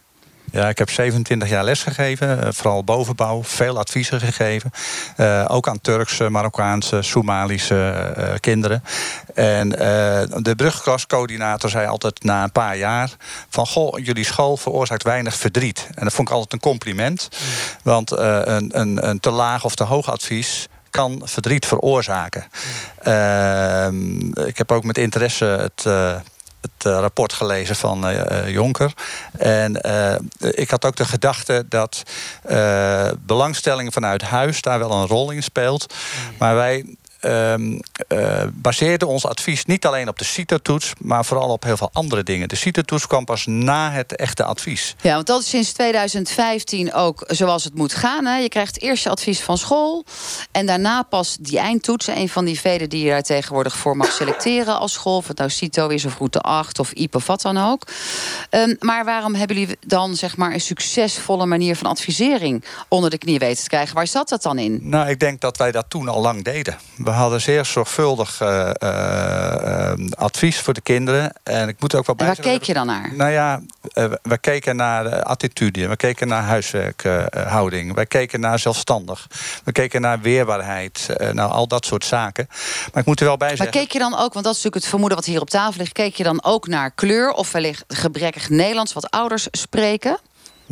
Ja, 0.52 0.68
ik 0.68 0.78
heb 0.78 0.90
27 0.90 1.48
jaar 1.48 1.64
lesgegeven, 1.64 2.42
eh, 2.42 2.48
vooral 2.52 2.84
bovenbouw, 2.84 3.44
veel 3.44 3.78
adviezen 3.78 4.20
gegeven. 4.20 4.70
Eh, 5.16 5.44
ook 5.48 5.68
aan 5.68 5.80
Turkse, 5.80 6.28
Marokkaanse, 6.28 7.02
Somalische 7.02 8.12
eh, 8.16 8.34
kinderen. 8.40 8.84
En 9.34 9.68
de 10.42 10.52
brugklascoördinator 10.56 11.70
zei 11.70 11.86
altijd 11.86 12.24
na 12.24 12.42
een 12.42 12.52
paar 12.52 12.76
jaar... 12.76 13.10
van, 13.48 13.66
goh, 13.66 13.98
jullie 14.04 14.24
school 14.24 14.56
veroorzaakt 14.56 15.02
weinig 15.02 15.34
verdriet. 15.34 15.88
En 15.94 16.04
dat 16.04 16.12
vond 16.12 16.28
ik 16.28 16.34
altijd 16.34 16.52
een 16.52 16.70
compliment. 16.70 17.28
Want 17.82 18.12
eh, 18.12 18.40
een, 18.44 18.80
een, 18.80 19.08
een 19.08 19.20
te 19.20 19.30
laag 19.30 19.64
of 19.64 19.74
te 19.74 19.84
hoog 19.84 20.10
advies 20.10 20.68
kan 20.90 21.22
verdriet 21.24 21.66
veroorzaken. 21.66 22.44
Ehm, 22.98 24.46
ik 24.46 24.58
heb 24.58 24.72
ook 24.72 24.84
met 24.84 24.98
interesse 24.98 25.44
het... 25.44 25.86
het 26.62 26.86
eh, 26.86 26.98
rapport 27.00 27.32
gelezen 27.32 27.76
van 27.76 28.06
eh, 28.06 28.38
eh, 28.38 28.48
Jonker. 28.48 28.92
En 29.38 29.80
ik 30.38 30.70
had 30.70 30.84
ook 30.84 30.96
de 30.96 31.04
gedachte 31.04 31.64
dat 31.68 32.02
belangstelling 33.18 33.92
vanuit 33.92 34.22
huis 34.22 34.62
daar 34.62 34.78
wel 34.78 34.92
een 34.92 35.06
rol 35.06 35.30
in 35.30 35.42
speelt. 35.42 35.94
Maar 36.38 36.54
wij 36.54 36.96
ehm, 37.22 37.78
eh, 38.08 38.42
baseerden 38.52 39.08
ons 39.08 39.26
advies 39.26 39.64
niet 39.64 39.86
alleen 39.86 40.08
op 40.08 40.18
de 40.18 40.24
CITO-toets, 40.24 40.92
maar 40.98 41.24
vooral 41.24 41.48
op 41.48 41.62
heel 41.62 41.76
veel 41.76 41.90
andere 41.92 42.22
dingen. 42.22 42.48
De 42.48 42.56
CITO-toets 42.56 43.06
kwam 43.06 43.24
pas 43.24 43.46
na 43.46 43.90
het 43.90 44.16
echte 44.16 44.44
advies. 44.44 44.94
Ja, 45.00 45.14
want 45.14 45.26
dat 45.26 45.40
is 45.40 45.48
sinds 45.48 45.72
2015 45.72 46.92
ook 46.94 47.24
zoals 47.26 47.64
het 47.64 47.74
moet 47.74 47.94
gaan. 47.94 48.24
Hè. 48.24 48.36
Je 48.36 48.48
krijgt 48.48 48.80
eerst 48.80 49.02
je 49.02 49.10
advies 49.10 49.40
van 49.40 49.58
school. 49.58 50.04
En 50.50 50.66
daarna 50.66 51.02
pas 51.02 51.36
die 51.40 51.58
eindtoetsen. 51.58 52.16
Een 52.16 52.28
van 52.28 52.44
die 52.44 52.60
vele 52.60 52.88
die 52.88 53.04
je 53.04 53.10
daar 53.10 53.22
tegenwoordig 53.22 53.76
voor 53.76 53.96
mag 53.96 54.12
selecteren 54.12 54.78
als 54.78 54.92
school. 54.92 55.16
Of 55.16 55.28
het 55.28 55.38
nou 55.38 55.50
CITO 55.50 55.88
is 55.88 56.04
of 56.04 56.16
Route 56.16 56.40
8 56.40 56.78
of 56.78 56.92
IPE 56.92 57.16
of 57.16 57.26
wat 57.26 57.42
dan 57.42 57.58
ook. 57.58 57.86
Ehm, 58.50 58.74
maar 58.78 59.04
waarom 59.04 59.34
hebben 59.34 59.56
jullie 59.56 59.76
dan 59.86 60.16
zeg 60.16 60.36
maar 60.36 60.52
een 60.52 60.60
succesvolle 60.60 61.46
manier 61.46 61.76
van 61.76 61.90
advisering 61.90 62.64
onder 62.88 63.10
de 63.10 63.18
knie 63.18 63.38
weten 63.38 63.62
te 63.62 63.68
krijgen? 63.68 63.94
Waar 63.94 64.06
zat 64.06 64.28
dat 64.28 64.42
dan 64.42 64.58
in? 64.58 64.78
Nou, 64.82 65.08
ik 65.08 65.20
denk 65.20 65.40
dat 65.40 65.56
wij 65.56 65.72
dat 65.72 65.84
toen 65.88 66.08
al 66.08 66.20
lang 66.20 66.44
deden. 66.44 66.78
We 67.12 67.18
hadden 67.18 67.40
zeer 67.40 67.64
zorgvuldig 67.64 68.40
eh, 68.40 68.70
eh, 69.90 69.98
advies 70.14 70.60
voor 70.60 70.74
de 70.74 70.80
kinderen. 70.80 71.32
En 71.42 71.68
ik 71.68 71.80
moet 71.80 71.94
ook 71.94 72.06
wel 72.06 72.16
En 72.16 72.26
bij 72.26 72.34
waar 72.34 72.44
keek 72.44 72.62
je 72.62 72.74
dan 72.74 72.86
naar? 72.86 73.10
Nou 73.14 73.30
ja, 73.30 73.60
eh, 73.92 74.04
we 74.22 74.38
keken 74.38 74.76
naar 74.76 75.22
attitude, 75.22 75.88
we 75.88 75.96
keken 75.96 76.28
naar 76.28 76.42
huiswerkhouding, 76.42 77.94
we 77.94 78.06
keken 78.06 78.40
naar 78.40 78.58
zelfstandig, 78.58 79.26
we 79.64 79.72
keken 79.72 80.00
naar 80.00 80.20
weerbaarheid, 80.20 81.08
nou 81.32 81.50
al 81.50 81.66
dat 81.66 81.86
soort 81.86 82.04
zaken. 82.04 82.46
Maar 82.92 83.00
ik 83.00 83.06
moet 83.06 83.20
er 83.20 83.26
wel 83.26 83.36
bij 83.36 83.48
zeggen. 83.48 83.66
Maar 83.66 83.76
keek 83.76 83.92
je 83.92 83.98
dan 83.98 84.12
ook, 84.12 84.32
want 84.32 84.44
dat 84.44 84.54
is 84.54 84.62
natuurlijk 84.62 84.74
het 84.74 84.88
vermoeden 84.88 85.18
wat 85.18 85.26
hier 85.26 85.40
op 85.40 85.50
tafel 85.50 85.78
ligt, 85.78 85.92
keek 85.92 86.14
je 86.14 86.24
dan 86.24 86.44
ook 86.44 86.66
naar 86.66 86.90
kleur 86.90 87.30
of 87.30 87.52
wellicht 87.52 87.84
gebrekkig 87.88 88.48
Nederlands 88.48 88.92
wat 88.92 89.10
ouders 89.10 89.48
spreken? 89.50 90.18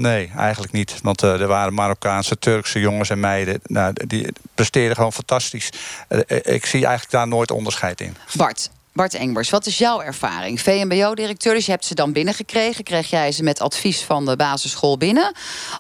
Nee, 0.01 0.31
eigenlijk 0.37 0.73
niet. 0.73 0.95
Want 1.03 1.23
uh, 1.23 1.41
er 1.41 1.47
waren 1.47 1.75
Marokkaanse, 1.75 2.39
Turkse 2.39 2.81
jongens 2.81 3.11
en 3.11 3.21
meiden. 3.21 3.61
Nou, 3.67 3.93
die 4.07 4.29
presteerden 4.55 4.97
gewoon 4.97 5.13
fantastisch. 5.13 5.71
Uh, 6.09 6.21
ik 6.29 6.67
zie 6.67 6.81
eigenlijk 6.81 7.11
daar 7.11 7.29
nooit 7.29 7.51
onderscheid 7.51 8.01
in. 8.01 8.17
Bart, 8.37 8.71
Bart 8.93 9.15
Engbers, 9.15 9.51
wat 9.51 9.67
is 9.67 9.79
jouw 9.79 10.01
ervaring? 10.01 10.61
VMBO-directeur, 10.61 11.55
dus 11.55 11.65
je 11.65 11.71
hebt 11.71 11.85
ze 11.85 11.95
dan 11.95 12.13
binnengekregen. 12.13 12.85
Kreeg 12.85 13.11
jij 13.11 13.33
ze 13.33 13.43
met 13.43 13.61
advies 13.61 14.03
van 14.03 14.25
de 14.25 14.37
basisschool 14.37 14.99
binnen? 14.99 15.35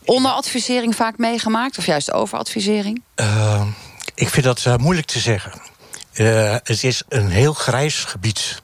Onderadvisering 0.04 0.96
vaak 0.96 1.18
meegemaakt 1.18 1.78
of 1.78 1.86
juist 1.86 2.12
overadvisering? 2.12 3.02
Uh, 3.16 3.62
ik 4.14 4.28
vind 4.28 4.44
dat 4.44 4.78
moeilijk 4.78 5.06
te 5.06 5.18
zeggen. 5.18 5.52
het 6.62 6.82
is 6.84 7.02
een 7.08 7.28
heel 7.28 7.52
grijs 7.52 8.04
gebied. 8.04 8.62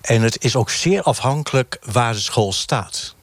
En 0.00 0.22
het 0.22 0.44
is 0.44 0.56
ook 0.56 0.70
zeer 0.70 1.02
afhankelijk 1.02 1.78
waar 1.84 2.12
de 2.12 2.20
school 2.20 2.52
staat. 2.52 3.14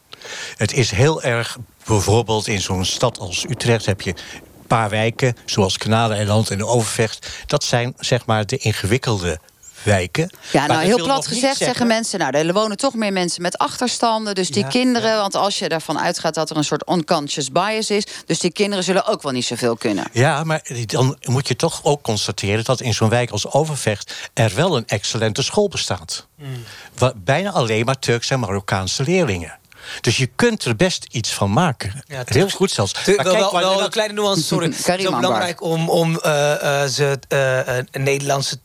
Het 0.58 0.74
is 0.74 0.92
heel 0.92 1.22
erg, 1.22 1.58
bijvoorbeeld 1.86 2.48
in 2.48 2.62
zo'n 2.62 2.86
stad 2.86 3.20
als 3.20 3.46
Utrecht 3.50 3.86
heb 3.86 4.02
je 4.02 4.10
een 4.10 4.68
paar 4.68 4.90
wijken, 4.90 5.36
zoals 5.46 5.78
Kanaleiland 5.78 6.50
en 6.50 6.66
Overvecht. 6.66 7.28
Dat 7.46 7.64
zijn 7.64 7.94
zeg 7.98 8.26
maar 8.26 8.46
de 8.46 8.58
ingewikkelde 8.58 9.40
wijken. 9.84 10.34
Ja, 10.52 10.66
nou 10.66 10.84
heel 10.84 11.04
plat 11.04 11.28
gezegd 11.28 11.58
zeggen 11.58 11.88
mensen... 11.88 12.20
nou, 12.20 12.38
er 12.38 12.54
wonen 12.54 12.78
toch 12.78 12.94
meer 12.94 13.14
mensen 13.14 13.42
met 13.42 13.58
achterstanden. 13.58 14.36
Dus 14.36 14.50
die 14.50 14.68
kinderen, 14.68 15.18
want 15.18 15.36
als 15.36 15.60
je 15.60 15.68
ervan 15.68 16.00
uitgaat... 16.00 16.34
dat 16.34 16.50
er 16.50 16.58
een 16.58 16.64
soort 16.64 16.90
unconscious 16.90 17.52
bias 17.52 17.90
is... 17.90 18.04
dus 18.26 18.40
die 18.40 18.52
kinderen 18.52 18.84
zullen 18.84 19.06
ook 19.06 19.22
wel 19.22 19.32
niet 19.32 19.46
zoveel 19.46 19.76
kunnen. 19.76 20.06
Ja, 20.12 20.44
maar 20.44 20.62
dan 20.86 21.18
moet 21.22 21.48
je 21.48 21.56
toch 21.56 21.80
ook 21.84 22.02
constateren... 22.02 22.64
dat 22.64 22.82
in 22.82 22.94
zo'n 22.94 23.10
wijk 23.10 23.32
als 23.32 23.52
Overvecht 23.52 24.30
er 24.34 24.56
wel 24.56 24.78
een 24.78 24.88
excellente 24.88 25.42
school 25.42 25.68
bestaat. 25.68 26.28
Mm. 26.36 26.64
Bijna 27.16 27.52
alleen 27.52 27.86
maar 27.86 28.00
Turkse 28.00 28.34
en 28.34 28.40
Marokkaanse 28.40 29.04
leerlingen. 29.04 29.59
Dus 30.02 30.18
je 30.18 30.30
kunt 30.36 30.66
er 30.66 30.76
best 30.76 31.06
iets 31.12 31.34
van 31.34 31.52
maken. 31.52 32.04
Ja, 32.08 32.24
Heel 32.26 32.50
goed 32.50 32.72
zelfs. 32.72 32.94
maar 32.94 33.04
kijk, 33.04 33.22
wel, 33.22 33.52
wel, 33.52 33.84
een 33.84 33.90
kleine 33.90 34.14
nuance, 34.14 34.44
sorry. 34.44 34.66
het 34.72 35.00
is 35.00 35.04
belangrijk 35.04 35.62
om, 35.62 35.90
om 35.90 36.12
uh, 36.12 36.20
ze 36.86 37.20
uh, 37.30 38.04
Nederlandse, 38.04 38.60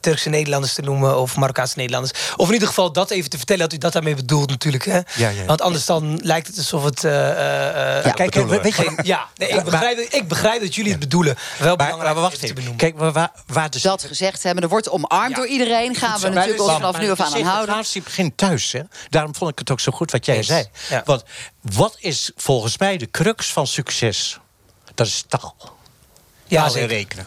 Turkse 0.00 0.28
Nederlanders 0.28 0.74
te 0.74 0.82
noemen... 0.82 1.18
of 1.18 1.36
Marokkaanse 1.36 1.74
Nederlanders. 1.76 2.34
Of 2.36 2.46
in 2.46 2.52
ieder 2.52 2.68
geval 2.68 2.92
dat 2.92 3.10
even 3.10 3.30
te 3.30 3.36
vertellen 3.36 3.62
dat 3.62 3.72
u 3.72 3.78
dat 3.78 3.92
daarmee 3.92 4.14
bedoelt 4.14 4.50
natuurlijk. 4.50 4.84
Hè? 4.84 5.00
Ja, 5.14 5.28
ja, 5.28 5.44
Want 5.46 5.60
anders 5.60 5.86
dan 5.86 6.20
lijkt 6.22 6.46
het 6.46 6.56
alsof 6.56 6.84
het... 6.84 7.00
ja, 7.00 8.12
kijk, 8.14 8.34
weet 8.34 8.76
je, 8.76 8.98
ja 9.02 9.26
nee, 9.36 9.48
ik, 9.48 9.64
begrijp, 9.64 9.98
ik 9.98 10.28
begrijp 10.28 10.60
dat 10.60 10.74
jullie 10.74 10.90
het 10.90 11.00
bedoelen. 11.00 11.36
Wel 11.58 11.76
belangrijk 11.76 12.14
maar, 12.14 12.22
wacht 12.22 12.34
even. 12.34 12.46
te 12.46 12.54
benoemen. 12.54 12.78
Kijk, 12.78 12.98
waar, 12.98 13.32
waar 13.46 13.70
dus... 13.70 13.82
Dat 13.82 14.04
gezegd 14.04 14.42
hebben, 14.42 14.62
er 14.62 14.68
wordt 14.68 14.88
omarmd 14.88 15.36
door 15.36 15.46
iedereen. 15.46 15.94
Gaan 15.94 16.20
we 16.20 16.28
natuurlijk 16.28 16.62
ons 16.62 16.72
vanaf 16.72 16.98
nu 16.98 17.10
af 17.10 17.20
aan 17.20 17.42
houden. 17.42 17.76
Het 17.76 18.04
begint 18.04 18.36
thuis. 18.36 18.72
Hè? 18.72 18.80
Daarom 19.10 19.34
vond 19.34 19.50
ik 19.50 19.58
het 19.58 19.70
ook 19.70 19.80
zo 19.80 19.92
goed 19.92 20.10
wat 20.10 20.26
jij 20.26 20.42
zei. 20.42 20.66
Want 21.04 21.24
wat 21.60 21.96
is 21.98 22.30
volgens 22.36 22.78
mij 22.78 22.96
de 22.96 23.10
crux 23.10 23.52
van 23.52 23.66
succes? 23.66 24.38
Dat 24.94 25.06
is 25.06 25.24
taal. 25.28 25.56
Ja, 26.46 26.66
taal 26.66 26.76
en 26.76 26.86
rekenen. 26.86 27.26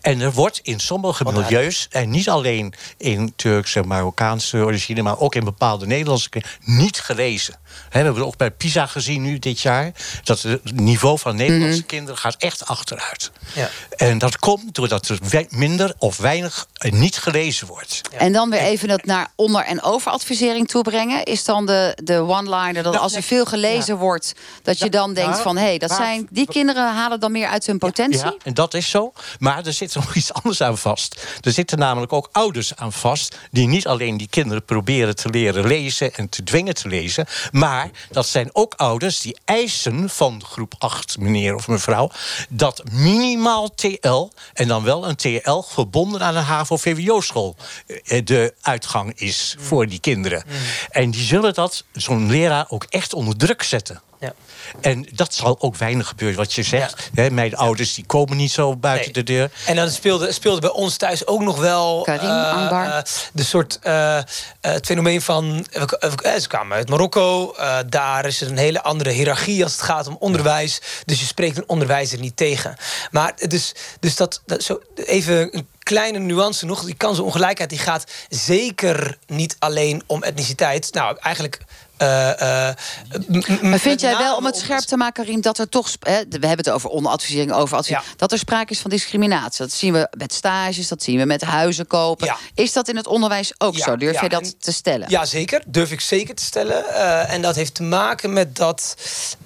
En 0.00 0.20
er 0.20 0.32
wordt 0.32 0.60
in 0.62 0.80
sommige 0.80 1.24
milieus, 1.24 1.86
en 1.90 2.10
niet 2.10 2.28
alleen 2.28 2.74
in 2.96 3.32
Turkse 3.36 3.80
en 3.80 3.86
Marokkaanse 3.86 4.56
origine, 4.56 5.02
maar 5.02 5.18
ook 5.18 5.34
in 5.34 5.44
bepaalde 5.44 5.86
Nederlandse, 5.86 6.42
niet 6.64 7.00
gelezen. 7.00 7.54
We 7.90 7.98
hebben 7.98 8.26
ook 8.26 8.36
bij 8.36 8.50
PISA 8.50 8.86
gezien 8.86 9.22
nu 9.22 9.38
dit 9.38 9.60
jaar 9.60 9.92
dat 10.24 10.42
het 10.42 10.72
niveau 10.72 11.18
van 11.18 11.36
Nederlandse 11.36 11.78
mhm. 11.78 11.86
kinderen 11.86 12.18
gaat 12.18 12.36
echt 12.38 12.66
achteruit. 12.66 13.30
Ja. 13.54 13.70
En 13.96 14.18
dat 14.18 14.38
komt 14.38 14.74
doordat 14.74 15.08
er 15.08 15.46
minder 15.48 15.94
of 15.98 16.16
weinig 16.16 16.66
niet 16.90 17.16
gelezen 17.16 17.66
wordt. 17.66 18.00
En 18.16 18.32
dan 18.32 18.50
weer 18.50 18.60
even 18.60 18.88
dat 18.88 19.04
naar 19.04 19.28
onder- 19.34 19.64
en 19.64 19.82
overadvisering 19.82 20.68
toebrengen. 20.68 21.24
Is 21.24 21.44
dan 21.44 21.66
de, 21.66 21.98
de 22.04 22.18
one-liner 22.18 22.82
dat 22.82 22.92
nou, 22.92 23.04
als 23.04 23.14
er 23.14 23.22
veel 23.22 23.44
gelezen 23.44 23.96
wordt, 23.96 24.34
dat 24.62 24.78
je 24.78 24.90
dan 24.90 25.14
denkt 25.14 25.38
van 25.38 25.56
hé, 25.56 25.64
hey, 25.64 25.78
dat 25.78 25.92
zijn 25.92 26.26
die 26.30 26.46
kinderen 26.46 26.94
halen 26.94 27.20
dan 27.20 27.32
meer 27.32 27.48
uit 27.48 27.66
hun 27.66 27.78
potentie. 27.78 28.24
Ja, 28.24 28.34
en 28.44 28.54
dat 28.54 28.74
is 28.74 28.90
zo. 28.90 29.12
Maar 29.38 29.66
er 29.66 29.72
zit 29.72 29.94
nog 29.94 30.14
iets 30.16 30.32
anders 30.32 30.62
aan 30.62 30.78
vast. 30.78 31.26
Er 31.40 31.52
zitten 31.52 31.78
namelijk 31.78 32.12
ook 32.12 32.28
ouders 32.32 32.76
aan 32.76 32.92
vast 32.92 33.36
die 33.50 33.68
niet 33.68 33.86
alleen 33.86 34.16
die 34.16 34.28
kinderen 34.30 34.64
proberen 34.64 35.16
te 35.16 35.28
leren 35.28 35.66
lezen 35.66 36.14
en 36.14 36.28
te 36.28 36.42
dwingen 36.42 36.74
te 36.74 36.88
lezen, 36.88 37.26
maar 37.50 37.61
dat 38.10 38.26
zijn 38.26 38.50
ook 38.52 38.74
ouders 38.74 39.20
die 39.20 39.36
eisen 39.44 40.08
van 40.08 40.44
groep 40.44 40.74
8, 40.78 41.18
meneer 41.18 41.54
of 41.54 41.68
mevrouw, 41.68 42.10
dat 42.48 42.82
minimaal 42.90 43.74
TL 43.74 44.30
en 44.52 44.68
dan 44.68 44.84
wel 44.84 45.08
een 45.08 45.16
TL 45.16 45.60
verbonden 45.60 46.22
aan 46.22 46.36
een 46.36 46.42
HAVO 46.42 46.72
voor 46.72 46.78
VWO-school 46.78 47.56
eh, 47.86 48.24
de 48.24 48.54
uitgang 48.60 49.12
is 49.18 49.56
voor 49.58 49.86
die 49.86 50.00
kinderen. 50.00 50.42
Mm. 50.46 50.54
En 50.90 51.10
die 51.10 51.24
zullen 51.24 51.54
dat, 51.54 51.84
zo'n 51.92 52.30
leraar, 52.30 52.66
ook 52.68 52.86
echt 52.88 53.14
onder 53.14 53.36
druk 53.36 53.62
zetten. 53.62 54.00
Ja. 54.22 54.34
En 54.80 55.08
dat 55.12 55.34
zal 55.34 55.56
ook 55.60 55.76
weinig 55.76 56.08
gebeuren, 56.08 56.38
wat 56.38 56.52
je 56.52 56.62
zegt. 56.62 57.10
Ja. 57.14 57.30
mijn 57.30 57.56
ouders 57.56 57.94
die 57.94 58.06
komen 58.06 58.36
niet 58.36 58.50
zo 58.50 58.76
buiten 58.76 59.12
de 59.12 59.22
deur. 59.22 59.50
En 59.66 59.76
dan 59.76 59.90
speelde, 59.90 60.32
speelde 60.32 60.60
bij 60.60 60.70
ons 60.70 60.96
thuis 60.96 61.26
ook 61.26 61.40
nog 61.40 61.58
wel... 61.58 62.02
Karim, 62.02 62.28
uh, 62.28 62.98
de 63.32 63.42
soort 63.42 63.78
uh, 63.82 64.18
het 64.60 64.86
fenomeen 64.86 65.22
van... 65.22 65.66
ze 66.40 66.44
kwamen 66.48 66.76
uit 66.76 66.88
Marokko. 66.88 67.54
daar 67.86 68.26
is 68.26 68.40
er 68.40 68.48
een 68.48 68.56
hele 68.56 68.82
andere 68.82 69.10
hiërarchie 69.10 69.62
als 69.62 69.72
het 69.72 69.82
gaat 69.82 70.06
om 70.06 70.16
onderwijs. 70.18 70.80
Dus 71.04 71.20
je 71.20 71.26
spreekt 71.26 71.56
een 71.56 71.68
onderwijzer 71.68 72.18
niet 72.18 72.36
tegen. 72.36 72.76
Maar 73.10 73.32
dus, 73.48 73.74
dus 74.00 74.16
dat, 74.16 74.42
dat 74.46 74.62
zo 74.62 74.80
even 74.94 75.56
een 75.56 75.68
kleine 75.78 76.18
nuance 76.18 76.66
nog. 76.66 76.84
Die 76.84 76.94
kansenongelijkheid 76.94 77.70
die 77.70 77.78
gaat 77.78 78.04
zeker 78.28 79.18
niet 79.26 79.56
alleen 79.58 80.02
om 80.06 80.22
etniciteit. 80.22 80.92
Nou, 80.92 81.16
eigenlijk 81.20 81.60
maar 81.98 83.78
vind 83.78 84.00
jij 84.00 84.16
wel, 84.16 84.36
om 84.36 84.44
het 84.44 84.56
scherp 84.56 84.80
te 84.80 84.96
maken, 84.96 85.24
Riem, 85.24 85.40
dat 85.40 85.58
er 85.58 85.68
toch... 85.68 85.90
Hè, 86.00 86.22
we 86.28 86.46
hebben 86.46 86.64
het 86.64 86.70
over 86.70 86.90
onderadvisering, 86.90 87.52
overadvisering... 87.52 88.16
dat 88.16 88.32
er 88.32 88.38
sprake 88.38 88.72
is 88.72 88.78
van 88.78 88.90
discriminatie. 88.90 89.58
Dat 89.58 89.72
zien 89.72 89.92
we 89.92 90.08
met 90.18 90.32
stages, 90.32 90.88
dat 90.88 91.02
zien 91.02 91.18
we 91.18 91.24
met 91.24 91.42
huizen 91.42 91.86
kopen. 91.86 92.36
Is 92.54 92.72
dat 92.72 92.88
in 92.88 92.96
het 92.96 93.06
onderwijs 93.06 93.52
ook 93.58 93.78
zo? 93.78 93.96
Durf 93.96 94.20
je 94.20 94.28
dat 94.28 94.54
te 94.60 94.72
stellen? 94.72 95.10
Ja, 95.10 95.24
zeker. 95.24 95.62
Durf 95.66 95.90
ik 95.90 96.00
zeker 96.00 96.34
te 96.34 96.44
stellen. 96.44 96.84
Uh, 96.88 97.32
en 97.32 97.42
dat 97.42 97.54
heeft 97.54 97.74
te 97.74 97.82
maken 97.82 98.32
met 98.32 98.56
dat... 98.56 98.96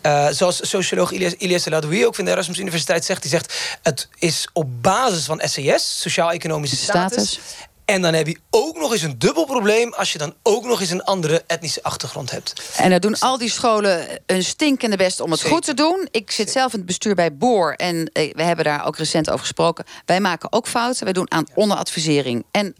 Uh, 0.02 0.28
zoals 0.30 0.68
socioloog 0.68 1.12
Ilias, 1.12 1.34
Ilias 1.34 1.70
ook 1.70 2.14
van 2.14 2.24
de 2.24 2.30
Erasmus 2.30 2.58
Universiteit 2.58 3.04
zegt... 3.04 3.22
die 3.22 3.30
zegt, 3.30 3.78
het 3.82 4.08
is 4.18 4.48
op 4.52 4.82
basis 4.82 5.24
van 5.24 5.42
SES, 5.44 6.00
sociaal-economische 6.00 6.76
status... 6.76 7.30
status 7.30 7.40
en 7.86 8.02
dan 8.02 8.14
heb 8.14 8.26
je 8.26 8.38
ook 8.50 8.76
nog 8.76 8.92
eens 8.92 9.02
een 9.02 9.18
dubbel 9.18 9.44
probleem... 9.44 9.92
als 9.92 10.12
je 10.12 10.18
dan 10.18 10.34
ook 10.42 10.64
nog 10.64 10.80
eens 10.80 10.90
een 10.90 11.04
andere 11.04 11.44
etnische 11.46 11.82
achtergrond 11.82 12.30
hebt. 12.30 12.52
En 12.76 12.90
dan 12.90 12.98
doen 13.00 13.18
al 13.18 13.38
die 13.38 13.50
scholen 13.50 14.06
een 14.26 14.44
stinkende 14.44 14.96
best 14.96 15.20
om 15.20 15.30
het 15.30 15.42
goed 15.42 15.64
te 15.64 15.74
doen. 15.74 16.08
Ik 16.10 16.30
zit 16.30 16.50
zelf 16.50 16.72
in 16.72 16.78
het 16.78 16.86
bestuur 16.86 17.14
bij 17.14 17.36
Boor. 17.36 17.72
En 17.72 18.10
eh, 18.12 18.34
we 18.34 18.42
hebben 18.42 18.64
daar 18.64 18.86
ook 18.86 18.96
recent 18.96 19.28
over 19.28 19.40
gesproken. 19.40 19.84
Wij 20.04 20.20
maken 20.20 20.52
ook 20.52 20.68
fouten. 20.68 21.04
Wij 21.04 21.12
doen 21.12 21.30
aan 21.30 21.46
onderadvisering 21.54 22.44
en 22.50 22.76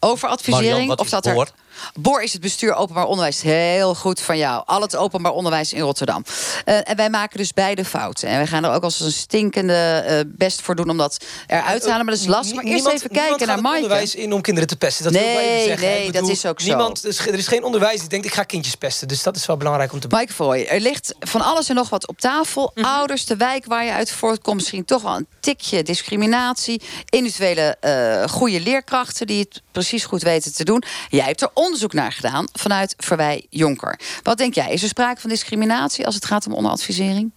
overadvisering. 0.00 0.98
of 0.98 1.08
dat 1.08 1.26
er... 1.26 1.50
Boor 1.94 2.22
is 2.22 2.32
het 2.32 2.42
bestuur 2.42 2.74
openbaar 2.74 3.06
onderwijs. 3.06 3.42
Heel 3.42 3.94
goed 3.94 4.20
van 4.20 4.38
jou. 4.38 4.62
Al 4.66 4.80
het 4.80 4.96
openbaar 4.96 5.32
onderwijs 5.32 5.72
in 5.72 5.80
Rotterdam. 5.80 6.24
Uh, 6.64 6.88
en 6.88 6.96
wij 6.96 7.10
maken 7.10 7.38
dus 7.38 7.52
beide 7.52 7.84
fouten. 7.84 8.28
En 8.28 8.36
wij 8.36 8.46
gaan 8.46 8.64
er 8.64 8.72
ook 8.72 8.82
als 8.82 9.00
een 9.00 9.12
stinkende 9.12 10.04
uh, 10.08 10.20
best 10.36 10.60
voor 10.60 10.74
doen 10.74 10.90
om 10.90 10.96
dat 10.96 11.24
eruit 11.46 11.82
te 11.82 11.88
halen. 11.88 12.04
Maar 12.04 12.14
dat 12.14 12.22
is 12.22 12.30
lastig. 12.30 12.54
Maar 12.56 12.64
eerst 12.64 12.86
even 12.86 13.10
kijken 13.10 13.46
naar 13.46 13.56
onderwijs 13.56 14.14
in 14.14 14.32
om 14.32 14.40
kinderen 14.40 14.68
te 14.68 14.76
pesten. 14.76 15.04
Dat 15.04 15.12
nee, 15.12 15.64
zeggen. 15.64 15.88
nee, 15.88 16.12
dat 16.12 16.28
is 16.28 16.46
ook 16.46 16.60
zo. 16.60 16.66
Niemand, 16.66 17.04
er 17.04 17.34
is 17.34 17.46
geen 17.46 17.64
onderwijs 17.64 18.00
die 18.00 18.08
denkt 18.08 18.26
ik 18.26 18.34
ga 18.34 18.42
kindjes 18.42 18.74
pesten. 18.74 19.08
Dus 19.08 19.22
dat 19.22 19.36
is 19.36 19.46
wel 19.46 19.56
belangrijk 19.56 19.92
om 19.92 20.00
te 20.00 20.08
Maaike 20.08 20.32
Foy, 20.32 20.62
er 20.62 20.80
ligt 20.80 21.14
van 21.20 21.40
alles 21.40 21.68
en 21.68 21.74
nog 21.74 21.88
wat 21.88 22.06
op 22.08 22.18
tafel. 22.18 22.70
Mhm. 22.74 22.86
Ouders, 22.86 23.24
de 23.26 23.36
wijk 23.36 23.64
waar 23.64 23.84
je 23.84 23.92
uit 23.92 24.10
voortkomt. 24.10 24.56
Misschien 24.56 24.84
toch 24.84 25.02
wel 25.02 25.16
een 25.16 25.26
tikje 25.40 25.82
discriminatie. 25.82 26.82
Individuele 27.08 27.76
uh, 27.80 28.28
goede 28.28 28.60
leerkrachten 28.60 29.26
die 29.26 29.40
het 29.40 29.62
precies 29.72 30.04
goed 30.04 30.22
weten 30.22 30.54
te 30.54 30.64
doen. 30.64 30.82
Jij 31.08 31.24
hebt 31.24 31.40
er 31.40 31.50
onderzoek 31.66 31.92
naar 31.92 32.12
gedaan 32.12 32.46
vanuit 32.52 32.94
Verwij 32.96 33.46
Jonker. 33.50 34.00
Wat 34.22 34.38
denk 34.38 34.54
jij? 34.54 34.72
Is 34.72 34.82
er 34.82 34.88
sprake 34.88 35.20
van 35.20 35.30
discriminatie 35.30 36.06
als 36.06 36.14
het 36.14 36.24
gaat 36.24 36.46
om 36.46 36.52
onderadvisering? 36.52 37.32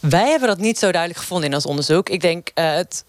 Wij 0.00 0.28
hebben 0.28 0.48
dat 0.48 0.58
niet 0.58 0.78
zo 0.78 0.90
duidelijk 0.90 1.20
gevonden 1.20 1.48
in 1.48 1.54
ons 1.54 1.66
onderzoek. 1.66 2.08
Ik 2.08 2.20
denk 2.20 2.50
uh, 2.54 2.70
het 2.70 3.04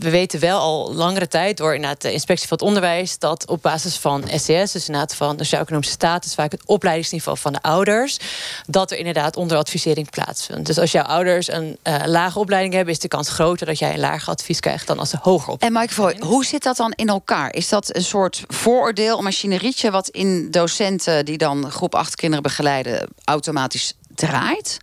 we 0.00 0.10
weten 0.10 0.40
wel 0.40 0.58
al 0.58 0.94
langere 0.94 1.28
tijd 1.28 1.56
door 1.56 1.74
inderdaad 1.74 2.02
de 2.02 2.12
inspectie 2.12 2.48
van 2.48 2.56
het 2.56 2.66
onderwijs 2.66 3.18
dat 3.18 3.46
op 3.46 3.62
basis 3.62 3.96
van 3.96 4.24
SCS, 4.26 4.72
dus 4.72 4.86
inderdaad 4.86 5.14
van 5.14 5.36
de 5.36 5.42
sociaal-economische 5.42 5.94
status, 5.94 6.34
vaak 6.34 6.52
het 6.52 6.66
opleidingsniveau 6.66 7.38
van 7.38 7.52
de 7.52 7.62
ouders, 7.62 8.18
dat 8.66 8.90
er 8.90 8.98
inderdaad 8.98 9.36
onderadvisering 9.36 10.10
plaatsvindt. 10.10 10.66
Dus 10.66 10.78
als 10.78 10.92
jouw 10.92 11.04
ouders 11.04 11.52
een 11.52 11.78
eh, 11.82 12.02
lage 12.06 12.38
opleiding 12.38 12.74
hebben, 12.74 12.94
is 12.94 13.00
de 13.00 13.08
kans 13.08 13.28
groter 13.28 13.66
dat 13.66 13.78
jij 13.78 13.92
een 13.92 14.00
lager 14.00 14.28
advies 14.28 14.60
krijgt 14.60 14.86
dan 14.86 14.98
als 14.98 15.10
ze 15.10 15.16
hoger 15.20 15.52
op. 15.52 15.62
En 15.62 15.72
Mike, 15.72 16.16
hoe 16.20 16.44
zit 16.44 16.62
dat 16.62 16.76
dan 16.76 16.92
in 16.92 17.08
elkaar? 17.08 17.54
Is 17.54 17.68
dat 17.68 17.96
een 17.96 18.04
soort 18.04 18.42
vooroordeel, 18.46 19.18
een 19.18 19.24
machinerietje 19.24 19.90
wat 19.90 20.08
in 20.08 20.50
docenten 20.50 21.24
die 21.24 21.38
dan 21.38 21.70
groep 21.70 21.94
8 21.94 22.14
kinderen 22.14 22.42
begeleiden 22.42 23.08
automatisch 23.24 23.94
draait? 24.14 24.78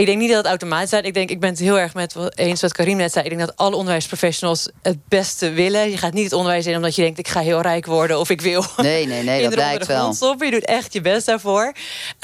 Ik 0.00 0.06
denk 0.06 0.18
niet 0.18 0.28
dat 0.28 0.36
het 0.36 0.46
automatisch 0.46 0.92
is. 0.92 1.00
Ik 1.00 1.14
denk, 1.14 1.30
ik 1.30 1.40
ben 1.40 1.50
het 1.50 1.58
heel 1.58 1.78
erg 1.78 1.94
met 1.94 2.14
eens 2.34 2.60
wat 2.60 2.72
Karim 2.72 2.96
net 2.96 3.12
zei. 3.12 3.24
Ik 3.24 3.30
denk 3.30 3.46
dat 3.46 3.56
alle 3.56 3.76
onderwijsprofessionals 3.76 4.68
het 4.82 4.98
beste 5.08 5.50
willen. 5.50 5.90
Je 5.90 5.96
gaat 5.96 6.12
niet 6.12 6.24
het 6.24 6.32
onderwijs 6.32 6.66
in 6.66 6.76
omdat 6.76 6.94
je 6.94 7.02
denkt, 7.02 7.18
ik 7.18 7.28
ga 7.28 7.40
heel 7.40 7.60
rijk 7.60 7.86
worden 7.86 8.18
of 8.18 8.30
ik 8.30 8.40
wil. 8.40 8.64
Nee, 8.76 9.06
nee, 9.06 9.22
nee, 9.22 9.42
dat 9.44 9.52
blijkt 9.52 9.86
wel. 9.86 10.12
Stoppen. 10.12 10.46
Je 10.46 10.52
doet 10.52 10.64
echt 10.64 10.92
je 10.92 11.00
best 11.00 11.26
daarvoor. 11.26 11.72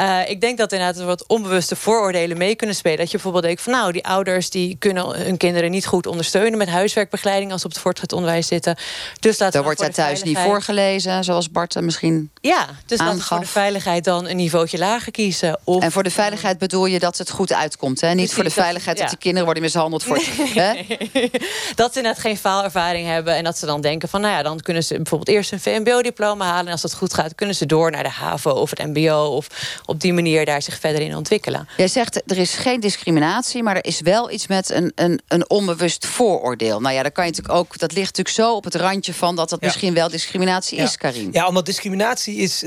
Uh, 0.01 0.29
ik 0.29 0.41
denk 0.41 0.59
dat 0.59 0.73
inderdaad 0.73 1.05
wat 1.05 1.27
onbewuste 1.27 1.77
vooroordelen 1.77 2.39
mee 2.39 2.55
kunnen 2.55 2.77
spelen. 2.77 2.99
Dat 2.99 3.07
je 3.07 3.13
bijvoorbeeld 3.13 3.45
denkt 3.45 3.63
van 3.63 3.73
nou, 3.73 3.93
die 3.93 4.07
ouders 4.07 4.51
die 4.51 4.77
kunnen 4.79 5.17
hun 5.17 5.37
kinderen 5.37 5.71
niet 5.71 5.87
goed 5.87 6.07
ondersteunen 6.07 6.59
met 6.59 6.69
huiswerkbegeleiding 6.69 7.53
als 7.53 7.61
ze 7.61 7.67
op 7.67 7.73
het 7.73 7.83
voortgezet 7.83 8.13
onderwijs 8.13 8.47
zitten. 8.47 8.77
Dus 9.21 9.39
Daar 9.39 9.63
wordt 9.63 9.81
zij 9.81 9.91
thuis 9.91 10.23
niet 10.23 10.39
voorgelezen, 10.39 11.25
zoals 11.25 11.51
Bart 11.51 11.81
misschien. 11.81 12.31
Ja, 12.41 12.67
dus 12.87 12.99
laten 12.99 13.17
we 13.17 13.23
voor 13.23 13.41
de 13.41 13.47
veiligheid 13.47 14.05
dan 14.05 14.29
een 14.29 14.37
niveautje 14.37 14.79
lager 14.79 15.13
kiezen. 15.13 15.59
Of, 15.65 15.83
en 15.83 15.93
voor 15.93 16.03
de 16.03 16.11
veiligheid 16.11 16.59
bedoel 16.59 16.87
je 16.87 16.99
dat 16.99 17.19
het 17.19 17.31
goed 17.31 17.53
uitkomt. 17.65 18.01
Hè? 18.01 18.15
Niet 18.15 18.33
voor 18.33 18.45
de 18.45 18.51
veiligheid 18.51 18.99
dat, 18.99 19.09
die 19.09 19.19
kinderen 19.19 19.45
worden 19.45 19.63
mishandeld. 19.63 20.03
Voor, 20.03 20.17
hè? 20.55 20.73
dat 21.75 21.93
ze 21.93 22.01
net 22.01 22.19
geen 22.19 22.37
faalervaring 22.37 23.07
hebben. 23.07 23.35
En 23.35 23.45
dat 23.45 23.59
ze 23.59 23.67
dan 23.67 23.81
denken 23.81 24.09
van, 24.09 24.21
nou 24.21 24.35
ja, 24.35 24.43
dan 24.43 24.61
kunnen 24.61 24.85
ze 24.85 24.95
bijvoorbeeld 24.95 25.29
eerst 25.29 25.53
een 25.53 25.61
VMBO-diploma 25.61 26.45
halen. 26.45 26.67
En 26.67 26.73
als 26.73 26.83
dat 26.83 26.95
goed 26.95 27.15
gaat, 27.15 27.35
kunnen 27.35 27.55
ze 27.55 27.67
door 27.67 27.91
naar 27.91 28.03
de 28.03 28.09
HAVO 28.09 28.51
of 28.51 28.71
het 28.71 28.79
MBO. 28.79 29.27
Of 29.27 29.47
op 29.85 30.01
die 30.01 30.13
manier 30.13 30.45
daar 30.45 30.63
zich 30.63 30.79
verder 30.79 31.01
in 31.01 31.17
ontwikkelen. 31.17 31.69
Jij 31.77 31.89
zegt, 31.89 32.23
er 32.27 32.39
is 32.39 32.55
geen 32.55 32.81
discriminatie, 32.81 33.63
maar 33.63 33.77
er 33.77 33.85
is 33.85 34.01
wel 34.01 34.31
iets 34.31 34.47
met 34.47 34.71
een, 34.71 34.93
een, 34.95 35.21
een 35.29 35.51
onbewust 35.51 36.07
vooroordeel. 36.07 36.81
Nou 36.81 36.95
ja, 36.95 37.03
dan 37.03 37.13
kan 37.13 37.25
je 37.25 37.31
natuurlijk 37.31 37.59
ook, 37.59 37.79
dat 37.79 37.93
ligt 37.93 38.17
natuurlijk 38.17 38.37
zo 38.37 38.55
op 38.55 38.65
het 38.65 38.75
randje 38.75 39.15
van 39.15 39.37
dat 39.37 39.49
dat 39.49 39.61
misschien 39.61 39.95
wel 39.95 40.09
discriminatie 40.09 40.79
is, 40.79 40.97
Karin. 40.97 41.29
Ja, 41.33 41.47
omdat 41.47 41.67
discriminatie 41.67 42.37
is, 42.37 42.65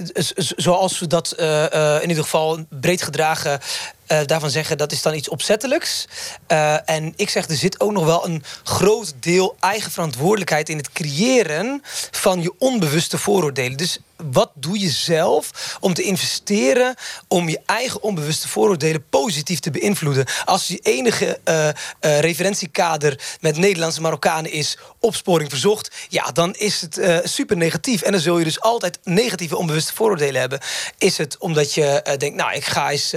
zoals 0.55 0.99
we 0.99 1.07
dat 1.07 1.35
uh, 1.39 1.65
uh, 1.73 1.95
in 2.01 2.09
ieder 2.09 2.23
geval 2.23 2.65
breed 2.69 3.01
gedragen 3.01 3.59
uh, 4.07 4.19
daarvan 4.25 4.49
zeggen 4.49 4.77
dat 4.77 4.91
is 4.91 5.01
dan 5.01 5.13
iets 5.13 5.29
opzettelijks. 5.29 6.07
Uh, 6.47 6.89
en 6.89 7.13
ik 7.15 7.29
zeg, 7.29 7.47
er 7.47 7.55
zit 7.55 7.79
ook 7.79 7.91
nog 7.91 8.05
wel 8.05 8.25
een 8.25 8.43
groot 8.63 9.13
deel 9.19 9.55
eigen 9.59 9.91
verantwoordelijkheid 9.91 10.69
in 10.69 10.77
het 10.77 10.91
creëren 10.91 11.81
van 12.11 12.41
je 12.41 12.53
onbewuste 12.57 13.17
vooroordelen. 13.17 13.77
Dus 13.77 13.99
wat 14.32 14.51
doe 14.53 14.80
je 14.80 14.89
zelf 14.89 15.78
om 15.80 15.93
te 15.93 16.01
investeren 16.01 16.95
om 17.28 17.49
je 17.49 17.59
eigen 17.65 18.03
onbewuste 18.03 18.47
vooroordelen 18.47 19.05
positief 19.09 19.59
te 19.59 19.72
beïnvloeden? 19.72 20.26
Als 20.45 20.68
je 20.68 20.80
enige 20.82 21.39
uh, 21.45 21.65
uh, 21.65 22.20
referentiekader 22.20 23.20
met 23.39 23.57
Nederlandse 23.57 24.01
Marokkanen 24.01 24.51
is 24.51 24.78
opsporing 24.99 25.49
verzocht, 25.49 25.95
ja, 26.09 26.32
dan 26.32 26.53
is 26.53 26.82
het 26.82 26.97
uh, 26.97 27.18
super 27.24 27.57
negatief. 27.57 28.01
En 28.01 28.11
dan 28.11 28.22
zul 28.22 28.38
je 28.38 28.43
dus 28.43 28.61
altijd 28.61 28.99
negatieve 29.03 29.57
onbewuste 29.57 29.93
vooroordelen 29.93 30.39
hebben. 30.39 30.59
Is 30.97 31.18
het 31.18 31.38
omdat 31.38 31.74
je 31.74 32.15
denkt, 32.18 32.36
nou, 32.36 32.53
ik 32.53 32.65
ga 32.65 32.91
eens, 32.91 33.13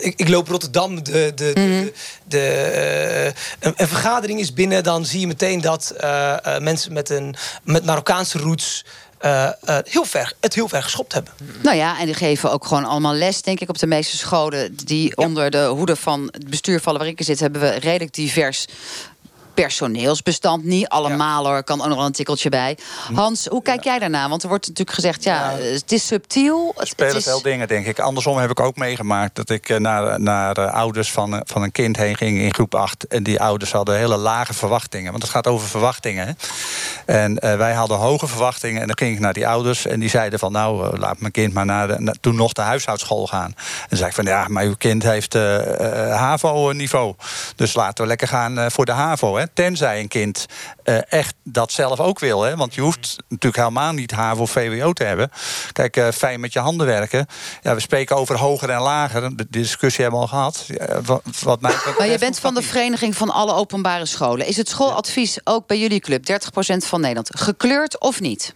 ik, 0.00 0.14
ik, 0.16 0.28
loop 0.28 0.48
Rotterdam, 0.48 1.04
de, 1.04 1.32
de, 1.34 1.52
mm 1.54 1.66
de, 1.68 1.92
de 2.24 3.32
een, 3.60 3.74
een, 3.76 3.88
vergadering 3.88 4.40
is 4.40 4.52
binnen, 4.52 4.82
dan 4.82 5.04
zie 5.04 5.20
je 5.20 5.26
meteen 5.26 5.60
dat 5.60 5.94
mensen 6.60 6.92
met, 6.92 7.10
een, 7.10 7.34
met 7.62 7.84
Marokkaanse 7.84 8.38
roots. 8.38 8.84
Uh, 9.24 9.48
uh, 9.68 9.78
heel 9.84 10.04
ver, 10.04 10.32
het 10.40 10.54
heel 10.54 10.68
ver 10.68 10.82
geschopt 10.82 11.12
hebben. 11.12 11.32
Nou 11.62 11.76
ja, 11.76 11.98
en 11.98 12.06
die 12.06 12.14
geven 12.14 12.50
ook 12.50 12.66
gewoon 12.66 12.84
allemaal 12.84 13.14
les, 13.14 13.42
denk 13.42 13.60
ik, 13.60 13.68
op 13.68 13.78
de 13.78 13.86
meeste 13.86 14.16
scholen 14.16 14.76
die 14.76 15.12
ja. 15.14 15.24
onder 15.24 15.50
de 15.50 15.64
hoede 15.64 15.96
van 15.96 16.28
het 16.30 16.50
bestuur 16.50 16.80
vallen 16.80 17.00
waar 17.00 17.08
ik 17.08 17.18
in 17.18 17.24
zit, 17.24 17.40
hebben 17.40 17.60
we 17.60 17.68
redelijk 17.68 18.14
divers 18.14 18.66
personeelsbestand. 19.62 20.64
Niet 20.64 20.88
allemaal 20.88 21.46
hoor, 21.46 21.62
kan 21.62 21.82
ook 21.82 21.88
nog 21.88 22.04
een 22.04 22.12
tikkeltje 22.12 22.48
bij. 22.48 22.78
Hans, 23.14 23.46
hoe 23.46 23.62
kijk 23.62 23.84
jij 23.84 23.98
daarna? 23.98 24.28
Want 24.28 24.42
er 24.42 24.48
wordt 24.48 24.66
natuurlijk 24.66 24.96
gezegd, 24.96 25.24
ja, 25.24 25.54
het 25.56 25.92
is 25.92 26.06
subtiel. 26.06 26.74
Er 26.76 26.86
spelen 26.86 27.14
het 27.14 27.26
is... 27.26 27.42
dingen, 27.42 27.68
denk 27.68 27.86
ik. 27.86 27.98
Andersom 27.98 28.38
heb 28.38 28.50
ik 28.50 28.60
ook 28.60 28.76
meegemaakt 28.76 29.34
dat 29.34 29.50
ik 29.50 29.68
eh, 29.68 29.78
naar, 29.78 30.20
naar 30.20 30.70
ouders 30.70 31.12
van, 31.12 31.42
van 31.44 31.62
een 31.62 31.72
kind 31.72 31.96
heen 31.96 32.16
ging 32.16 32.38
in 32.38 32.54
groep 32.54 32.74
8. 32.74 33.06
En 33.06 33.22
die 33.22 33.40
ouders 33.40 33.72
hadden 33.72 33.96
hele 33.96 34.16
lage 34.16 34.54
verwachtingen. 34.54 35.10
Want 35.10 35.22
het 35.22 35.32
gaat 35.32 35.46
over 35.46 35.68
verwachtingen. 35.68 36.26
Hè? 36.26 36.32
En 37.22 37.32
uh, 37.44 37.56
wij 37.56 37.72
hadden 37.72 37.96
hoge 37.96 38.26
verwachtingen. 38.26 38.80
En 38.80 38.86
dan 38.86 38.96
ging 38.96 39.14
ik 39.14 39.20
naar 39.20 39.32
die 39.32 39.48
ouders. 39.48 39.86
En 39.86 40.00
die 40.00 40.10
zeiden 40.10 40.38
van, 40.38 40.52
nou, 40.52 40.86
uh, 40.86 41.00
laat 41.00 41.20
mijn 41.20 41.32
kind 41.32 41.52
maar 41.52 41.64
naar, 41.64 41.86
de, 41.88 41.96
naar 41.98 42.16
toen 42.20 42.36
nog 42.36 42.52
de 42.52 42.62
huishoudschool 42.62 43.26
gaan. 43.26 43.54
En 43.88 43.96
zei 43.96 44.08
ik 44.08 44.14
van, 44.14 44.24
ja, 44.24 44.46
maar 44.48 44.64
uw 44.64 44.76
kind 44.78 45.02
heeft 45.02 45.32
HAVO-niveau. 46.12 47.14
Dus 47.56 47.74
laten 47.74 48.02
we 48.02 48.08
lekker 48.08 48.28
gaan 48.28 48.70
voor 48.70 48.84
de 48.84 48.92
HAVO. 48.92 49.36
Hè? 49.36 49.44
Tenzij 49.54 50.00
een 50.00 50.08
kind 50.08 50.46
uh, 50.84 51.12
echt 51.12 51.34
dat 51.44 51.72
zelf 51.72 52.00
ook 52.00 52.18
wil. 52.18 52.42
Hè? 52.42 52.56
Want 52.56 52.74
je 52.74 52.80
hoeft 52.80 53.16
natuurlijk 53.28 53.56
helemaal 53.56 53.92
niet 53.92 54.10
HAVO 54.10 54.42
of 54.42 54.50
VWO 54.50 54.92
te 54.92 55.04
hebben. 55.04 55.30
Kijk, 55.72 55.96
uh, 55.96 56.08
fijn 56.08 56.40
met 56.40 56.52
je 56.52 56.58
handen 56.58 56.86
werken. 56.86 57.26
Ja, 57.62 57.74
we 57.74 57.80
spreken 57.80 58.16
over 58.16 58.38
hoger 58.38 58.70
en 58.70 58.80
lager. 58.80 59.36
De 59.36 59.46
discussie 59.50 60.02
hebben 60.02 60.20
we 60.20 60.26
al 60.26 60.32
gehad. 60.32 60.64
Ja, 60.68 61.02
wat, 61.02 61.22
wat 61.42 61.60
mij 61.60 61.74
maar 61.98 62.08
je 62.08 62.18
bent 62.18 62.38
van 62.38 62.54
de 62.54 62.62
vereniging 62.62 63.16
van 63.16 63.30
alle 63.30 63.52
openbare 63.52 64.06
scholen. 64.06 64.46
Is 64.46 64.56
het 64.56 64.68
schooladvies 64.68 65.38
ook 65.44 65.66
bij 65.66 65.78
jullie 65.78 66.00
club, 66.00 66.22
30% 66.30 66.34
van 66.76 67.00
Nederland, 67.00 67.30
gekleurd 67.34 68.00
of 68.00 68.20
niet? 68.20 68.54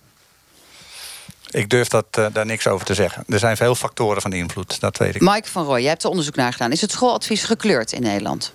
Ik 1.51 1.71
durf 1.71 1.89
dat, 1.89 2.07
uh, 2.19 2.27
daar 2.33 2.47
niks 2.47 2.67
over 2.67 2.87
te 2.87 2.95
zeggen. 2.95 3.25
Er 3.29 3.39
zijn 3.39 3.57
veel 3.57 3.75
factoren 3.75 4.23
van 4.23 4.33
invloed, 4.33 4.81
dat 4.81 4.97
weet 4.97 5.15
ik. 5.15 5.21
Mike 5.21 5.49
van 5.49 5.65
Rooij, 5.65 5.81
jij 5.81 5.91
hebt 5.91 6.03
er 6.03 6.09
onderzoek 6.09 6.37
naar 6.37 6.53
gedaan. 6.53 6.73
Is 6.73 6.81
het 6.81 6.91
schooladvies 6.91 7.45
gekleurd 7.45 7.93
in 7.93 8.03
Nederland? 8.03 8.53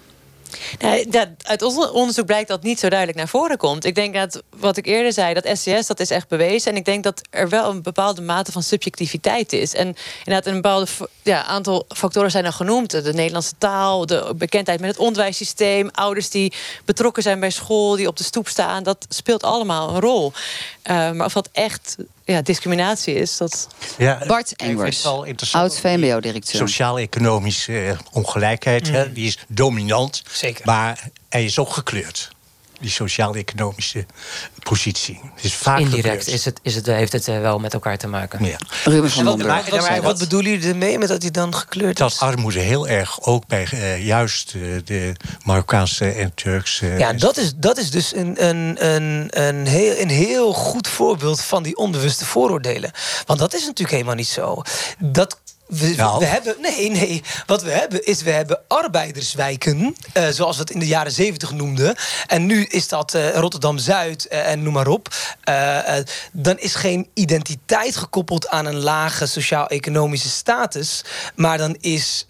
Nou, 0.80 1.10
dat, 1.10 1.28
uit 1.41 1.62
ons 1.62 1.91
onderzoek 1.91 2.26
blijkt 2.26 2.48
dat 2.48 2.64
niet 2.64 2.80
zo 2.80 2.89
duidelijk 2.89 3.18
naar 3.18 3.28
voren 3.28 3.58
komt. 3.58 3.86
Ik 3.86 3.95
denk 3.95 4.14
dat 4.14 4.43
wat 4.50 4.78
ik 4.78 4.86
eerder 4.86 5.14
zei, 5.14 5.34
dat 5.34 5.58
SCS, 5.58 5.88
dat 5.88 6.00
is 6.00 6.10
echt 6.10 6.28
bewezen. 6.28 6.72
En 6.72 6.78
ik 6.78 6.86
denk 6.86 7.04
dat 7.04 7.22
er 7.30 7.50
wel 7.50 7.70
een 7.70 7.82
bepaalde 7.82 8.22
mate 8.22 8.52
van 8.52 8.64
subjectiviteit 8.64 9.54
is. 9.54 9.74
En 9.74 9.95
inderdaad, 10.18 10.45
een 10.45 10.62
bepaald 10.62 10.89
ja, 11.24 11.43
aantal 11.43 11.86
factoren 11.88 12.32
zijn 12.32 12.45
er 12.45 12.54
genoemd. 12.54 12.91
De 12.91 13.14
Nederlandse 13.14 13.58
taal, 13.58 14.06
de 14.06 14.34
bekendheid 14.36 14.80
met 14.80 14.89
het 14.89 15.00
onderwijssysteem, 15.00 15.89
ouders 15.91 16.30
die 16.30 16.54
betrokken 16.86 17.24
zijn 17.24 17.39
bij 17.39 17.52
school, 17.52 17.95
die 17.95 18.08
op 18.08 18.18
de 18.18 18.24
stoep 18.24 18.48
staan. 18.48 18.84
Dat 18.84 19.06
speelt 19.10 19.43
allemaal 19.43 19.89
een 19.89 20.02
rol. 20.02 20.34
Uh, 20.84 21.12
maar 21.12 21.26
of 21.26 21.34
dat 21.34 21.50
echt 21.52 21.95
ja, 22.28 22.41
discriminatie 22.41 23.15
is. 23.15 23.38
Dat... 23.38 23.67
Ja, 23.97 24.23
Bart 24.28 24.55
Engers, 24.55 25.05
oud 25.51 25.80
VMBO-directeur. 25.80 26.59
Sociaal-economische 26.59 27.71
uh, 27.71 27.97
ongelijkheid, 28.11 28.88
mm. 28.88 28.93
hè, 28.93 29.11
die 29.11 29.28
is 29.28 29.38
dominant. 29.47 30.23
Zeker. 30.32 30.65
Maar 30.65 31.09
hij 31.30 31.45
is 31.45 31.59
ook 31.59 31.73
gekleurd. 31.73 32.36
Die 32.80 32.89
sociaal-economische 32.89 34.05
positie. 34.63 35.19
Het 35.36 35.43
is 35.43 35.53
vaak 35.53 35.80
Indirect 35.80 36.28
is 36.28 36.45
het, 36.45 36.59
is 36.61 36.75
het, 36.75 36.86
heeft 36.86 37.11
het 37.11 37.28
uh, 37.28 37.39
wel 37.39 37.59
met 37.59 37.73
elkaar 37.73 37.97
te 37.97 38.07
maken. 38.07 38.45
Ja. 38.45 38.57
Ruben 38.84 39.11
van 39.11 39.23
wat, 39.23 39.41
wat, 39.41 39.69
wat, 39.69 39.97
wat 40.01 40.17
bedoelen 40.17 40.51
jullie 40.51 40.69
ermee 40.69 40.97
met 40.97 41.07
dat 41.07 41.21
hij 41.21 41.32
dan 41.32 41.55
gekleurd 41.55 41.97
dat 41.97 42.11
is? 42.11 42.17
Dat 42.17 42.30
armoede 42.30 42.59
heel 42.59 42.88
erg 42.88 43.21
ook 43.21 43.47
bij 43.47 43.67
uh, 43.73 44.05
juist 44.05 44.53
uh, 44.53 44.80
de 44.86 45.13
Marokkaanse 45.43 46.11
en 46.11 46.34
Turkse... 46.34 46.86
ja, 46.86 47.13
dat 47.13 47.38
is, 47.38 47.53
dat 47.55 47.78
is 47.78 47.91
dus 47.91 48.15
een, 48.15 48.45
een, 48.47 48.86
een, 48.86 49.28
een, 49.30 49.67
heel, 49.67 49.97
een 49.97 50.09
heel 50.09 50.53
goed 50.53 50.88
voorbeeld 50.88 51.41
van 51.41 51.63
die 51.63 51.78
onbewuste 51.78 52.25
vooroordelen. 52.25 52.91
Want 53.25 53.39
dat 53.39 53.53
is 53.53 53.61
natuurlijk 53.61 53.91
helemaal 53.91 54.15
niet 54.15 54.28
zo. 54.28 54.61
Dat 54.99 55.39
we, 55.68 55.93
nou. 55.97 56.20
we, 56.20 56.26
hebben, 56.26 56.55
nee, 56.61 56.89
nee. 56.89 57.24
Wat 57.45 57.63
we 57.63 57.72
hebben 57.72 58.05
is, 58.05 58.22
we 58.22 58.32
hebben 58.32 58.59
arbeiderswijken, 58.68 59.95
uh, 60.13 60.28
zoals 60.30 60.55
we 60.55 60.61
het 60.61 60.72
in 60.72 60.80
de 60.80 60.88
jaren 60.88 61.11
zeventig 61.11 61.51
noemden. 61.51 61.95
En 62.28 62.45
nu 62.45 62.63
is 62.63 62.88
dat 62.88 63.13
uh, 63.13 63.36
Rotterdam-Zuid 63.36 64.28
uh, 64.32 64.51
en 64.51 64.63
noem 64.63 64.74
maar 64.74 64.88
op. 64.88 65.07
dan 66.32 66.57
is 66.57 66.76
geen 66.76 67.09
identiteit 67.13 67.95
gekoppeld 67.95 68.47
aan 68.47 68.65
een 68.65 68.80
lage 68.80 69.26
sociaal-economische 69.26 70.30
status. 70.30 71.03
Maar 71.36 71.57
dan 71.57 71.76
is 71.80 72.26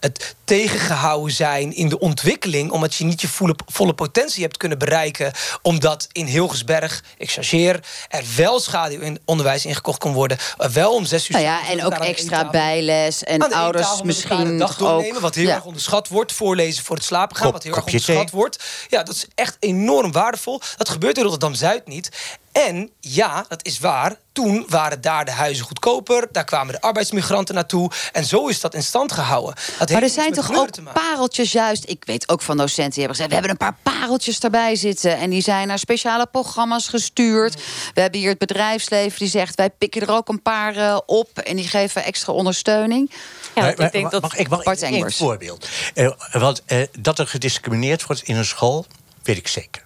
het 0.00 0.34
tegengehouden 0.44 1.34
zijn 1.34 1.74
in 1.74 1.88
de 1.88 1.98
ontwikkeling... 1.98 2.70
omdat 2.70 2.94
je 2.94 3.04
niet 3.04 3.20
je 3.20 3.28
volle, 3.28 3.54
volle 3.66 3.94
potentie 3.94 4.42
hebt 4.42 4.56
kunnen 4.56 4.78
bereiken... 4.78 5.32
omdat 5.62 6.08
in 6.12 6.26
Hilgersberg, 6.26 7.04
ik 7.18 7.30
chargeer... 7.30 7.80
er 8.08 8.24
wel 8.36 8.60
schaduw 8.60 9.00
in 9.00 9.20
onderwijs 9.24 9.66
ingekocht 9.66 9.98
kon 9.98 10.12
worden. 10.12 10.38
wel 10.72 10.94
om 10.94 11.04
zes 11.04 11.28
uur... 11.28 11.36
Nou 11.36 11.48
ja, 11.48 11.68
en 11.68 11.84
ook 11.84 11.92
extra 11.92 12.39
bijles 12.44 13.24
en 13.24 13.52
ouders 13.52 14.02
misschien 14.02 14.58
dag 14.58 14.76
doornemen, 14.76 15.16
ook, 15.16 15.20
wat 15.20 15.34
heel 15.34 15.46
ja. 15.46 15.54
erg 15.54 15.64
onderschat 15.64 16.08
wordt. 16.08 16.32
Voorlezen 16.32 16.84
voor 16.84 16.96
het 16.96 17.04
slapen 17.04 17.36
gaan, 17.36 17.44
Kop, 17.44 17.52
wat 17.52 17.62
heel 17.62 17.74
erg 17.74 17.84
onderschat 17.84 18.30
wordt. 18.30 18.64
Ja, 18.88 19.02
dat 19.02 19.14
is 19.14 19.26
echt 19.34 19.56
enorm 19.58 20.12
waardevol. 20.12 20.60
Dat 20.76 20.88
gebeurt 20.88 21.16
in 21.16 21.22
Rotterdam-Zuid 21.22 21.86
niet. 21.86 22.38
En 22.52 22.90
ja, 23.00 23.44
dat 23.48 23.64
is 23.66 23.78
waar. 23.78 24.14
Toen 24.32 24.66
waren 24.68 25.00
daar 25.00 25.24
de 25.24 25.30
huizen 25.30 25.64
goedkoper. 25.64 26.28
Daar 26.32 26.44
kwamen 26.44 26.74
de 26.74 26.80
arbeidsmigranten 26.80 27.54
naartoe. 27.54 27.90
En 28.12 28.24
zo 28.24 28.46
is 28.46 28.60
dat 28.60 28.74
in 28.74 28.82
stand 28.82 29.12
gehouden. 29.12 29.54
Dat 29.78 29.90
Maar 29.90 30.02
er 30.02 30.08
zijn 30.08 30.32
toch 30.32 30.54
ook 30.54 30.68
pareltjes 30.92 31.52
juist. 31.52 31.88
Ik 31.88 32.04
weet 32.04 32.28
ook 32.28 32.42
van 32.42 32.56
docenten 32.56 32.92
die 32.92 33.04
hebben 33.04 33.16
gezegd... 33.16 33.28
we 33.28 33.34
hebben 33.46 33.50
een 33.50 33.74
paar 33.82 33.94
pareltjes 33.98 34.38
erbij 34.38 34.74
zitten. 34.76 35.16
En 35.18 35.30
die 35.30 35.42
zijn 35.42 35.66
naar 35.68 35.78
speciale 35.78 36.26
programma's 36.26 36.88
gestuurd. 36.88 37.54
We 37.94 38.00
hebben 38.00 38.20
hier 38.20 38.28
het 38.28 38.38
bedrijfsleven 38.38 39.18
die 39.18 39.28
zegt... 39.28 39.54
wij 39.54 39.70
pikken 39.70 40.00
er 40.02 40.10
ook 40.10 40.28
een 40.28 40.42
paar 40.42 40.76
eh, 40.76 40.98
op 41.06 41.38
en 41.38 41.56
die 41.56 41.68
geven 41.68 42.04
extra 42.04 42.32
ondersteuning. 42.32 43.10
Ja, 43.54 43.62
Maar- 43.62 43.70
ik 43.70 43.78
maar- 43.78 43.90
denk 43.90 44.10
dat... 44.10 44.22
Mag 44.22 44.36
ik 44.36 44.48
mag 44.48 44.62
Bart 44.62 44.82
Engbers. 44.82 45.16
voorbeeld? 45.16 45.68
Eh, 45.94 46.10
want 46.32 46.62
eh, 46.66 46.82
dat 46.98 47.18
er 47.18 47.26
gediscrimineerd 47.26 48.06
wordt 48.06 48.22
in 48.22 48.36
een 48.36 48.44
school, 48.44 48.86
weet 49.22 49.36
ik 49.36 49.48
zeker. 49.48 49.82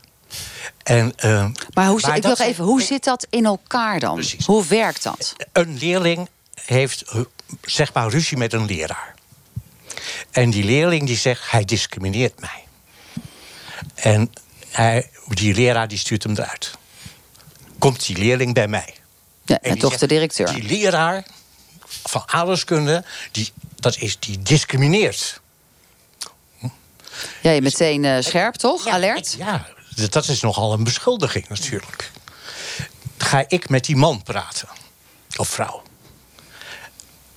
En, 0.83 1.13
eh, 1.17 1.47
Maar 1.75 1.87
hoe, 1.87 2.01
Maar 2.01 2.17
ik 2.17 2.23
wil 2.23 2.37
even, 2.37 2.65
hoe 2.65 2.83
zit 2.83 3.05
dat 3.05 3.27
in 3.31 3.45
elkaar 3.45 4.01
dan? 4.01 4.15
Precies. 4.15 4.47
Hoe 4.47 4.67
werkt 4.67 5.03
dat? 5.03 5.35
een 5.53 5.79
leerling 5.79 6.29
heeft 6.65 7.05
zeg 7.63 7.93
maar 7.93 8.09
ruzie 8.09 8.37
met 8.37 8.53
een 8.53 8.65
leraar. 8.67 9.15
En 10.31 10.51
die 10.51 10.65
leerling 10.65 11.07
die 11.07 11.17
zegt, 11.17 11.51
hij 11.51 11.65
discrimineert 11.65 12.41
mij. 12.41 12.65
En 13.95 14.33
hij, 14.71 15.11
die 15.29 15.55
leraar 15.55 15.89
die 15.89 15.99
stuurt 15.99 16.23
hem 16.23 16.33
eruit. 16.33 16.71
Komt 17.79 18.07
die 18.07 18.17
leerling 18.17 18.55
bij 18.55 18.69
mij. 18.69 18.95
Ja, 19.45 19.59
En 19.61 19.79
toch 19.79 19.97
de 19.97 20.07
directeur. 20.07 20.55
Die 20.55 20.63
leraar 20.63 21.25
van 21.87 22.23
aardrijkskunde, 22.27 23.05
die, 23.33 23.53
dat 23.77 23.97
is, 23.97 24.19
die 24.19 24.43
discrimineert. 24.43 25.41
Ja, 27.41 27.51
je 27.51 27.63
meteen 27.63 28.05
eh, 28.05 28.21
scherp, 28.21 28.55
toch? 28.55 28.87
Alert? 28.87 29.35
Ja, 29.39 29.67
dat 29.95 30.29
is 30.29 30.41
nogal 30.41 30.73
een 30.73 30.85
beschuldiging 30.85 31.49
natuurlijk. 31.49 32.11
Ga 33.19 33.45
ik 33.49 33.69
met 33.69 33.85
die 33.85 33.97
man 33.97 34.23
praten? 34.23 34.69
Of 35.37 35.49
vrouw? 35.49 35.83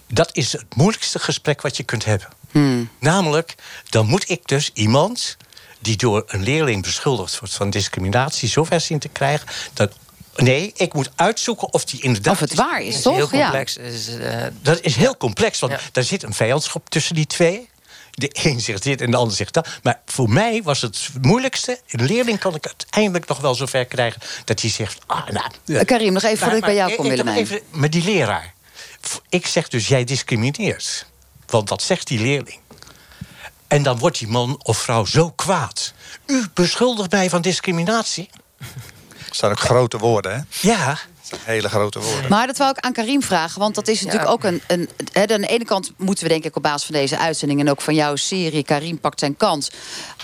Dat 0.08 0.30
is 0.36 0.52
het 0.52 0.76
moeilijkste 0.76 1.20
gesprek 1.20 1.62
wat 1.62 1.78
je 1.78 1.84
kunt 1.84 2.06
hebben. 2.06 2.28
Hmm. 2.52 2.90
Namelijk, 3.00 3.56
dan 3.90 4.06
moet 4.08 4.30
ik 4.30 4.48
dus 4.48 4.72
iemand 4.74 5.38
die 5.80 5.96
door 5.98 6.24
een 6.28 6.44
leerling 6.44 6.84
beschuldigd 6.84 7.40
wordt 7.40 7.54
van 7.54 7.70
discriminatie 7.70 8.50
zover 8.50 8.82
zien 8.82 9.00
te 9.00 9.08
krijgen. 9.08 9.48
Dat, 9.74 9.94
nee, 10.36 10.72
ik 10.76 10.94
moet 10.94 11.10
uitzoeken 11.16 11.74
of 11.74 11.86
die 11.86 12.02
inderdaad. 12.02 12.34
Of 12.34 12.40
het 12.40 12.54
waar 12.54 12.82
is, 12.82 12.96
is 12.96 13.02
toch? 13.02 13.16
heel 13.16 13.28
complex. 13.30 13.78
Is, 13.78 14.08
eh, 14.08 14.46
Dat 14.62 14.82
is 14.82 14.96
heel 14.96 15.18
complex, 15.18 15.60
want 15.60 15.72
Ja. 15.74 15.80
daar 15.92 16.04
zit 16.04 16.24
een 16.24 16.34
vijandschap 16.34 16.90
tussen 16.90 17.16
die 17.16 17.26
twee. 17.28 17.70
De 18.20 18.30
een 18.32 18.60
zegt 18.62 18.84
dit 18.84 19.02
en 19.02 19.12
de 19.12 19.18
ander 19.18 19.36
zegt 19.36 19.54
dat. 19.54 19.68
Maar 19.84 20.02
voor 20.06 20.30
mij 20.30 20.64
was 20.64 20.82
het 20.82 21.10
moeilijkste. 21.22 21.80
Een 21.88 22.06
leerling 22.06 22.40
kan 22.40 22.56
ik 22.56 22.66
uiteindelijk 22.66 23.28
nog 23.28 23.40
wel 23.40 23.56
zover 23.56 23.86
krijgen 23.86 24.22
dat 24.46 24.62
hij 24.62 24.70
zegt. 24.70 24.98
Ah, 25.06 25.28
nou, 25.28 25.46
Eh, 25.66 25.86
Karim, 25.86 26.14
nog 26.14 26.24
even 26.24 26.38
voordat 26.38 26.58
ik 26.58 26.64
bij 26.64 26.76
jou 26.76 26.96
kom, 26.96 27.08
Willemijn. 27.08 27.38
Even 27.38 27.62
met 27.72 27.92
die 27.92 28.04
leraar. 28.04 28.54
Ik 29.30 29.48
zeg 29.48 29.68
dus, 29.68 29.88
jij 29.88 30.04
discrimineert. 30.04 31.06
Want 31.48 31.68
dat 31.68 31.82
zegt 31.82 32.08
die 32.08 32.20
leerling. 32.20 32.60
En 33.68 33.84
dan 33.84 33.98
wordt 33.98 34.20
die 34.20 34.28
man 34.28 34.60
of 34.64 34.78
vrouw 34.78 35.06
zo 35.06 35.32
kwaad. 35.32 35.94
U 36.26 36.46
beschuldigt 36.54 37.12
mij 37.12 37.30
van 37.30 37.42
discriminatie? 37.42 38.30
Dat 39.28 39.36
zijn 39.36 39.52
ook 39.52 39.60
grote 39.60 39.98
woorden, 39.98 40.32
hè? 40.36 40.68
Ja. 40.70 40.98
Hele 41.44 41.70
grote 41.70 42.00
woorden. 42.00 42.30
Maar 42.30 42.48
dat 42.48 42.58
wou 42.58 42.70
ik 42.70 42.80
aan 42.80 42.94
Karim 42.94 43.22
vragen, 43.24 43.60
want 43.60 43.76
dat 43.76 43.88
is 43.88 44.02
natuurlijk 44.02 44.32
ook 44.32 44.44
een. 44.44 44.62
een 44.68 44.90
hè, 45.12 45.22
aan 45.22 45.42
de 45.42 45.48
ene 45.48 45.66
kant 45.66 45.92
moeten 45.98 46.24
we, 46.24 46.30
denk 46.30 46.44
ik, 46.44 46.56
op 46.56 46.64
basis 46.64 46.86
van 46.86 46.96
deze 46.96 47.18
uitzending 47.18 47.60
en 47.60 47.70
ook 47.70 47.82
van 47.82 47.96
jouw 47.96 48.16
serie, 48.16 48.64
Karim 48.64 49.00
pakt 49.00 49.20
zijn 49.20 49.38
kans, 49.38 49.72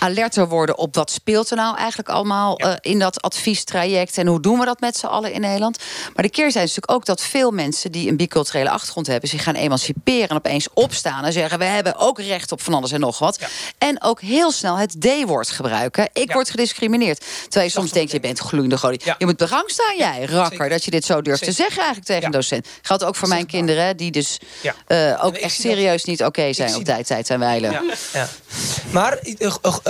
alerter 0.04 0.48
worden 0.48 0.78
op 0.78 0.94
wat 0.94 1.10
speelt 1.10 1.50
er 1.50 1.56
nou 1.56 1.76
eigenlijk 1.76 2.08
allemaal 2.08 2.56
eh, 2.56 2.72
in 2.80 2.98
dat 2.98 3.22
adviestraject 3.22 4.18
en 4.18 4.26
hoe 4.26 4.40
doen 4.40 4.58
we 4.58 4.64
dat 4.64 4.80
met 4.80 4.96
z'n 4.96 5.06
allen 5.06 5.32
in 5.32 5.40
Nederland. 5.40 5.78
Maar 6.14 6.24
de 6.24 6.30
keerzijde 6.30 6.68
is 6.68 6.74
natuurlijk 6.74 6.92
ook 6.92 7.04
dat 7.04 7.22
veel 7.22 7.50
mensen 7.50 7.92
die 7.92 8.08
een 8.08 8.16
biculturele 8.16 8.70
achtergrond 8.70 9.06
hebben, 9.06 9.28
zich 9.28 9.42
gaan 9.42 9.54
emanciperen 9.54 10.28
en 10.28 10.36
opeens 10.36 10.68
opstaan 10.74 11.24
en 11.24 11.32
zeggen: 11.32 11.58
we 11.58 11.64
hebben 11.64 11.96
ook 11.96 12.20
recht 12.20 12.52
op 12.52 12.62
van 12.62 12.74
alles 12.74 12.92
en 12.92 13.00
nog 13.00 13.18
wat. 13.18 13.38
En 13.78 14.02
ook 14.02 14.20
heel 14.20 14.52
snel 14.52 14.76
het 14.76 15.00
D-woord 15.00 15.50
gebruiken. 15.50 16.08
Ik 16.12 16.32
word 16.32 16.50
gediscrimineerd. 16.50 17.24
Terwijl 17.42 17.64
je 17.64 17.70
soms 17.70 17.90
denkt, 17.90 18.12
je 18.12 18.20
bent 18.20 18.38
gloeiende. 18.38 18.72
Ja. 19.04 19.14
Je 19.18 19.24
moet 19.24 19.36
bedankt 19.36 19.72
staan, 19.72 19.96
jij, 19.96 20.24
rakker, 20.24 20.50
Zeker. 20.50 20.68
dat 20.68 20.84
je 20.84 20.90
dit 20.90 21.04
zo 21.04 21.22
durft 21.22 21.44
te 21.44 21.52
zeggen 21.52 21.76
eigenlijk 21.76 22.06
tegen 22.06 22.24
een 22.24 22.30
docent. 22.30 22.68
Geldt 22.82 23.04
ook 23.04 23.16
voor 23.16 23.28
mijn 23.28 23.46
kinderen, 23.46 23.96
die 23.96 24.10
dus 24.10 24.38
eh, 24.86 25.24
ook 25.24 25.34
echt 25.34 25.42
dat. 25.42 25.66
serieus 25.66 26.04
niet 26.04 26.24
oké 26.24 26.52
zijn 26.52 26.74
op 26.74 26.84
tijd, 26.84 27.06
tijd 27.06 27.30
en 27.30 27.38
wijlen. 27.38 27.72
Ja, 27.72 27.82
ja. 28.12 28.28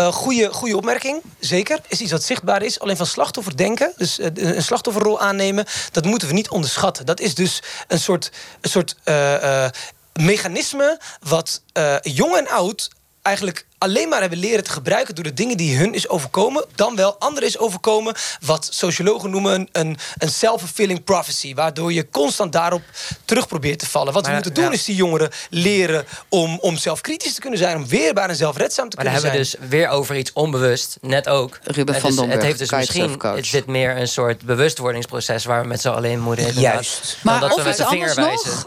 Een 0.07 0.13
goede, 0.13 0.53
goede 0.53 0.77
opmerking, 0.77 1.23
zeker. 1.39 1.79
Is 1.89 2.01
iets 2.01 2.13
wat 2.13 2.23
zichtbaar 2.23 2.63
is. 2.63 2.81
Alleen 2.81 2.97
van 2.97 3.07
slachtoffer 3.07 3.57
denken, 3.57 3.93
dus 3.97 4.19
eh, 4.19 4.31
een 4.35 4.63
slachtofferrol 4.63 5.21
aannemen... 5.21 5.67
dat 5.91 6.05
moeten 6.05 6.29
we 6.29 6.35
niet 6.35 6.51
onderschatten. 6.51 7.07
Dat 7.07 7.21
is 7.21 7.35
dus 7.35 7.63
een 7.89 7.99
soort, 7.99 8.31
een 8.61 8.71
soort 8.71 8.97
eh, 9.05 9.65
eh, 9.65 9.71
mechanisme... 10.13 11.01
wat 11.21 11.63
eh, 11.73 11.97
jong 12.03 12.37
en 12.37 12.49
oud 12.49 12.91
eigenlijk 13.23 13.67
alleen 13.85 14.09
maar 14.09 14.21
hebben 14.21 14.39
leren 14.39 14.65
te 14.65 14.71
gebruiken... 14.71 15.15
door 15.15 15.25
de 15.25 15.35
dingen 15.35 15.57
die 15.57 15.77
hun 15.77 15.95
is 15.95 16.09
overkomen... 16.09 16.65
dan 16.75 16.97
wel 16.97 17.17
anderen 17.19 17.49
is 17.49 17.59
overkomen... 17.59 18.15
wat 18.41 18.69
sociologen 18.71 19.31
noemen 19.31 19.69
een, 19.73 19.97
een 20.19 20.31
self-fulfilling 20.31 21.05
prophecy... 21.05 21.55
waardoor 21.55 21.93
je 21.93 22.09
constant 22.11 22.53
daarop 22.53 22.83
terug 23.25 23.47
probeert 23.49 23.79
te 23.79 23.87
vallen. 23.87 24.13
Wat 24.13 24.27
we 24.27 24.33
moeten 24.33 24.55
doen 24.55 24.65
ja. 24.65 24.71
is 24.71 24.85
die 24.85 24.95
jongeren 24.95 25.31
leren... 25.51 26.05
om, 26.29 26.59
om 26.59 26.77
zelfkritisch 26.77 27.35
te 27.35 27.41
kunnen 27.41 27.59
zijn... 27.59 27.77
om 27.77 27.89
weerbaar 27.89 28.29
en 28.29 28.37
zelfredzaam 28.37 28.89
te 28.89 28.97
Maar 28.97 29.05
dan 29.05 29.15
kunnen 29.15 29.31
hebben 29.33 29.51
zijn. 29.51 29.61
we 29.61 29.69
dus 29.69 29.79
weer 29.79 29.89
over 29.89 30.17
iets 30.17 30.33
onbewust, 30.33 30.97
net 31.01 31.29
ook. 31.29 31.59
Ruben 31.63 31.95
Het 31.95 32.03
van 32.03 32.11
is- 32.11 32.17
Domburg, 32.17 32.37
Het 32.39 32.47
heeft 32.47 32.59
dus 32.59 32.71
misschien, 32.71 33.21
het 33.21 33.47
zit 33.47 33.67
meer 33.67 33.97
een 33.97 34.09
soort 34.09 34.43
bewustwordingsproces 34.43 35.45
waar 35.45 35.63
we 35.63 35.69
met 35.69 35.81
z'n 35.81 35.89
allen 35.89 36.11
in 36.11 36.21
moeten. 36.21 36.53
Juist. 36.61 37.17
Maar 37.23 37.45
of 37.45 37.55
we 37.55 37.63
met 37.63 37.69
iets 37.69 37.77
de 37.77 37.87
vinger 37.87 38.09
anders 38.09 38.27
wijzen. 38.27 38.51
nog, 38.51 38.67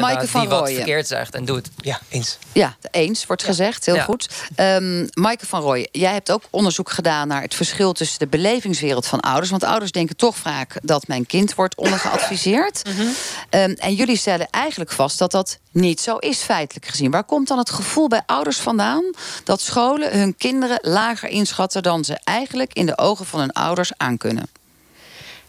Maaike 0.00 0.28
van 0.28 0.40
die 0.40 0.48
wat 0.48 0.58
Rooyen. 0.58 0.76
verkeerd 0.76 1.06
zegt 1.06 1.34
en 1.34 1.44
doet. 1.44 1.68
Ja, 1.76 2.00
eens. 2.08 2.38
Ja, 2.52 2.76
eens 2.90 3.26
wordt 3.26 3.44
gezegd, 3.44 3.86
heel 3.86 3.94
Ja. 3.94 4.02
goed. 4.02 4.28
Ehm 4.54 5.06
Maaike 5.12 5.46
van 5.46 5.60
Rooij, 5.60 5.88
jij 5.92 6.12
hebt 6.12 6.30
ook 6.30 6.42
onderzoek 6.50 6.90
gedaan 6.90 7.28
naar 7.28 7.42
het 7.42 7.54
verschil 7.54 7.92
tussen 7.92 8.18
de 8.18 8.26
belevingswereld 8.26 9.06
van 9.06 9.20
ouders. 9.20 9.50
Want 9.50 9.64
ouders 9.64 9.92
denken 9.92 10.16
toch 10.16 10.36
vaak 10.36 10.76
dat 10.82 11.06
mijn 11.06 11.26
kind 11.26 11.54
wordt 11.54 11.76
ondergeadviseerd. 11.76 12.82
Ehm, 13.50 13.70
en 13.70 13.94
jullie 13.94 14.16
stellen 14.16 14.48
eigenlijk 14.50 14.90
vast 14.92 15.18
dat 15.18 15.30
dat 15.30 15.58
niet 15.70 16.00
zo 16.00 16.16
is, 16.16 16.38
feitelijk 16.38 16.86
gezien. 16.86 17.10
Waar 17.10 17.24
komt 17.24 17.48
dan 17.48 17.58
het 17.58 17.70
gevoel 17.70 18.08
bij 18.08 18.22
ouders 18.26 18.56
vandaan 18.58 19.04
dat 19.44 19.60
scholen 19.60 20.18
hun 20.18 20.36
kinderen 20.36 20.78
lager 20.82 21.28
inschatten 21.28 21.82
dan 21.82 22.04
ze 22.04 22.18
eigenlijk 22.24 22.72
in 22.72 22.86
de 22.86 22.98
ogen 22.98 23.26
van 23.26 23.40
hun 23.40 23.52
ouders 23.52 23.90
aankunnen? 23.96 24.48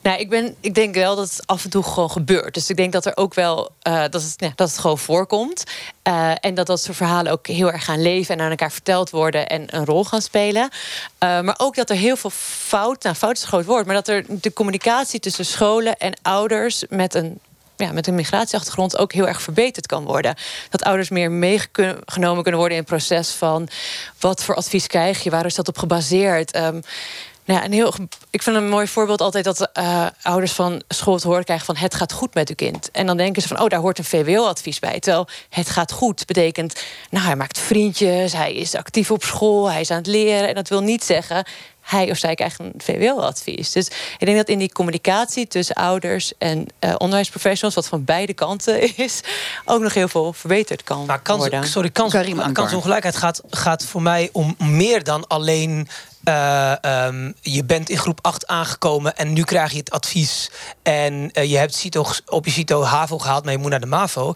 Nou, 0.02 0.20
ik, 0.20 0.30
ben, 0.30 0.56
ik 0.60 0.74
denk 0.74 0.96
wel 0.96 1.16
dat 1.16 1.30
het 1.30 1.48
af 1.48 1.64
en 1.64 1.70
toe 1.70 1.84
gewoon 1.84 2.12
gebeurt. 2.12 2.54
Dus 2.54 2.70
ik 2.70 2.76
denk 2.76 2.94
dat 2.94 3.06
er 3.06 3.18
ook 3.18 3.34
wel 3.34 3.72
uh, 3.88 4.02
dat, 4.10 4.22
het, 4.22 4.34
ja, 4.38 4.52
dat 4.56 4.70
het 4.70 4.78
gewoon 4.78 4.98
voorkomt. 4.98 5.64
Uh, 6.08 6.32
en 6.40 6.54
dat 6.54 6.68
dat 6.68 6.82
soort 6.82 6.98
verhalen 6.98 7.32
ook 7.32 7.48
heel 7.48 7.72
erg 7.72 7.86
gaan 7.86 8.02
leven 8.02 8.36
en 8.36 8.42
aan 8.44 8.50
elkaar 8.50 8.72
verteld 8.72 9.10
worden 9.10 9.48
en 9.48 9.76
een 9.76 9.86
rol 9.86 10.06
gaan 10.06 10.22
spelen. 10.22 10.62
Uh, 10.64 11.42
maar 11.42 11.56
ook 11.58 11.76
dat 11.76 11.90
er 11.90 11.96
heel 11.96 12.16
veel 12.16 12.30
fout, 12.34 13.04
nou 13.04 13.16
fout 13.16 13.36
is 13.36 13.42
een 13.42 13.48
groot 13.48 13.66
woord, 13.66 13.86
maar 13.86 13.96
dat 13.96 14.08
er 14.08 14.26
de 14.28 14.54
communicatie 14.54 15.20
tussen 15.20 15.46
scholen 15.46 15.98
en 15.98 16.14
ouders 16.22 16.84
met 16.90 17.14
een 17.14 17.40
ja, 17.76 17.92
met 17.92 18.08
een 18.08 18.16
migratieachtergrond 18.16 18.98
ook 18.98 19.14
heel 19.14 19.28
erg 19.28 19.42
verbeterd 19.42 19.86
kan 19.86 20.04
worden. 20.04 20.36
Dat 20.70 20.84
ouders 20.84 21.10
meer 21.10 21.32
meegenomen 21.32 22.44
kunnen 22.44 22.60
worden 22.60 22.78
in 22.78 22.84
het 22.84 22.86
proces 22.86 23.32
van 23.32 23.70
wat 24.20 24.44
voor 24.44 24.56
advies 24.56 24.88
krijg 24.88 25.24
je, 25.24 25.30
waar 25.30 25.46
is 25.46 25.56
dat 25.56 25.68
op 25.68 25.78
gebaseerd? 25.78 26.56
Um, 26.56 26.82
nou 27.50 27.62
ja, 27.62 27.68
een 27.68 27.74
heel, 27.74 27.94
ik 28.30 28.42
vind 28.42 28.56
een 28.56 28.70
mooi 28.70 28.88
voorbeeld 28.88 29.22
altijd 29.22 29.44
dat 29.44 29.70
uh, 29.80 30.06
ouders 30.22 30.52
van 30.52 30.82
school 30.88 31.18
te 31.18 31.28
horen 31.28 31.44
krijgen 31.44 31.66
van 31.66 31.76
het 31.76 31.96
gaat 31.96 32.12
goed 32.12 32.34
met 32.34 32.50
uw 32.50 32.56
kind. 32.56 32.92
En 32.92 33.06
dan 33.06 33.18
denken 33.18 33.42
ze 33.42 33.48
van, 33.48 33.60
oh, 33.60 33.68
daar 33.68 33.80
hoort 33.80 33.98
een 33.98 34.04
VWO-advies 34.04 34.80
bij. 34.80 35.00
Terwijl 35.00 35.28
het 35.50 35.70
gaat 35.70 35.92
goed 35.92 36.26
betekent, 36.26 36.84
nou, 37.10 37.26
hij 37.26 37.36
maakt 37.36 37.60
vriendjes, 37.60 38.34
hij 38.34 38.54
is 38.54 38.76
actief 38.76 39.12
op 39.12 39.24
school, 39.24 39.72
hij 39.72 39.82
is 39.82 39.92
aan 39.92 39.98
het 39.98 40.08
leren. 40.08 40.48
En 40.48 40.56
dat 40.56 40.68
wil 40.68 40.82
niet 40.82 41.04
zeggen, 41.04 41.46
hij 41.82 42.12
of 42.12 42.18
zij 42.18 42.36
krijgt 42.36 42.60
een 42.60 42.74
VWO-advies. 42.78 43.72
Dus 43.72 43.88
ik 44.18 44.26
denk 44.26 44.38
dat 44.38 44.48
in 44.48 44.60
die 44.60 44.72
communicatie 44.72 45.48
tussen 45.48 45.76
ouders 45.76 46.34
en 46.38 46.66
uh, 46.80 46.94
onderwijsprofessionals, 46.98 47.76
wat 47.76 47.88
van 47.88 48.04
beide 48.04 48.34
kanten 48.34 48.96
is, 49.06 49.22
ook 49.66 49.82
nog 49.82 49.94
heel 49.94 50.08
veel 50.08 50.34
verbeterd 50.34 50.84
kan 50.84 51.06
maar 51.06 51.22
kans, 51.22 51.40
worden. 51.40 51.68
Sorry, 51.68 51.90
kans, 51.90 52.16
kansongelijkheid 52.54 53.16
gaat, 53.16 53.42
gaat 53.50 53.86
voor 53.86 54.02
mij 54.02 54.30
om 54.32 54.56
meer 54.58 55.04
dan 55.04 55.28
alleen 55.28 55.88
uh, 56.24 57.06
um, 57.06 57.34
je 57.42 57.64
bent 57.64 57.90
in 57.90 57.98
groep 57.98 58.20
8 58.22 58.48
aangekomen 58.48 59.18
en 59.18 59.34
nu 59.34 59.44
krijg 59.44 59.72
je 59.72 59.78
het 59.78 59.92
advies. 59.92 60.52
En 60.84 61.14
uh, 61.14 61.44
je 61.44 61.58
hebt 61.58 61.76
CITO, 61.76 62.06
op 62.26 62.46
je 62.46 62.52
CITO 62.52 62.84
HAVO 62.84 63.18
gehaald, 63.18 63.44
maar 63.44 63.54
je 63.54 63.60
moet 63.60 63.70
naar 63.70 63.80
de 63.80 63.86
MAVO. 63.86 64.34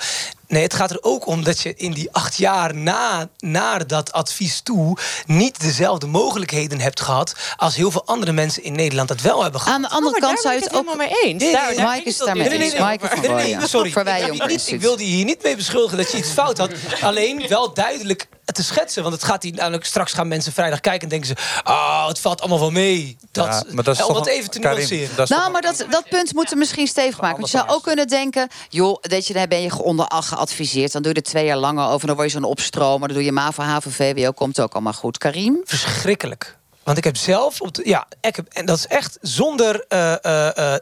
Nee, 0.47 0.63
het 0.63 0.73
gaat 0.73 0.91
er 0.91 0.97
ook 1.01 1.25
om 1.25 1.43
dat 1.43 1.59
je 1.59 1.73
in 1.75 1.91
die 1.91 2.09
acht 2.11 2.37
jaar 2.37 2.75
na, 2.75 3.29
naar 3.37 3.87
dat 3.87 4.11
advies 4.11 4.61
toe... 4.61 4.97
niet 5.25 5.59
dezelfde 5.59 6.07
mogelijkheden 6.07 6.79
hebt 6.79 7.01
gehad... 7.01 7.35
als 7.55 7.75
heel 7.75 7.91
veel 7.91 8.05
andere 8.05 8.31
mensen 8.31 8.63
in 8.63 8.73
Nederland 8.73 9.07
dat 9.07 9.21
wel 9.21 9.41
hebben 9.43 9.61
gehad. 9.61 9.75
Aan 9.75 9.81
de 9.81 9.89
andere 9.89 10.15
oh, 10.15 10.21
kant 10.21 10.39
zou 10.39 10.53
je 10.53 10.59
het 10.59 10.69
ook... 10.69 10.85
helemaal 10.85 11.07
mee 11.07 11.23
eens. 11.23 11.51
daar, 11.51 11.75
daar 11.75 11.91
Mike 11.91 12.09
is 12.09 12.17
het 12.17 12.25
daarmee 12.27 12.49
eens. 12.49 12.73
Mike 12.73 13.27
nee, 13.27 13.55
nee, 13.55 13.67
sorry. 13.67 13.91
Voor 13.91 14.03
wij 14.03 14.21
ik, 14.21 14.47
niet, 14.47 14.67
ik 14.67 14.81
wilde 14.81 15.05
je 15.09 15.15
hier 15.15 15.25
niet 15.25 15.43
mee 15.43 15.55
beschuldigen 15.55 15.97
dat 15.97 16.11
je 16.11 16.17
iets 16.17 16.29
fout 16.29 16.57
had. 16.57 16.71
Alleen 17.01 17.47
wel 17.47 17.73
duidelijk 17.73 18.27
te 18.45 18.63
schetsen. 18.63 19.03
Want 19.03 19.15
het 19.15 19.23
gaat 19.23 19.43
hier 19.43 19.53
namelijk 19.53 19.85
straks 19.85 20.13
gaan 20.13 20.27
mensen 20.27 20.53
vrijdag 20.53 20.79
kijken 20.79 21.01
en 21.01 21.09
denken 21.09 21.27
ze, 21.27 21.35
oh, 21.63 22.07
het 22.07 22.19
valt 22.19 22.39
allemaal 22.39 22.59
wel 22.59 22.71
mee. 22.71 23.17
Dat, 23.31 23.45
Ja, 23.45 23.63
maar 23.73 23.83
dat 23.83 23.95
is 23.95 24.01
om 24.01 24.07
toch 24.07 24.17
het 24.17 24.27
een- 24.27 24.33
even 24.33 24.49
te 24.49 24.59
nuanceren. 24.59 25.15
dat 25.15 25.29
is 25.29 25.37
Nou, 25.37 25.51
maar 25.51 25.61
dat, 25.61 25.85
dat 25.89 26.09
punt 26.09 26.33
moeten 26.33 26.53
we 26.53 26.59
misschien 26.59 26.87
stevig 26.87 27.21
maken. 27.21 27.39
Want 27.39 27.51
je 27.51 27.57
zou 27.57 27.69
ook 27.69 27.83
kunnen 27.83 28.07
denken... 28.07 28.47
joh, 28.69 28.97
weet 29.01 29.27
je, 29.27 29.33
daar 29.33 29.47
ben 29.47 29.61
je 29.61 29.81
onder 29.81 30.07
acht 30.07 30.32
geadviseerd. 30.33 30.91
Dan 30.91 31.01
doe 31.01 31.11
je 31.11 31.17
er 31.17 31.23
twee 31.23 31.45
jaar 31.45 31.57
langer 31.57 31.87
over. 31.87 32.07
Dan 32.07 32.15
word 32.15 32.31
je 32.31 32.39
zo'n 32.39 32.49
opstromer. 32.49 33.07
Dan 33.07 33.17
doe 33.17 33.25
je 33.25 33.31
MAVO, 33.31 33.63
HAVO, 33.63 33.89
VWO. 33.89 34.31
Komt 34.31 34.59
ook 34.59 34.73
allemaal 34.73 34.93
goed. 34.93 35.17
Karim? 35.17 35.61
verschrikkelijk. 35.63 36.57
Want 36.83 36.97
ik 36.97 37.03
heb 37.03 37.17
zelf, 37.17 37.61
op 37.61 37.79
ja, 37.83 38.07
ik 38.21 38.35
heb, 38.35 38.47
en 38.47 38.65
dat 38.65 38.77
is 38.77 38.87
echt 38.87 39.17
zonder 39.21 39.85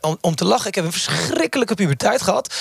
om, 0.01 0.17
om 0.21 0.35
te 0.35 0.45
lachen. 0.45 0.67
Ik 0.67 0.75
heb 0.75 0.85
een 0.85 0.91
verschrikkelijke 0.91 1.75
puberteit 1.75 2.21
gehad. 2.21 2.53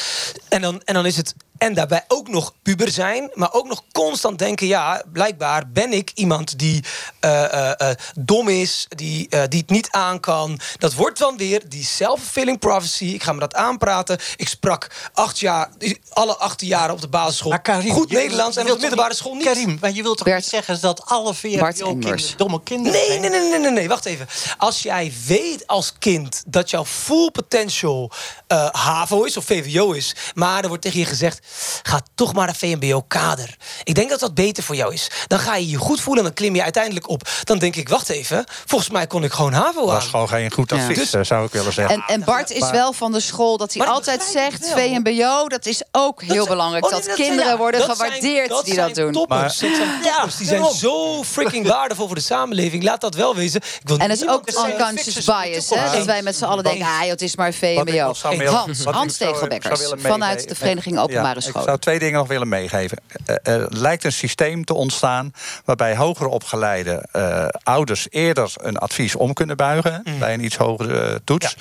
En 0.48 0.60
dan, 0.60 0.82
en 0.84 0.94
dan 0.94 1.06
is 1.06 1.16
het, 1.16 1.34
en 1.60 1.74
daarbij 1.74 2.04
ook 2.08 2.28
nog 2.28 2.52
puber 2.62 2.90
zijn, 2.90 3.30
maar 3.34 3.52
ook 3.52 3.66
nog 3.68 3.82
constant 3.92 4.38
denken: 4.38 4.66
ja, 4.66 5.02
blijkbaar 5.12 5.68
ben 5.70 5.92
ik 5.92 6.10
iemand 6.14 6.58
die 6.58 6.84
eh, 7.20 7.44
eh, 7.44 7.90
eh, 7.90 7.96
dom 8.20 8.48
is, 8.48 8.86
die, 8.88 9.28
eh, 9.28 9.42
die 9.48 9.60
het 9.60 9.70
niet 9.70 9.90
aan 9.90 10.20
kan. 10.20 10.60
Dat 10.78 10.94
wordt 10.94 11.18
dan 11.18 11.36
weer 11.36 11.68
die 11.68 11.84
self-fulfilling 11.84 12.58
prophecy. 12.58 13.04
Ik 13.04 13.22
ga 13.22 13.32
me 13.32 13.38
dat 13.40 13.54
aanpraten. 13.54 14.18
Ik 14.36 14.48
sprak 14.48 14.90
acht 15.12 15.38
jaar, 15.38 15.68
alle 16.12 16.36
acht 16.36 16.60
jaren 16.60 16.94
op 16.94 17.00
de 17.00 17.08
basisschool. 17.08 17.50
goed 17.92 18.10
je- 18.10 18.16
Nederlands 18.16 18.56
en 18.56 18.62
op 18.62 18.74
de 18.74 18.78
middelbare 18.80 19.14
school 19.14 19.34
niet. 19.34 19.44
Karim, 19.44 19.78
maar 19.80 19.92
je 19.92 20.02
wilt 20.02 20.18
toch 20.18 20.26
niet 20.26 20.44
zeggen 20.44 20.80
dat 20.80 21.04
alle 21.06 21.34
Engels. 21.42 22.34
domme 22.36 22.62
kinderen 22.62 22.98
Nee, 22.98 23.06
zijn? 23.06 23.20
nee, 23.20 23.30
nee, 23.30 23.40
nee, 23.50 23.58
nee, 23.58 23.70
nee, 23.70 23.88
wacht 23.88 24.04
even. 24.04 24.26
Als 24.58 24.82
jij 24.82 25.12
weet 25.26 25.66
als 25.66 25.92
kind 25.98 26.42
dat 26.46 26.70
jouw 26.70 26.84
full 26.84 27.30
potential 27.30 28.10
eh, 28.46 28.68
HAVO 28.72 29.22
is 29.22 29.36
of 29.36 29.44
VWO 29.44 29.92
is, 29.92 30.14
maar 30.34 30.62
er 30.62 30.68
wordt 30.68 30.82
tegen 30.82 30.98
je 30.98 31.04
gezegd: 31.06 31.46
ga 31.82 32.00
toch 32.14 32.32
maar 32.32 32.48
een 32.48 32.54
VMBO-kader. 32.54 33.56
Ik 33.84 33.94
denk 33.94 34.10
dat 34.10 34.20
dat 34.20 34.34
beter 34.34 34.62
voor 34.62 34.74
jou 34.76 34.92
is. 34.92 35.10
Dan 35.26 35.38
ga 35.38 35.56
je 35.56 35.68
je 35.68 35.76
goed 35.76 36.00
voelen 36.00 36.22
en 36.24 36.28
dan 36.28 36.38
klim 36.38 36.54
je 36.54 36.62
uiteindelijk 36.62 37.08
op. 37.08 37.28
Dan 37.44 37.58
denk 37.58 37.76
ik: 37.76 37.88
wacht 37.88 38.08
even, 38.08 38.44
volgens 38.66 38.90
mij 38.90 39.06
kon 39.06 39.24
ik 39.24 39.32
gewoon 39.32 39.52
HAVO 39.52 39.80
Dat 39.86 39.90
aan. 39.94 39.96
is 40.00 40.06
gewoon 40.06 40.28
geen 40.28 40.52
goed 40.52 40.72
advies, 40.72 40.98
Dus- 40.98 41.12
eh, 41.12 41.20
zou 41.24 41.44
ik 41.46 41.52
willen 41.52 41.72
zeggen. 41.72 41.94
En, 41.94 42.02
en 42.06 42.24
Bart 42.24 42.50
is 42.50 42.70
wel 42.70 42.92
van 42.92 43.12
de 43.12 43.20
school 43.20 43.56
dat 43.56 43.74
hij 43.74 43.86
altijd 43.86 44.22
zegt... 44.22 44.68
VMBO, 44.74 45.48
dat 45.48 45.66
is 45.66 45.82
ook 45.92 46.22
heel 46.22 46.46
belangrijk. 46.46 46.84
Oh, 46.84 46.90
dat 46.90 47.14
kinderen 47.14 47.44
zijn- 47.44 47.56
worden 47.56 47.80
dat 47.80 47.90
gewaardeerd 47.90 48.48
dat 48.48 48.64
die 48.64 48.74
dat 48.74 48.94
doen. 48.94 49.12
Toppers, 49.12 49.38
Maar- 49.60 49.70
dat 49.70 49.78
zijn 49.78 50.02
toppers. 50.02 50.36
die 50.36 50.46
zijn 50.46 50.64
zo 50.64 51.22
freaking 51.24 51.66
waardevol 51.66 52.06
voor 52.06 52.14
de 52.14 52.20
samenleving. 52.22 52.82
Laat 52.82 53.00
dat 53.00 53.14
wel 53.14 53.34
wezen. 53.34 53.60
Ik 53.80 53.88
wil 53.88 53.98
En 53.98 54.10
het 54.10 54.20
is 54.22 54.28
ook 54.28 54.48
unconscious 54.48 55.24
bias, 55.24 55.68
hè? 55.70 55.96
Dat 55.96 56.04
wij 56.04 56.22
met 56.22 56.36
z'n 56.36 56.44
allen 56.44 56.64
denken, 56.64 56.86
ah, 56.86 57.00
het 57.00 57.22
is 57.22 57.36
maar 57.36 57.52
VMBO. 57.52 58.12
Hans, 58.46 58.84
Hans 58.84 59.16
Tegelbekkers, 59.16 59.80
vanuit 59.98 60.48
de 60.48 60.54
Vereniging 60.54 60.98
Openbare 60.98 61.39
Scholen. 61.42 61.60
Ik 61.60 61.66
zou 61.66 61.78
twee 61.78 61.98
dingen 61.98 62.18
nog 62.18 62.28
willen 62.28 62.48
meegeven. 62.48 62.98
Eh, 63.24 63.36
Er 63.54 63.66
lijkt 63.70 64.04
een 64.04 64.12
systeem 64.12 64.64
te 64.64 64.74
ontstaan 64.74 65.32
waarbij 65.64 65.96
hoger 65.96 66.26
opgeleide 66.26 67.04
eh, 67.12 67.46
ouders 67.62 68.06
eerder 68.10 68.52
een 68.56 68.78
advies 68.78 69.14
om 69.14 69.32
kunnen 69.32 69.56
buigen 69.56 70.00
Mm. 70.04 70.18
bij 70.18 70.34
een 70.34 70.44
iets 70.44 70.56
hogere 70.56 71.00
eh, 71.00 71.14
toets. 71.24 71.56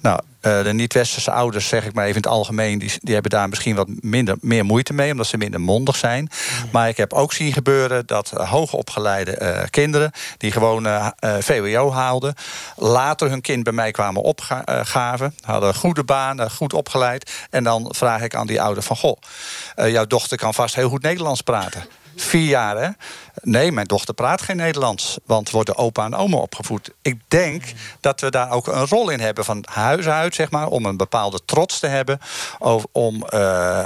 Nou, 0.00 0.20
eh, 0.40 0.62
de 0.62 0.72
niet-westerse 0.72 1.30
ouders, 1.30 1.68
zeg 1.68 1.84
ik 1.84 1.92
maar 1.92 2.04
even 2.04 2.16
in 2.16 2.22
het 2.22 2.32
algemeen, 2.32 2.78
die, 2.78 2.92
die 3.00 3.12
hebben 3.14 3.30
daar 3.30 3.48
misschien 3.48 3.74
wat 3.74 3.88
minder, 4.00 4.36
meer 4.40 4.64
moeite 4.64 4.92
mee, 4.92 5.10
omdat 5.10 5.26
ze 5.26 5.36
minder 5.36 5.60
mondig 5.60 5.96
zijn. 5.96 6.22
Mm. 6.22 6.68
Maar 6.72 6.88
ik 6.88 6.96
heb 6.96 7.12
ook 7.12 7.32
zien 7.32 7.52
gebeuren 7.52 8.06
dat 8.06 8.32
uh, 8.34 8.50
hoogopgeleide 8.50 9.36
eh, 9.36 9.68
kinderen, 9.70 10.12
die 10.36 10.52
gewoon 10.52 10.86
eh, 10.86 11.08
VWO 11.40 11.92
haalden, 11.92 12.34
later 12.76 13.30
hun 13.30 13.40
kind 13.40 13.62
bij 13.62 13.72
mij 13.72 13.90
kwamen 13.90 14.22
opgaven, 14.22 15.34
hadden 15.40 15.74
goede 15.74 16.04
baan, 16.04 16.40
eh, 16.40 16.50
goed 16.50 16.72
opgeleid. 16.72 17.30
En 17.50 17.64
dan 17.64 17.94
vraag 17.96 18.22
ik 18.22 18.34
aan 18.34 18.46
die 18.46 18.62
ouder 18.62 18.82
van, 18.82 18.96
goh, 18.96 19.16
jouw 19.76 20.06
dochter 20.06 20.36
kan 20.36 20.54
vast 20.54 20.74
heel 20.74 20.88
goed 20.88 21.02
Nederlands 21.02 21.40
praten. 21.40 21.84
Vier 22.20 22.48
jaar, 22.48 22.76
hè? 22.76 22.88
Nee, 23.42 23.72
mijn 23.72 23.86
dochter 23.86 24.14
praat 24.14 24.42
geen 24.42 24.56
Nederlands. 24.56 25.18
Want 25.26 25.50
wordt 25.50 25.68
de 25.68 25.76
opa 25.76 26.04
en 26.04 26.14
oma 26.14 26.36
opgevoed. 26.36 26.90
Ik 27.02 27.20
denk 27.28 27.64
dat 28.00 28.20
we 28.20 28.30
daar 28.30 28.50
ook 28.50 28.66
een 28.66 28.86
rol 28.86 29.10
in 29.10 29.20
hebben 29.20 29.44
van 29.44 29.64
huis 29.70 30.08
uit, 30.08 30.34
zeg 30.34 30.50
maar. 30.50 30.66
Om 30.66 30.86
een 30.86 30.96
bepaalde 30.96 31.40
trots 31.44 31.78
te 31.78 31.86
hebben. 31.86 32.20
Of, 32.58 32.84
om 32.92 33.24
eh, 33.24 33.38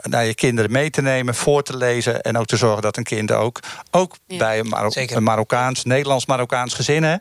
naar 0.03 0.25
je 0.25 0.35
kinderen 0.35 0.71
mee 0.73 0.91
te 0.91 1.03
nemen, 1.03 1.35
voor 1.35 1.63
te 1.63 1.77
lezen. 1.77 2.23
En 2.23 2.39
ook 2.39 2.47
te 2.47 2.57
zorgen 2.57 2.83
dat 2.83 2.97
een 2.97 3.05
kind 3.05 3.33
ook, 3.33 3.61
ook 3.91 4.17
bij 4.27 4.59
een, 4.59 4.69
Maro- 4.69 4.91
een 4.95 5.23
Marokkaans, 5.23 5.85
Nederlands-Marokkaans 5.85 6.75
gezin, 6.75 7.03
hè, 7.03 7.17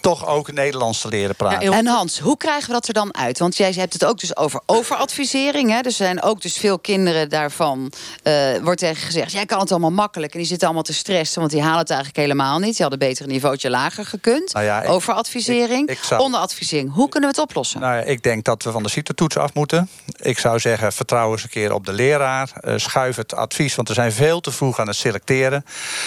toch 0.00 0.26
ook 0.26 0.52
Nederlands 0.52 1.00
te 1.00 1.08
leren 1.08 1.36
praten. 1.36 1.72
En 1.72 1.86
Hans, 1.86 2.18
hoe 2.18 2.36
krijgen 2.36 2.66
we 2.66 2.72
dat 2.72 2.88
er 2.88 2.94
dan 2.94 3.14
uit? 3.16 3.38
Want 3.38 3.56
jij 3.56 3.72
hebt 3.72 3.92
het 3.92 4.04
ook 4.04 4.18
dus 4.20 4.36
over 4.36 4.60
overadvisering. 4.66 5.70
Hè? 5.70 5.80
Dus 5.80 5.98
er 6.00 6.04
zijn 6.06 6.22
ook 6.22 6.42
dus 6.42 6.56
veel 6.56 6.78
kinderen 6.78 7.28
daarvan. 7.28 7.92
eh, 8.22 8.32
wordt 8.62 8.80
tegen 8.80 9.02
gezegd: 9.06 9.32
jij 9.32 9.46
kan 9.46 9.60
het 9.60 9.70
allemaal 9.70 9.90
makkelijk. 9.90 10.32
En 10.32 10.38
die 10.38 10.48
zitten 10.48 10.66
allemaal 10.66 10.84
te 10.84 10.94
stressen, 10.94 11.40
want 11.40 11.52
die 11.52 11.62
halen 11.62 11.78
het 11.78 11.90
eigenlijk 11.90 12.20
helemaal 12.20 12.58
niet. 12.58 12.70
Die 12.72 12.80
hadden 12.80 12.98
beter 12.98 13.24
een 13.24 13.30
niveautje 13.32 13.70
lager 13.70 14.06
gekund. 14.06 14.52
Nou 14.52 14.64
ja, 14.64 14.82
ik- 14.82 14.88
overadvisering, 14.90 15.88
ik- 15.88 15.98
ik 15.98 16.04
zou- 16.04 16.20
onderadvisering. 16.22 16.92
Hoe 16.92 17.08
kunnen 17.08 17.30
we 17.30 17.36
het 17.36 17.44
oplossen? 17.48 17.80
Nou 17.80 17.96
ja, 17.96 18.02
ik 18.02 18.22
denk 18.22 18.44
dat 18.44 18.62
we 18.62 18.70
van 18.70 18.82
de 18.82 18.88
CITO-toets 18.88 19.36
af 19.36 19.54
moeten. 19.54 19.88
Ik 20.20 20.38
zou 20.38 20.58
zeggen, 20.58 20.92
vertrouw 20.92 21.32
eens 21.32 21.42
een 21.42 21.48
keer 21.48 21.72
op 21.72 21.86
de 21.86 21.92
leraar. 21.92 22.50
Eh, 22.60 22.74
schuif 22.76 23.16
het 23.16 23.34
advies, 23.34 23.74
want 23.74 23.88
we 23.88 23.94
zijn 23.94 24.12
veel 24.12 24.40
te 24.40 24.50
vroeg 24.52 24.78
aan 24.80 24.86
het 24.86 24.96
selecteren. 24.96 25.64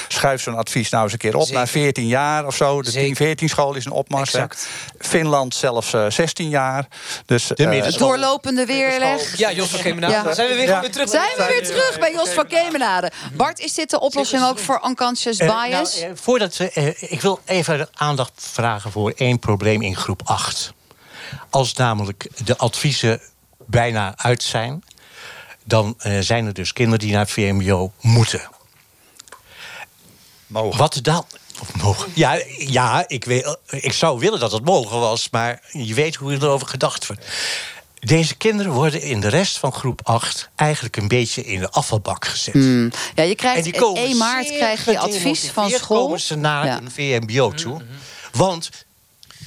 Schuif 0.08 0.42
zo'n 0.42 0.56
advies 0.58 0.90
nou 0.90 1.04
eens 1.04 1.14
een 1.14 1.20
keer 1.20 1.36
op 1.36 1.42
Zeker. 1.42 1.56
naar 1.56 1.68
14 1.68 2.08
jaar 2.08 2.46
of 2.46 2.56
zo. 2.56 2.82
De 2.82 2.92
10-14 2.92 3.50
school 3.50 3.76
is 3.76 3.81
een 3.86 3.92
opmars. 3.92 4.36
Finland 5.00 5.56
zelfs 5.56 5.94
eh, 5.94 6.10
16 6.10 6.50
jaar. 6.50 6.88
Dus, 7.26 7.48
De 7.48 7.66
eh. 7.66 7.98
Doorlopende 7.98 8.66
weerleg. 8.66 9.38
Ja, 9.38 9.52
Jos 9.52 9.70
van 9.70 9.80
Kemenade. 9.82 10.14
Ja. 10.14 10.34
Zijn 10.34 10.48
we 10.50 10.56
weer, 10.56 10.92
terug? 10.92 11.10
Zijn 11.10 11.30
we 11.38 11.46
weer 11.48 11.64
terug 11.66 12.00
bij 12.00 12.12
Jos 12.12 12.30
van 12.30 12.48
Kemenade? 12.48 13.12
Bart, 13.34 13.60
is 13.60 13.74
dit 13.74 13.90
de 13.90 14.00
oplossing 14.00 14.44
ook 14.44 14.60
voor 14.60 14.82
unconscious 14.88 15.38
Eh, 15.38 15.48
nou, 15.48 15.70
bias? 15.70 16.00
eh, 16.00 16.10
voordat 16.14 16.58
we, 16.58 16.70
eh, 16.72 17.12
ik 17.12 17.22
wil 17.22 17.40
even 17.46 17.90
aandacht 17.94 18.32
vragen 18.36 18.92
voor 18.92 19.12
één 19.16 19.40
probleem 19.40 19.82
in 19.82 19.96
groep 19.96 20.22
8. 20.26 20.74
Als 21.50 21.74
namelijk 21.74 22.28
de 22.46 22.58
adviezen 22.58 23.22
bijna 23.66 24.14
uit 24.18 24.44
zijn, 24.44 24.84
dan 25.64 25.96
eh, 25.98 26.20
zijn 26.20 26.46
er 26.46 26.54
dus 26.54 26.74
kinderen 26.74 27.00
die 27.00 27.12
naar 27.12 27.22
het 27.22 27.32
VMBO 27.32 27.92
moeten. 28.02 28.42
Mogen. 30.48 30.78
Wat 30.80 31.00
dan? 31.02 31.26
Of 31.60 31.76
mogen? 31.76 32.12
Ja, 32.16 32.42
ja 32.58 33.04
ik, 33.08 33.26
weet, 33.26 33.58
ik 33.70 33.94
zou 33.94 34.20
willen 34.20 34.40
dat 34.40 34.52
het 34.52 34.66
mogen 34.66 35.00
was, 35.00 35.30
maar 35.30 35.64
je 35.72 35.94
weet 35.94 36.16
hoe 36.16 36.34
erover 36.34 36.68
gedacht 36.68 37.08
wordt. 37.08 37.26
Deze 38.00 38.36
kinderen 38.36 38.72
worden 38.72 39.02
in 39.02 39.20
de 39.20 39.28
rest 39.28 39.58
van 39.58 39.74
groep 39.74 40.02
8 40.04 40.50
eigenlijk 40.56 40.98
een 40.98 41.08
beetje 41.08 41.44
in 41.46 41.60
de 41.60 41.70
afvalbak 41.70 42.26
gezet. 42.26 42.54
Hmm. 42.54 42.92
Ja, 43.16 43.24
je 43.24 43.30
En 43.30 43.36
krijgt 43.36 43.64
die 43.64 43.74
komen 43.80 44.02
1 44.02 44.18
maart 44.18 44.48
krijg 44.48 44.86
je 44.86 45.00
advies 45.00 45.50
van 45.54 45.70
school. 45.70 46.04
komen 46.06 46.20
ze 46.20 46.36
naar 46.36 46.66
Ja. 46.66 46.78
een 46.78 46.92
VMBO 46.92 47.52
toe. 47.52 47.82
Want 48.32 48.70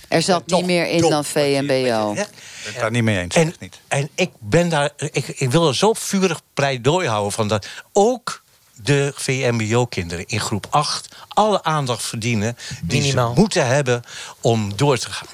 Er 0.08 0.22
zat 0.22 0.46
niet 0.46 0.64
meer 0.64 0.86
in 0.86 1.00
dan 1.00 1.24
VMBO. 1.24 2.10
Ik 2.10 2.16
ben 2.16 2.26
het 2.62 2.80
daar 2.80 2.90
niet 2.90 3.02
mee 3.02 3.18
eens. 3.20 3.34
En, 3.34 3.54
en 3.88 4.08
ik 4.14 4.30
ben 4.38 4.68
daar. 4.68 4.90
Ik, 4.96 5.28
ik 5.28 5.50
wil 5.50 5.68
er 5.68 5.74
zo 5.76 5.92
vurig 5.92 6.40
pleidooi 6.54 7.08
houden 7.08 7.32
van 7.32 7.48
dat 7.48 7.66
ook 7.92 8.42
de 8.74 9.12
VMBO-kinderen 9.14 10.26
in 10.26 10.40
groep 10.40 10.66
8 10.70 11.08
alle 11.28 11.62
aandacht 11.62 12.02
verdienen 12.02 12.56
die 12.82 13.00
Minimaal. 13.00 13.34
ze 13.34 13.40
moeten 13.40 13.66
hebben 13.66 14.02
om 14.40 14.76
door 14.76 14.98
te 14.98 15.10
gaan. 15.10 15.28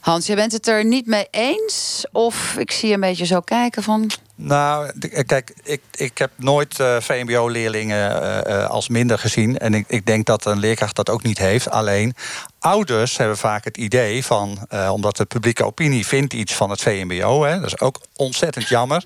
Hans, 0.00 0.26
je 0.26 0.34
bent 0.34 0.52
het 0.52 0.66
er 0.66 0.84
niet 0.84 1.06
mee 1.06 1.26
eens? 1.30 2.04
Of 2.12 2.56
ik 2.56 2.70
zie 2.70 2.88
je 2.88 2.94
een 2.94 3.00
beetje 3.00 3.26
zo 3.26 3.40
kijken 3.40 3.82
van... 3.82 4.10
Nou, 4.34 4.90
eh, 5.10 5.26
kijk, 5.26 5.52
ik, 5.62 5.80
ik 5.94 6.18
heb 6.18 6.30
nooit 6.36 6.80
eh, 6.80 6.96
VMBO-leerlingen 7.00 8.22
eh, 8.22 8.62
eh, 8.62 8.70
als 8.70 8.88
minder 8.88 9.18
gezien. 9.18 9.58
En 9.58 9.74
ik, 9.74 9.84
ik 9.88 10.06
denk 10.06 10.26
dat 10.26 10.44
een 10.44 10.58
leerkracht 10.58 10.96
dat 10.96 11.10
ook 11.10 11.22
niet 11.22 11.38
heeft. 11.38 11.70
Alleen, 11.70 12.14
ouders 12.58 13.16
hebben 13.16 13.36
vaak 13.36 13.64
het 13.64 13.76
idee 13.76 14.24
van... 14.24 14.66
eh, 14.68 14.90
omdat 14.92 15.16
de 15.16 15.24
publieke 15.24 15.64
opinie 15.64 16.06
vindt 16.06 16.32
iets 16.32 16.54
van 16.54 16.70
het 16.70 16.80
VMBO... 16.80 17.42
Hè, 17.44 17.54
dat 17.60 17.66
is 17.66 17.80
ook 17.80 18.00
ontzettend 18.16 18.68
jammer. 18.68 19.04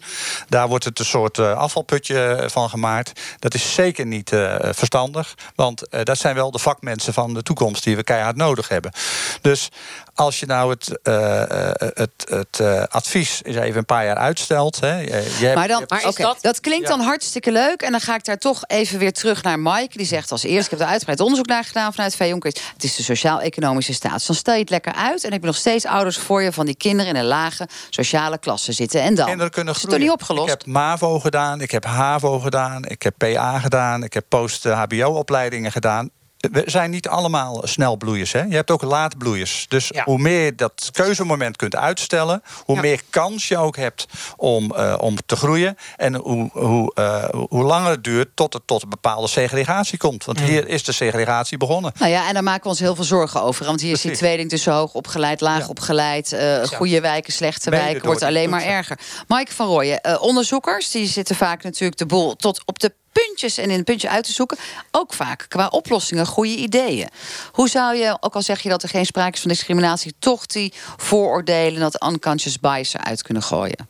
Daar 0.49 0.69
wordt 0.69 0.85
het 0.85 0.99
een 0.99 1.05
soort 1.05 1.39
eh, 1.39 1.53
afvalputje 1.57 2.45
van 2.51 2.69
gemaakt. 2.71 3.21
Dat 3.39 3.55
is 3.55 3.75
zeker 3.75 4.07
niet 4.07 4.33
eh, 4.33 4.55
verstandig. 4.61 5.35
Want 5.55 5.89
eh, 5.89 6.03
dat 6.03 6.19
zijn 6.19 6.35
wel 6.35 6.51
de 6.51 6.59
vakmensen 6.59 7.13
van 7.13 7.35
de 7.35 7.43
toekomst... 7.43 7.85
die 7.85 7.97
we 7.97 8.05
keihard 8.05 8.37
nodig 8.37 8.69
hebben. 8.69 8.93
Dus 9.41 9.69
als 10.15 10.41
je 10.41 10.47
nou 10.47 10.71
het, 10.71 10.99
eh, 11.03 11.43
eh, 11.71 11.75
het, 11.95 12.11
het 12.29 12.61
eh, 12.61 12.83
advies 12.89 13.41
eens 13.43 13.57
even 13.57 13.77
een 13.79 13.85
paar 13.85 14.05
jaar 14.05 14.17
uitstelt... 14.17 14.81
Hè, 14.81 14.97
je- 14.99 15.53
maar 15.55 15.69
dan, 15.69 15.83
oké, 16.07 16.35
dat... 16.41 16.61
klinkt 16.61 16.89
dan 16.89 17.01
hartstikke 17.01 17.53
leuk. 17.53 17.83
En 17.83 17.91
dan 17.91 18.01
ga 18.01 18.15
ik 18.15 18.25
daar 18.25 18.39
toch 18.39 18.65
even 18.67 18.99
weer 18.99 19.13
terug 19.13 19.43
naar 19.43 19.59
Mike. 19.59 19.97
Die 19.97 20.07
zegt 20.07 20.31
als 20.33 20.43
eerste, 20.43 20.65
ik 20.65 20.71
heb 20.71 20.81
er 20.81 20.87
uitgebreid 20.87 21.21
onderzoek 21.21 21.47
naar 21.47 21.65
gedaan 21.65 21.93
vanuit 21.93 22.17
VJ 22.17 22.25
Jonkers. 22.25 22.55
Het 22.75 22.85
is 22.85 22.95
de 22.97 23.03
sociaal-economische 23.43 23.93
status. 23.93 24.27
Dan 24.27 24.37
stel 24.37 24.55
je 24.55 24.61
het 24.61 24.71
lekker 24.71 24.93
uit. 24.93 25.25
En 25.25 25.33
heb 25.33 25.41
je 25.41 25.47
nog 25.47 25.57
steeds 25.57 25.87
ouders 25.87 26.19
voor 26.19 26.43
je 26.43 26.53
van 26.53 26.67
die 26.67 26.77
kinderen 26.77 27.15
in 27.15 27.21
een 27.21 27.27
lage 27.27 27.69
sociale 27.91 28.39
klasse 28.39 28.73
zitten. 28.73 29.03
En 29.03 29.15
dan? 29.15 29.27
Kinderen 29.27 29.53
kunnen 29.53 29.75
is 29.75 29.81
het 29.81 29.91
toch 29.91 29.99
groeien. 29.99 30.13
niet 30.13 30.21
opgelost? 30.21 30.53
Ik 30.53 30.59
heb 30.59 30.67
MAVO 30.67 31.21
gedaan, 31.21 31.61
ik 31.61 31.71
heb 31.71 31.85
HAVO 31.85 32.39
gedaan, 32.39 32.85
ik 32.85 33.03
heb 33.03 33.15
PA 33.17 33.59
gedaan, 33.59 34.03
ik 34.03 34.13
heb 34.13 34.25
post-HBO-opleidingen 34.29 35.73
gedaan. 35.73 36.11
We 36.51 36.63
zijn 36.67 36.91
niet 36.91 37.09
allemaal 37.09 37.61
snelbloeiers. 37.65 38.33
Hè? 38.33 38.43
Je 38.43 38.55
hebt 38.55 38.71
ook 38.71 38.83
laatbloeiers. 38.83 39.67
Dus 39.69 39.91
hoe 40.05 40.19
meer 40.19 40.45
je 40.45 40.55
dat 40.55 40.89
keuzemoment 40.93 41.57
kunt 41.57 41.77
uitstellen, 41.77 42.43
hoe 42.65 42.81
meer 42.81 43.01
kans 43.11 43.49
je 43.49 43.59
ook 43.59 43.77
hebt 43.77 44.07
om, 44.37 44.75
eh, 44.75 44.95
om 44.99 45.17
te 45.27 45.37
groeien. 45.37 45.77
En 45.97 46.15
hoe, 46.15 46.51
hoe, 46.53 46.95
eh, 46.95 47.25
hoe 47.49 47.63
langer 47.65 47.91
het 47.91 48.05
duurt 48.05 48.29
tot 48.35 48.53
het 48.53 48.63
tot 48.67 48.83
een 48.83 48.89
bepaalde 48.89 49.29
segregatie 49.29 49.99
komt. 49.99 50.25
Want 50.25 50.41
hier 50.41 50.69
is 50.69 50.85
de 50.85 50.93
segregatie 50.93 51.59
begonnen. 51.59 51.93
Nou 51.99 52.11
ja, 52.11 52.29
en 52.29 52.35
daar 52.35 52.43
maken 52.43 52.63
we 52.63 52.69
ons 52.69 52.79
heel 52.79 52.95
veel 52.95 53.05
zorgen 53.05 53.43
over. 53.43 53.65
Want 53.67 53.81
hier 53.81 53.93
is 53.93 54.01
die 54.01 54.11
Precies. 54.11 54.27
tweeling 54.27 54.51
tussen 54.51 54.73
hoog 54.73 54.95
opgeleid, 54.95 55.41
laag 55.41 55.69
opgeleid. 55.69 56.33
eh, 56.33 56.63
goede 56.65 57.01
wijken, 57.01 57.33
slechte 57.33 57.71
Mede 57.71 57.83
wijken. 57.83 58.05
Wordt 58.07 58.23
alleen 58.23 58.51
maar 58.51 58.65
erger. 58.65 58.99
Mike 59.29 59.53
van 59.53 59.67
Rooyen, 59.67 60.21
onderzoekers 60.21 60.91
die 60.91 61.07
zitten 61.07 61.37
vaak 61.37 61.63
natuurlijk 61.63 61.99
de 61.99 62.07
boel 62.07 62.37
tot 62.37 62.63
op 62.65 62.79
de 62.79 62.93
puntjes 63.13 63.59
en 63.59 63.71
in 63.71 63.79
een 63.79 63.85
puntje 63.85 64.09
uit 64.09 64.25
te 64.25 64.33
zoeken. 64.33 64.59
Ook 64.91 65.13
vaak 65.13 65.47
qua 65.49 65.67
oplossingen 65.69 66.27
goede 66.27 66.57
ideeën. 66.57 67.09
Hoe 67.53 67.69
zou 67.69 67.97
je, 67.97 68.17
ook 68.21 68.35
al 68.35 68.43
zeg 68.43 68.61
je 68.61 68.69
dat 68.69 68.83
er 68.83 68.89
geen 68.89 69.07
sprake 69.07 69.35
is 69.35 69.41
van 69.41 69.51
discriminatie, 69.51 70.15
toch 70.19 70.47
die 70.47 70.73
vooroordelen, 70.97 71.81
dat 71.81 72.05
unconscious 72.05 72.61
bias 72.61 72.95
eruit 72.95 73.23
kunnen 73.23 73.43
gooien? 73.43 73.89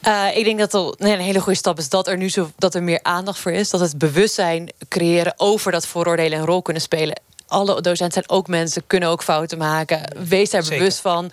Eh, 0.00 0.36
ik 0.36 0.44
denk 0.44 0.70
dat 0.70 1.00
een 1.00 1.20
hele 1.20 1.40
goede 1.40 1.58
stap 1.58 1.78
is 1.78 1.88
dat 1.88 2.06
er 2.06 2.16
nu 2.16 2.28
zo, 2.28 2.50
dat 2.56 2.74
er 2.74 2.82
meer 2.82 3.02
aandacht 3.02 3.38
voor 3.38 3.52
is. 3.52 3.70
Dat 3.70 3.80
het 3.80 3.98
bewustzijn 3.98 4.72
creëren 4.88 5.34
over 5.36 5.72
dat 5.72 5.86
vooroordelen 5.86 6.38
een 6.38 6.46
rol 6.46 6.62
kunnen 6.62 6.82
spelen. 6.82 7.20
Alle 7.48 7.80
docenten 7.80 8.12
zijn 8.12 8.38
ook 8.38 8.48
mensen, 8.48 8.86
kunnen 8.86 9.08
ook 9.08 9.22
fouten 9.22 9.58
maken. 9.58 10.00
Wees 10.28 10.50
daar 10.50 10.62
Zeker. 10.62 10.78
bewust 10.78 11.00
van. 11.00 11.30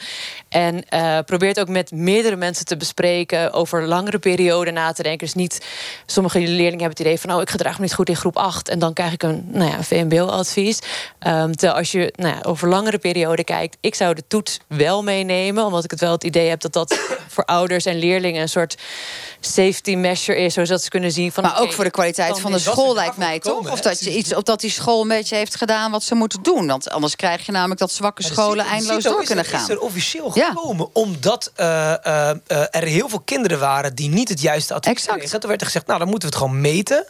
En 0.49 0.89
eh 0.89 1.19
probeer 1.25 1.47
het 1.47 1.59
ook 1.59 1.67
met 1.67 1.91
meerdere 1.91 2.35
mensen 2.35 2.65
te 2.65 2.77
bespreken. 2.77 3.53
Over 3.53 3.87
langere 3.87 4.19
perioden 4.19 4.73
na 4.73 4.91
te 4.91 5.03
denken. 5.03 5.25
Dus 5.25 5.35
niet, 5.35 5.65
sommige 6.05 6.39
leerlingen 6.39 6.69
hebben 6.69 6.89
het 6.89 6.99
idee 6.99 7.19
van... 7.19 7.33
oh, 7.33 7.41
ik 7.41 7.49
gedraag 7.49 7.75
me 7.75 7.83
niet 7.83 7.93
goed 7.93 8.09
in 8.09 8.15
groep 8.15 8.37
8. 8.37 8.69
En 8.69 8.79
dan 8.79 8.93
krijg 8.93 9.13
ik 9.13 9.23
een 9.23 9.45
nou 9.47 9.69
ja, 9.71 9.83
VMBO-advies. 9.83 10.79
Ehm, 11.19 11.51
terwijl 11.51 11.77
als 11.77 11.91
je 11.91 12.13
nou 12.15 12.35
ja, 12.35 12.41
over 12.41 12.67
langere 12.69 12.97
perioden 12.97 13.45
kijkt... 13.45 13.77
ik 13.81 13.95
zou 13.95 14.13
de 14.13 14.23
toets 14.27 14.59
wel 14.67 15.03
meenemen. 15.03 15.65
Omdat 15.65 15.83
ik 15.83 15.91
het 15.91 15.99
wel 15.99 16.11
het 16.11 16.23
idee 16.23 16.49
heb 16.49 16.61
dat 16.61 16.73
dat 16.73 16.99
voor 17.33 17.45
ouders 17.45 17.85
en 17.85 17.97
leerlingen... 17.97 18.41
een 18.41 18.49
soort 18.49 18.77
safety 19.45 19.95
measure 19.95 20.37
is. 20.37 20.53
Zodat 20.53 20.83
ze 20.83 20.89
kunnen 20.89 21.11
zien 21.11 21.31
van... 21.31 21.43
Maar 21.43 21.59
ook 21.59 21.73
voor 21.73 21.83
de 21.83 21.89
kwaliteit 21.89 22.39
van 22.39 22.51
de 22.51 22.59
school 22.59 22.93
lijkt 22.93 23.17
mij 23.17 23.39
toch? 23.39 23.71
Of 23.71 23.81
dat, 23.81 23.99
je 23.99 24.17
iets, 24.17 24.35
of 24.35 24.43
dat 24.43 24.59
die 24.61 24.69
school 24.69 25.01
een 25.01 25.07
beetje 25.07 25.35
heeft 25.35 25.55
gedaan 25.55 25.91
wat 25.91 26.03
ze 26.03 26.15
moeten 26.15 26.43
doen. 26.43 26.67
Want 26.67 26.89
anders 26.89 27.15
krijg 27.15 27.45
je 27.45 27.51
namelijk 27.51 27.79
dat 27.79 27.91
zwakke 27.91 28.23
scholen 28.23 28.65
eindeloos 28.65 29.03
door 29.03 29.23
kunnen 29.23 29.45
is 29.45 29.51
gaan. 29.51 29.69
er 29.69 29.79
officieel 29.79 30.31
Ja. 30.33 30.47
gekomen 30.47 30.89
omdat 30.93 31.51
eh, 31.55 31.91
eh, 32.05 32.29
eh, 32.29 32.65
er 32.69 32.83
heel 32.83 33.09
veel 33.09 33.19
kinderen 33.19 33.59
waren 33.59 33.95
die 33.95 34.09
niet 34.09 34.29
het 34.29 34.41
juiste 34.41 34.73
advies 34.73 35.05
kregen. 35.05 35.39
Toen 35.39 35.49
werd 35.49 35.61
er 35.61 35.67
gezegd, 35.67 35.87
nou 35.87 35.99
dan 35.99 36.09
moeten 36.09 36.29
we 36.29 36.35
het 36.35 36.43
gewoon 36.43 36.61
meten. 36.61 37.05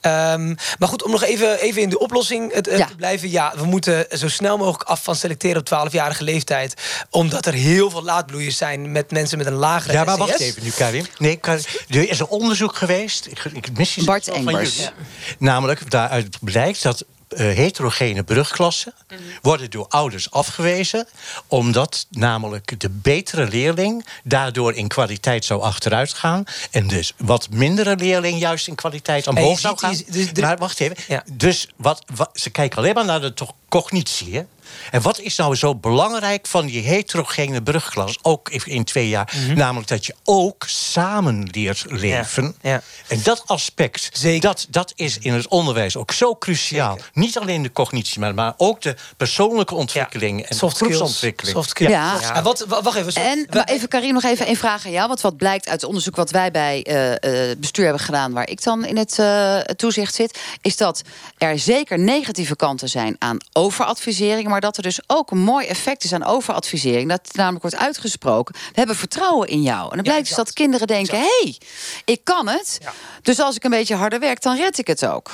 Ehm, 0.00 0.54
maar 0.78 0.88
goed, 0.88 1.02
om 1.04 1.10
nog 1.10 1.22
even, 1.22 1.60
even 1.60 1.82
in 1.82 1.88
de 1.88 1.98
oplossing 1.98 2.52
het, 2.52 2.64
te 2.64 2.86
blijven. 2.96 3.30
Ja, 3.30 3.52
we 3.56 3.64
moeten 3.64 4.06
zo 4.10 4.28
snel 4.28 4.56
mogelijk 4.56 4.82
af 4.82 5.02
van 5.02 5.16
selecteren 5.16 5.56
op 5.56 5.66
12-jarige 5.66 6.24
leeftijd. 6.24 6.74
Omdat 7.10 7.46
er 7.46 7.52
heel 7.52 7.90
veel 7.90 8.02
laadbloeiers 8.02 8.56
zijn 8.56 8.92
met 8.92 9.10
mensen 9.10 9.38
met 9.38 9.46
een 9.46 9.52
lagere 9.52 9.92
Ja, 9.92 10.04
maar 10.04 10.16
wacht 10.16 10.40
even 10.40 10.62
nu, 10.62 10.70
Karim. 10.70 11.06
Nee, 11.18 11.36
Karim, 11.36 11.61
er 11.88 12.08
is 12.08 12.18
een 12.18 12.26
onderzoek 12.26 12.76
geweest. 12.76 13.26
Ik, 13.26 13.44
ik 13.52 13.76
mis 13.76 13.94
Bart 13.94 14.28
Engbers. 14.28 14.76
jullie. 14.76 14.90
Namelijk, 15.38 15.90
daaruit 15.90 16.38
blijkt 16.40 16.82
dat 16.82 17.04
eh, 17.28 17.38
heterogene 17.38 18.22
brugklassen 18.22 18.94
worden 19.42 19.70
door 19.70 19.86
ouders 19.88 20.30
afgewezen. 20.30 21.08
Omdat 21.46 22.06
namelijk 22.10 22.80
de 22.80 22.88
betere 22.90 23.48
leerling 23.48 24.06
daardoor 24.24 24.74
in 24.74 24.88
kwaliteit 24.88 25.44
zou 25.44 25.62
achteruit 25.62 26.12
gaan. 26.12 26.44
En 26.70 26.86
dus 26.88 27.12
wat 27.16 27.48
mindere 27.50 27.96
leerling 27.96 28.38
juist 28.40 28.68
in 28.68 28.74
kwaliteit 28.74 29.26
omhoog 29.26 29.58
zou 29.58 29.78
gaan. 29.78 29.94
die- 29.94 30.32
dus 30.32 30.42
maar 30.42 30.56
wacht 30.58 30.80
even. 30.80 31.22
Dus 31.32 31.68
wat, 31.76 32.04
wat, 32.14 32.30
ze 32.34 32.50
kijken 32.50 32.78
alleen 32.78 32.94
maar 32.94 33.04
naar 33.04 33.20
de 33.20 33.34
toch 33.34 33.52
cognitie. 33.68 34.34
Hè? 34.34 34.42
En 34.90 35.02
wat 35.02 35.18
is 35.20 35.36
nou 35.36 35.54
zo 35.56 35.74
belangrijk 35.74 36.46
van 36.46 36.66
die 36.66 36.82
heterogene 36.82 37.62
brugklas, 37.62 38.18
ook 38.22 38.50
in 38.50 38.84
twee 38.84 39.08
jaar? 39.08 39.32
Namelijk 39.54 39.88
dat 39.88 40.06
je 40.06 40.14
ook 40.24 40.64
samen 40.66 41.48
leert 41.52 41.84
leven. 41.88 42.54
En 42.60 42.82
dat 43.22 43.42
aspect, 43.46 44.22
dat, 44.42 44.66
dat 44.70 44.92
is 44.94 45.18
in 45.18 45.32
het 45.32 45.48
onderwijs 45.48 45.96
ook 45.96 46.12
zo 46.12 46.36
cruciaal. 46.36 46.98
Niet 47.12 47.38
alleen 47.38 47.62
de 47.62 47.72
cognitie, 47.72 48.20
maar, 48.20 48.34
maar 48.34 48.54
ook 48.56 48.80
de 48.80 48.94
persoonlijke 49.16 49.74
ontwikkeling 49.74 50.42
en 50.42 50.56
Soft 50.56 50.78
de 50.78 50.84
skills, 50.84 50.96
groepsontwikkeling. 50.96 51.56
soft 51.56 51.68
skills. 51.70 51.90
Ja. 51.90 52.34
En 52.34 52.42
wat, 52.42 52.64
wa- 52.68 52.82
wacht 52.82 52.96
even. 52.96 53.14
En 53.14 53.46
maar 53.50 53.64
even, 53.64 53.88
Karin, 53.88 54.12
nog 54.14 54.24
even 54.24 54.48
een 54.48 54.56
vraag 54.56 54.84
aan 54.86 54.92
jou. 54.92 55.08
Want 55.08 55.20
wat 55.20 55.36
blijkt 55.36 55.66
uit 55.68 55.80
het 55.80 55.84
onderzoek 55.88 56.16
wat 56.16 56.30
wij 56.30 56.50
bij 56.50 56.82
eh, 56.82 57.12
eh, 57.12 57.48
het 57.48 57.60
bestuur 57.60 57.84
hebben 57.84 58.02
gedaan, 58.04 58.32
waar 58.32 58.48
ik 58.48 58.62
dan 58.62 58.84
in 58.84 58.96
het 58.96 59.18
eh, 59.18 59.58
toezicht 59.58 60.14
zit, 60.14 60.38
is 60.60 60.76
dat 60.76 61.02
er 61.38 61.58
zeker 61.58 61.98
negatieve 61.98 62.56
kanten 62.56 62.88
zijn 62.88 63.16
aan 63.18 63.36
overadvisering, 63.52 64.48
maar 64.48 64.60
dat 64.62 64.76
er 64.76 64.82
dus 64.82 65.00
ook 65.06 65.30
een 65.30 65.38
mooi 65.38 65.66
effect 65.66 66.04
is 66.04 66.12
aan 66.12 66.24
overadvisering. 66.24 67.08
Dat 67.08 67.28
namelijk 67.32 67.62
wordt 67.62 67.76
uitgesproken. 67.76 68.54
We 68.54 68.60
hebben 68.74 68.96
vertrouwen 68.96 69.48
in 69.48 69.62
jou. 69.62 69.90
En 69.90 69.94
dan 69.94 70.02
blijkt 70.02 70.26
dus 70.26 70.36
dat 70.36 70.52
kinderen 70.52 70.86
denken: 70.86 71.18
hé, 71.18 71.40
hey, 71.42 71.58
ik 72.04 72.24
kan 72.24 72.48
het. 72.48 72.78
Dus 73.22 73.40
als 73.40 73.56
ik 73.56 73.64
een 73.64 73.70
beetje 73.70 73.94
harder 73.94 74.20
werk, 74.20 74.42
dan 74.42 74.56
red 74.56 74.78
ik 74.78 74.86
het 74.86 75.06
ook. 75.06 75.30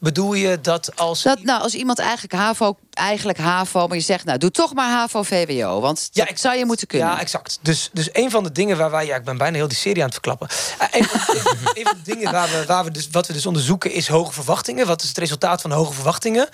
Bedoel 0.00 0.34
je 0.34 0.60
dat 0.60 0.96
als... 0.96 1.22
Dat, 1.22 1.42
nou, 1.42 1.62
als 1.62 1.74
iemand 1.74 1.98
eigenlijk 1.98 2.32
HAVO, 2.32 2.76
eigenlijk 2.94 3.38
HAVO... 3.38 3.86
maar 3.86 3.96
je 3.96 4.02
zegt, 4.02 4.24
nou, 4.24 4.38
doe 4.38 4.50
toch 4.50 4.74
maar 4.74 4.90
HAVO-VWO. 4.90 5.80
Want 5.80 6.08
dat 6.12 6.28
zou 6.34 6.56
je 6.56 6.64
moeten 6.64 6.86
kunnen. 6.86 7.08
Ja, 7.08 7.20
exact. 7.20 7.58
Dus, 7.62 7.90
dus 7.92 8.08
een 8.12 8.30
van 8.30 8.42
de 8.42 8.52
dingen 8.52 8.76
waar 8.76 8.90
wij... 8.90 9.06
Ja, 9.06 9.16
ik 9.16 9.24
ben 9.24 9.36
bijna 9.36 9.56
heel 9.56 9.68
die 9.68 9.76
serie 9.76 9.98
aan 10.02 10.10
het 10.10 10.12
verklappen. 10.12 10.48
Eh, 10.78 10.86
een, 10.90 11.04
van, 11.04 11.36
een 11.78 11.84
van 11.86 11.96
de 12.04 12.14
dingen 12.14 12.32
waar 12.32 12.48
we, 12.48 12.64
waar 12.66 12.84
we 12.84 12.90
dus, 12.90 13.08
wat 13.10 13.26
we 13.26 13.32
dus 13.32 13.46
onderzoeken 13.46 13.92
is 13.92 14.08
hoge 14.08 14.32
verwachtingen. 14.32 14.86
Wat 14.86 15.02
is 15.02 15.08
het 15.08 15.18
resultaat 15.18 15.60
van 15.60 15.70
hoge 15.70 15.92
verwachtingen? 15.92 16.48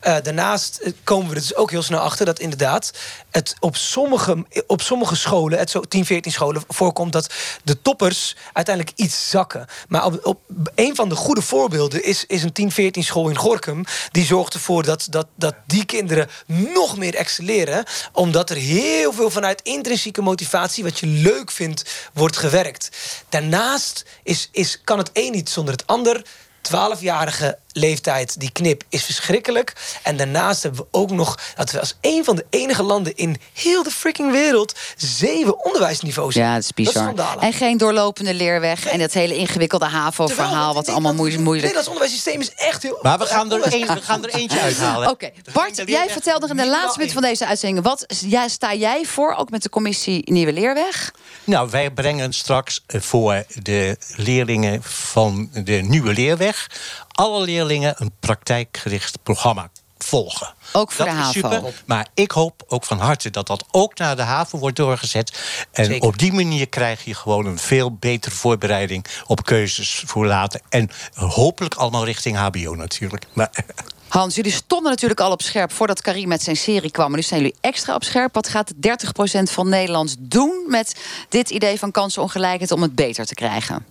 Eh, 0.00 0.16
daarnaast 0.22 0.76
eh, 0.76 0.92
komen 1.04 1.28
we 1.28 1.34
er 1.34 1.40
dus 1.40 1.54
ook 1.54 1.70
heel 1.70 1.82
snel 1.82 2.00
achter 2.00 2.26
dat 2.26 2.38
inderdaad... 2.38 2.92
het 3.30 3.56
op 3.60 3.76
sommige, 3.76 4.44
op 4.66 4.82
sommige 4.82 5.16
scholen, 5.16 5.58
het 5.58 5.70
zo 5.70 5.80
10, 5.80 6.04
14 6.04 6.32
scholen... 6.32 6.64
voorkomt 6.68 7.12
dat 7.12 7.32
de 7.64 7.82
toppers 7.82 8.36
uiteindelijk 8.52 8.98
iets 8.98 9.30
zakken. 9.30 9.66
Maar 9.88 10.04
op, 10.04 10.26
op 10.26 10.40
een 10.74 10.94
van 10.94 11.08
de 11.08 11.14
goede 11.14 11.42
voorbeelden 11.42 12.04
is, 12.04 12.26
is 12.26 12.42
een 12.42 12.52
10, 12.52 12.72
14 12.72 13.04
school 13.04 13.28
in 13.28 13.36
Gorkum. 13.36 13.84
Die 14.10 14.24
zorgt 14.24 14.54
ervoor 14.54 14.82
dat, 14.82 15.06
dat, 15.10 15.26
dat 15.34 15.54
die 15.66 15.83
kinderen 15.84 16.28
nog 16.46 16.96
meer 16.96 17.14
excelleren. 17.14 17.84
Omdat 18.12 18.50
er 18.50 18.56
heel 18.56 19.12
veel 19.12 19.30
vanuit 19.30 19.62
intrinsieke 19.62 20.22
motivatie, 20.22 20.84
wat 20.84 20.98
je 20.98 21.06
leuk 21.06 21.50
vindt, 21.50 22.10
wordt 22.12 22.36
gewerkt. 22.36 22.88
Daarnaast 23.28 24.04
is, 24.22 24.48
is, 24.52 24.80
kan 24.84 24.98
het 24.98 25.10
een 25.12 25.32
niet 25.32 25.48
zonder 25.48 25.74
het 25.74 25.86
ander. 25.86 26.24
12-jarige 26.72 27.58
leeftijd, 27.76 28.40
die 28.40 28.50
knip, 28.52 28.82
is 28.88 29.04
verschrikkelijk. 29.04 29.72
En 30.02 30.16
daarnaast 30.16 30.62
hebben 30.62 30.80
we 30.80 30.86
ook 30.98 31.10
nog 31.10 31.38
dat 31.56 31.70
we 31.70 31.80
als 31.80 31.96
een 32.00 32.24
van 32.24 32.36
de 32.36 32.46
enige 32.50 32.82
landen 32.82 33.16
in 33.16 33.36
heel 33.52 33.82
de 33.82 33.90
freaking 33.90 34.30
wereld 34.32 34.74
zeven 34.96 35.64
onderwijsniveaus 35.64 36.34
Ja, 36.34 36.40
hebben. 36.40 36.60
dat 36.60 36.64
is 36.64 36.92
bizar. 36.92 37.14
en 37.40 37.52
geen 37.52 37.76
doorlopende 37.76 38.34
leerweg. 38.34 38.86
En 38.86 38.98
dat 38.98 39.12
hele 39.12 39.36
ingewikkelde 39.36 39.86
HAVO-verhaal, 39.86 40.74
wat 40.74 40.88
allemaal 40.88 41.14
moe- 41.14 41.30
Het 41.30 41.40
moeilijk 41.40 41.62
Nederlands 41.74 41.88
onderwijssysteem 41.88 42.40
is 42.40 42.50
echt 42.54 42.82
heel... 42.82 42.98
Maar 43.02 43.18
we 43.18 43.26
gaan 43.26 43.52
er, 43.52 43.74
een, 43.74 43.86
we 43.86 44.00
gaan 44.02 44.24
er 44.24 44.34
eentje 44.34 44.60
uithalen. 44.60 45.10
Oké, 45.10 45.30
Bart, 45.52 45.82
jij 45.86 46.08
vertelt 46.10 46.40
nog 46.40 46.50
in 46.50 46.56
de 46.56 46.66
laatste 46.68 46.98
minuut 46.98 47.12
van 47.12 47.22
deze 47.22 47.46
uitzending... 47.46 47.84
wat 47.84 48.06
ja, 48.26 48.48
sta 48.48 48.74
jij 48.74 49.04
voor, 49.04 49.34
ook 49.34 49.50
met 49.50 49.62
de 49.62 49.68
commissie 49.68 50.32
Nieuwe 50.32 50.52
Leerweg? 50.52 51.12
Nou, 51.44 51.70
wij 51.70 51.90
brengen 51.90 52.32
straks 52.32 52.82
eh, 52.86 53.00
voor 53.00 53.44
de 53.62 53.96
leerlingen 54.16 54.82
van 54.82 55.50
de 55.52 55.72
nieuwe 55.72 56.12
leerweg... 56.12 56.70
alle 57.14 57.44
leerlingen 57.44 57.94
een 57.98 58.12
praktijkgericht 58.20 59.22
programma 59.22 59.70
volgen. 59.98 60.54
Ook 60.72 60.92
voor 60.92 61.04
dat 61.04 61.16
de 61.16 61.30
super, 61.30 61.82
maar 61.86 62.08
ik 62.14 62.30
hoop 62.30 62.64
ook 62.68 62.84
van 62.84 62.98
harte 62.98 63.30
dat 63.30 63.46
dat 63.46 63.64
ook 63.70 63.98
naar 63.98 64.16
de 64.16 64.22
haven 64.22 64.58
wordt 64.58 64.76
doorgezet. 64.76 65.42
En 65.72 66.02
op 66.02 66.18
die 66.18 66.32
manier 66.32 66.68
krijg 66.68 67.04
je 67.04 67.14
gewoon 67.14 67.46
een 67.46 67.58
veel 67.58 67.92
betere 67.94 68.34
voorbereiding 68.34 69.06
op 69.26 69.44
keuzes 69.44 70.02
voor 70.06 70.26
later. 70.26 70.60
En 70.68 70.90
hopelijk 71.14 71.74
allemaal 71.74 72.04
richting 72.04 72.36
HBO 72.36 72.74
natuurlijk. 72.74 73.24
Maar, 73.32 73.50
Hans, 74.08 74.34
jullie 74.34 74.52
stonden 74.52 74.90
natuurlijk 74.90 75.20
al 75.20 75.30
op 75.30 75.42
scherp 75.42 75.72
voordat 75.72 76.00
Karim 76.00 76.28
met 76.28 76.42
zijn 76.42 76.56
serie 76.56 76.90
kwam. 76.90 77.08
Maar 77.08 77.18
nu 77.18 77.22
zijn 77.22 77.40
jullie 77.40 77.56
extra 77.60 77.94
op 77.94 78.04
scherp. 78.04 78.34
Wat 78.34 78.48
gaat 78.48 78.72
30% 78.74 78.76
van 79.42 79.68
Nederlands 79.68 80.16
doen 80.18 80.64
met 80.68 80.96
dit 81.28 81.50
idee 81.50 81.78
van 81.78 81.90
kansenongelijkheid 81.90 82.70
om 82.70 82.82
het 82.82 82.94
beter 82.94 83.26
te 83.26 83.34
krijgen? 83.34 83.86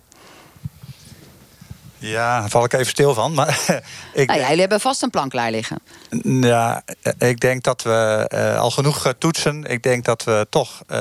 Ja, 2.06 2.40
daar 2.40 2.50
val 2.50 2.64
ik 2.64 2.72
even 2.72 2.86
stil 2.86 3.14
van. 3.14 3.34
Maar 3.34 3.48
ik, 4.12 4.26
Nou 4.26 4.38
ja, 4.38 4.44
jullie 4.44 4.60
hebben 4.60 4.80
vast 4.80 5.02
een 5.02 5.10
plan 5.10 5.28
klaar 5.28 5.50
liggen. 5.50 5.78
Ja, 6.24 6.82
ik 7.18 7.40
denk 7.40 7.62
dat 7.62 7.82
we 7.82 8.24
eh, 8.28 8.60
al 8.60 8.70
genoeg 8.70 9.06
eh, 9.06 9.12
toetsen. 9.18 9.64
Ik 9.64 9.82
denk 9.82 10.04
dat 10.04 10.24
we 10.24 10.46
toch 10.50 10.82
eh, 10.86 10.98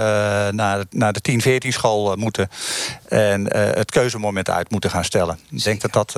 naar, 0.50 0.84
naar 0.90 1.14
de 1.14 1.62
10-14 1.66 1.68
school 1.68 2.16
moeten. 2.16 2.50
En 3.08 3.52
eh, 3.52 3.76
het 3.76 3.92
keuzemoment 3.92 4.50
uit 4.50 4.72
moeten 4.72 4.90
gaan 4.90 5.06
stellen. 5.06 5.40
Ik 5.50 5.64
denk 5.64 5.82
dat 5.82 5.94
dat 5.94 6.14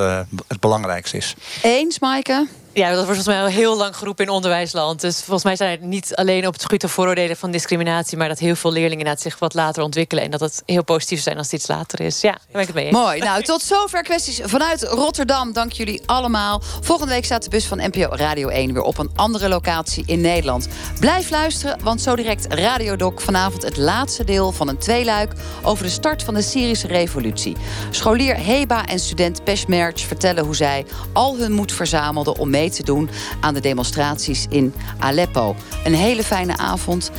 het 0.47 0.59
belangrijkste 0.59 1.17
is. 1.17 1.35
Eens, 1.61 1.99
Maaike? 1.99 2.47
Ja, 2.75 2.87
dat 2.87 3.05
wordt 3.05 3.05
volgens 3.05 3.27
mij 3.27 3.41
al 3.41 3.61
heel 3.61 3.77
lang 3.77 3.97
geroepen 3.97 4.25
in 4.25 4.31
onderwijsland. 4.31 5.01
Dus 5.01 5.17
volgens 5.17 5.43
mij 5.43 5.55
zijn 5.55 5.71
het 5.71 5.81
niet 5.81 6.15
alleen 6.15 6.47
op 6.47 6.53
het 6.53 6.61
gebied 6.61 6.83
vooroordelen 6.85 7.37
van 7.37 7.51
discriminatie, 7.51 8.17
maar 8.17 8.27
dat 8.27 8.39
heel 8.39 8.55
veel 8.55 8.71
leerlingen 8.71 8.97
inderdaad 8.97 9.21
zich 9.21 9.39
wat 9.39 9.53
later 9.53 9.83
ontwikkelen 9.83 10.23
en 10.23 10.31
dat 10.31 10.39
het 10.39 10.63
heel 10.65 10.83
positief 10.83 11.21
zijn 11.21 11.37
als 11.37 11.45
het 11.45 11.55
iets 11.55 11.67
later 11.67 12.01
is. 12.01 12.21
Ja, 12.21 12.31
daar 12.31 12.39
ben 12.51 12.61
ik 12.61 12.67
het 12.67 12.75
mee. 12.75 12.91
Mooi. 12.91 13.19
Nou, 13.19 13.43
tot 13.43 13.61
zover 13.61 14.03
kwesties 14.03 14.39
vanuit 14.43 14.83
Rotterdam. 14.83 15.53
Dank 15.53 15.71
jullie 15.71 16.01
allemaal. 16.05 16.61
Volgende 16.81 17.13
week 17.13 17.25
staat 17.25 17.43
de 17.43 17.49
bus 17.49 17.65
van 17.65 17.77
NPO 17.77 18.07
Radio 18.09 18.47
1 18.47 18.73
weer 18.73 18.81
op 18.81 18.97
een 18.97 19.11
andere 19.15 19.49
locatie 19.49 20.03
in 20.05 20.21
Nederland. 20.21 20.67
Blijf 20.99 21.29
luisteren, 21.29 21.83
want 21.83 22.01
zo 22.01 22.15
direct 22.15 22.53
Radiodoc. 22.53 23.21
Vanavond 23.21 23.63
het 23.63 23.77
laatste 23.77 24.23
deel 24.23 24.51
van 24.51 24.67
een 24.67 24.77
tweeluik 24.77 25.31
over 25.63 25.83
de 25.83 25.91
start 25.91 26.23
van 26.23 26.33
de 26.33 26.41
Syrische 26.41 26.87
revolutie. 26.87 27.55
Scholier 27.91 28.35
Heba 28.35 28.85
en 28.85 28.99
student 28.99 29.43
Peshmerge 29.43 30.07
vertellen 30.07 30.43
hoe 30.45 30.55
zij 30.55 30.85
al 31.13 31.37
hun 31.37 31.51
moed 31.51 31.71
verzamelden 31.71 32.37
om 32.37 32.49
mee 32.49 32.63
te 32.69 32.83
doen 32.83 33.09
aan 33.39 33.53
de 33.53 33.59
demonstraties 33.61 34.45
in 34.49 34.73
Aleppo. 34.99 35.55
Een 35.83 35.95
hele 35.95 36.23
fijne 36.23 36.57
avond. 36.57 37.11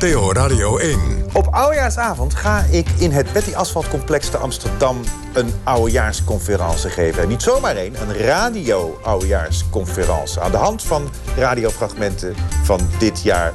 NPO 0.00 0.32
Radio 0.32 0.76
1. 0.78 1.19
Op 1.32 1.48
oudejaarsavond 1.50 2.34
ga 2.34 2.64
ik 2.70 2.88
in 2.98 3.10
het 3.10 3.32
Betty 3.32 3.54
Asphalt 3.54 3.88
Complex 3.88 4.28
te 4.28 4.36
Amsterdam 4.36 5.00
een 5.32 5.52
oudejaarsconferentie 5.64 6.90
geven. 6.90 7.28
Niet 7.28 7.42
zomaar 7.42 7.76
één, 7.76 8.02
een 8.02 8.14
radio-oudejaarsconferentie. 8.14 10.40
Aan 10.40 10.50
de 10.50 10.56
hand 10.56 10.82
van 10.82 11.08
radiofragmenten 11.36 12.34
van 12.62 12.80
dit 12.98 13.22
jaar 13.22 13.52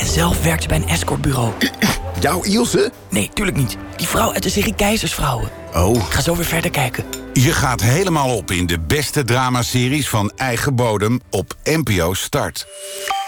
en 0.00 0.06
zelf 0.06 0.42
werkt 0.42 0.62
ze 0.62 0.68
bij 0.68 0.76
een 0.76 0.88
escortbureau. 0.88 1.52
Jouw 2.20 2.42
Ilse? 2.42 2.92
Nee, 3.10 3.30
tuurlijk 3.34 3.56
niet. 3.56 3.76
Die 3.96 4.06
vrouw 4.06 4.32
uit 4.32 4.42
de 4.42 4.50
serie 4.50 4.74
Keizersvrouwen. 4.74 5.50
Oh. 5.74 5.96
Ik 5.96 6.02
ga 6.02 6.20
zo 6.20 6.36
weer 6.36 6.44
verder 6.44 6.70
kijken. 6.70 7.04
Je 7.32 7.52
gaat 7.52 7.80
helemaal 7.80 8.36
op 8.36 8.50
in 8.50 8.66
de 8.66 8.80
beste 8.80 9.24
dramaseries 9.24 10.08
van 10.08 10.32
eigen 10.36 10.74
bodem 10.74 11.20
op 11.30 11.54
NPO 11.64 12.14
Start. 12.14 12.66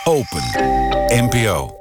Open. 0.05 0.43
NPO. 1.09 1.77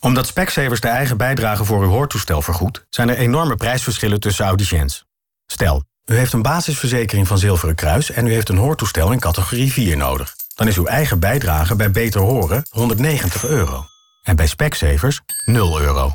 Omdat 0.00 0.26
Specsavers 0.26 0.80
de 0.80 0.88
eigen 0.88 1.16
bijdrage 1.16 1.64
voor 1.64 1.82
uw 1.82 1.88
hoortoestel 1.88 2.42
vergoedt... 2.42 2.86
zijn 2.88 3.08
er 3.08 3.16
enorme 3.16 3.56
prijsverschillen 3.56 4.20
tussen 4.20 4.44
audiciëns. 4.44 5.04
Stel, 5.46 5.84
u 6.10 6.16
heeft 6.16 6.32
een 6.32 6.42
basisverzekering 6.42 7.26
van 7.26 7.38
Zilveren 7.38 7.74
Kruis... 7.74 8.10
en 8.10 8.26
u 8.26 8.32
heeft 8.32 8.48
een 8.48 8.56
hoortoestel 8.56 9.12
in 9.12 9.20
categorie 9.20 9.72
4 9.72 9.96
nodig. 9.96 10.34
Dan 10.54 10.68
is 10.68 10.76
uw 10.76 10.86
eigen 10.86 11.18
bijdrage 11.18 11.76
bij 11.76 11.90
Beter 11.90 12.20
Horen 12.20 12.66
190 12.70 13.46
euro. 13.46 13.84
En 14.22 14.36
bij 14.36 14.46
Specsavers 14.46 15.20
0 15.44 15.80
euro. 15.80 16.12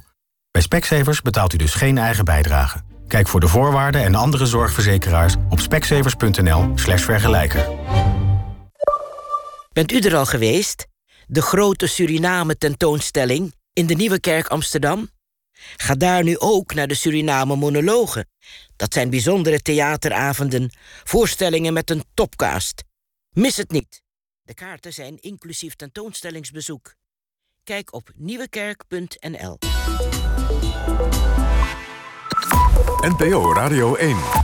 Bij 0.51 0.61
Specsavers 0.61 1.21
betaalt 1.21 1.53
u 1.53 1.57
dus 1.57 1.73
geen 1.73 1.97
eigen 1.97 2.25
bijdrage. 2.25 2.81
Kijk 3.07 3.27
voor 3.27 3.39
de 3.39 3.47
voorwaarden 3.47 4.03
en 4.03 4.15
andere 4.15 4.45
zorgverzekeraars 4.45 5.35
op 5.49 5.59
specsavers.nl 5.59 6.71
slash 6.75 7.03
vergelijker. 7.03 7.69
Bent 9.73 9.91
u 9.91 9.99
er 9.99 10.15
al 10.15 10.25
geweest? 10.25 10.87
De 11.27 11.41
grote 11.41 11.87
Suriname 11.87 12.57
tentoonstelling 12.57 13.55
in 13.73 13.85
de 13.85 13.93
Nieuwe 13.93 14.19
Kerk 14.19 14.47
Amsterdam? 14.47 15.09
Ga 15.75 15.95
daar 15.95 16.23
nu 16.23 16.37
ook 16.37 16.73
naar 16.73 16.87
de 16.87 16.93
Suriname 16.93 17.55
Monologen. 17.55 18.29
Dat 18.75 18.93
zijn 18.93 19.09
bijzondere 19.09 19.61
theateravonden, 19.61 20.73
voorstellingen 21.03 21.73
met 21.73 21.89
een 21.89 22.03
topcast. 22.13 22.83
Mis 23.29 23.57
het 23.57 23.71
niet. 23.71 24.03
De 24.41 24.53
kaarten 24.53 24.93
zijn 24.93 25.17
inclusief 25.19 25.75
tentoonstellingsbezoek. 25.75 26.95
Kijk 27.63 27.93
op 27.93 28.11
nieuwekerk.nl. 28.15 29.57
NPO 33.01 33.53
Radio 33.53 33.95
1. 33.95 34.43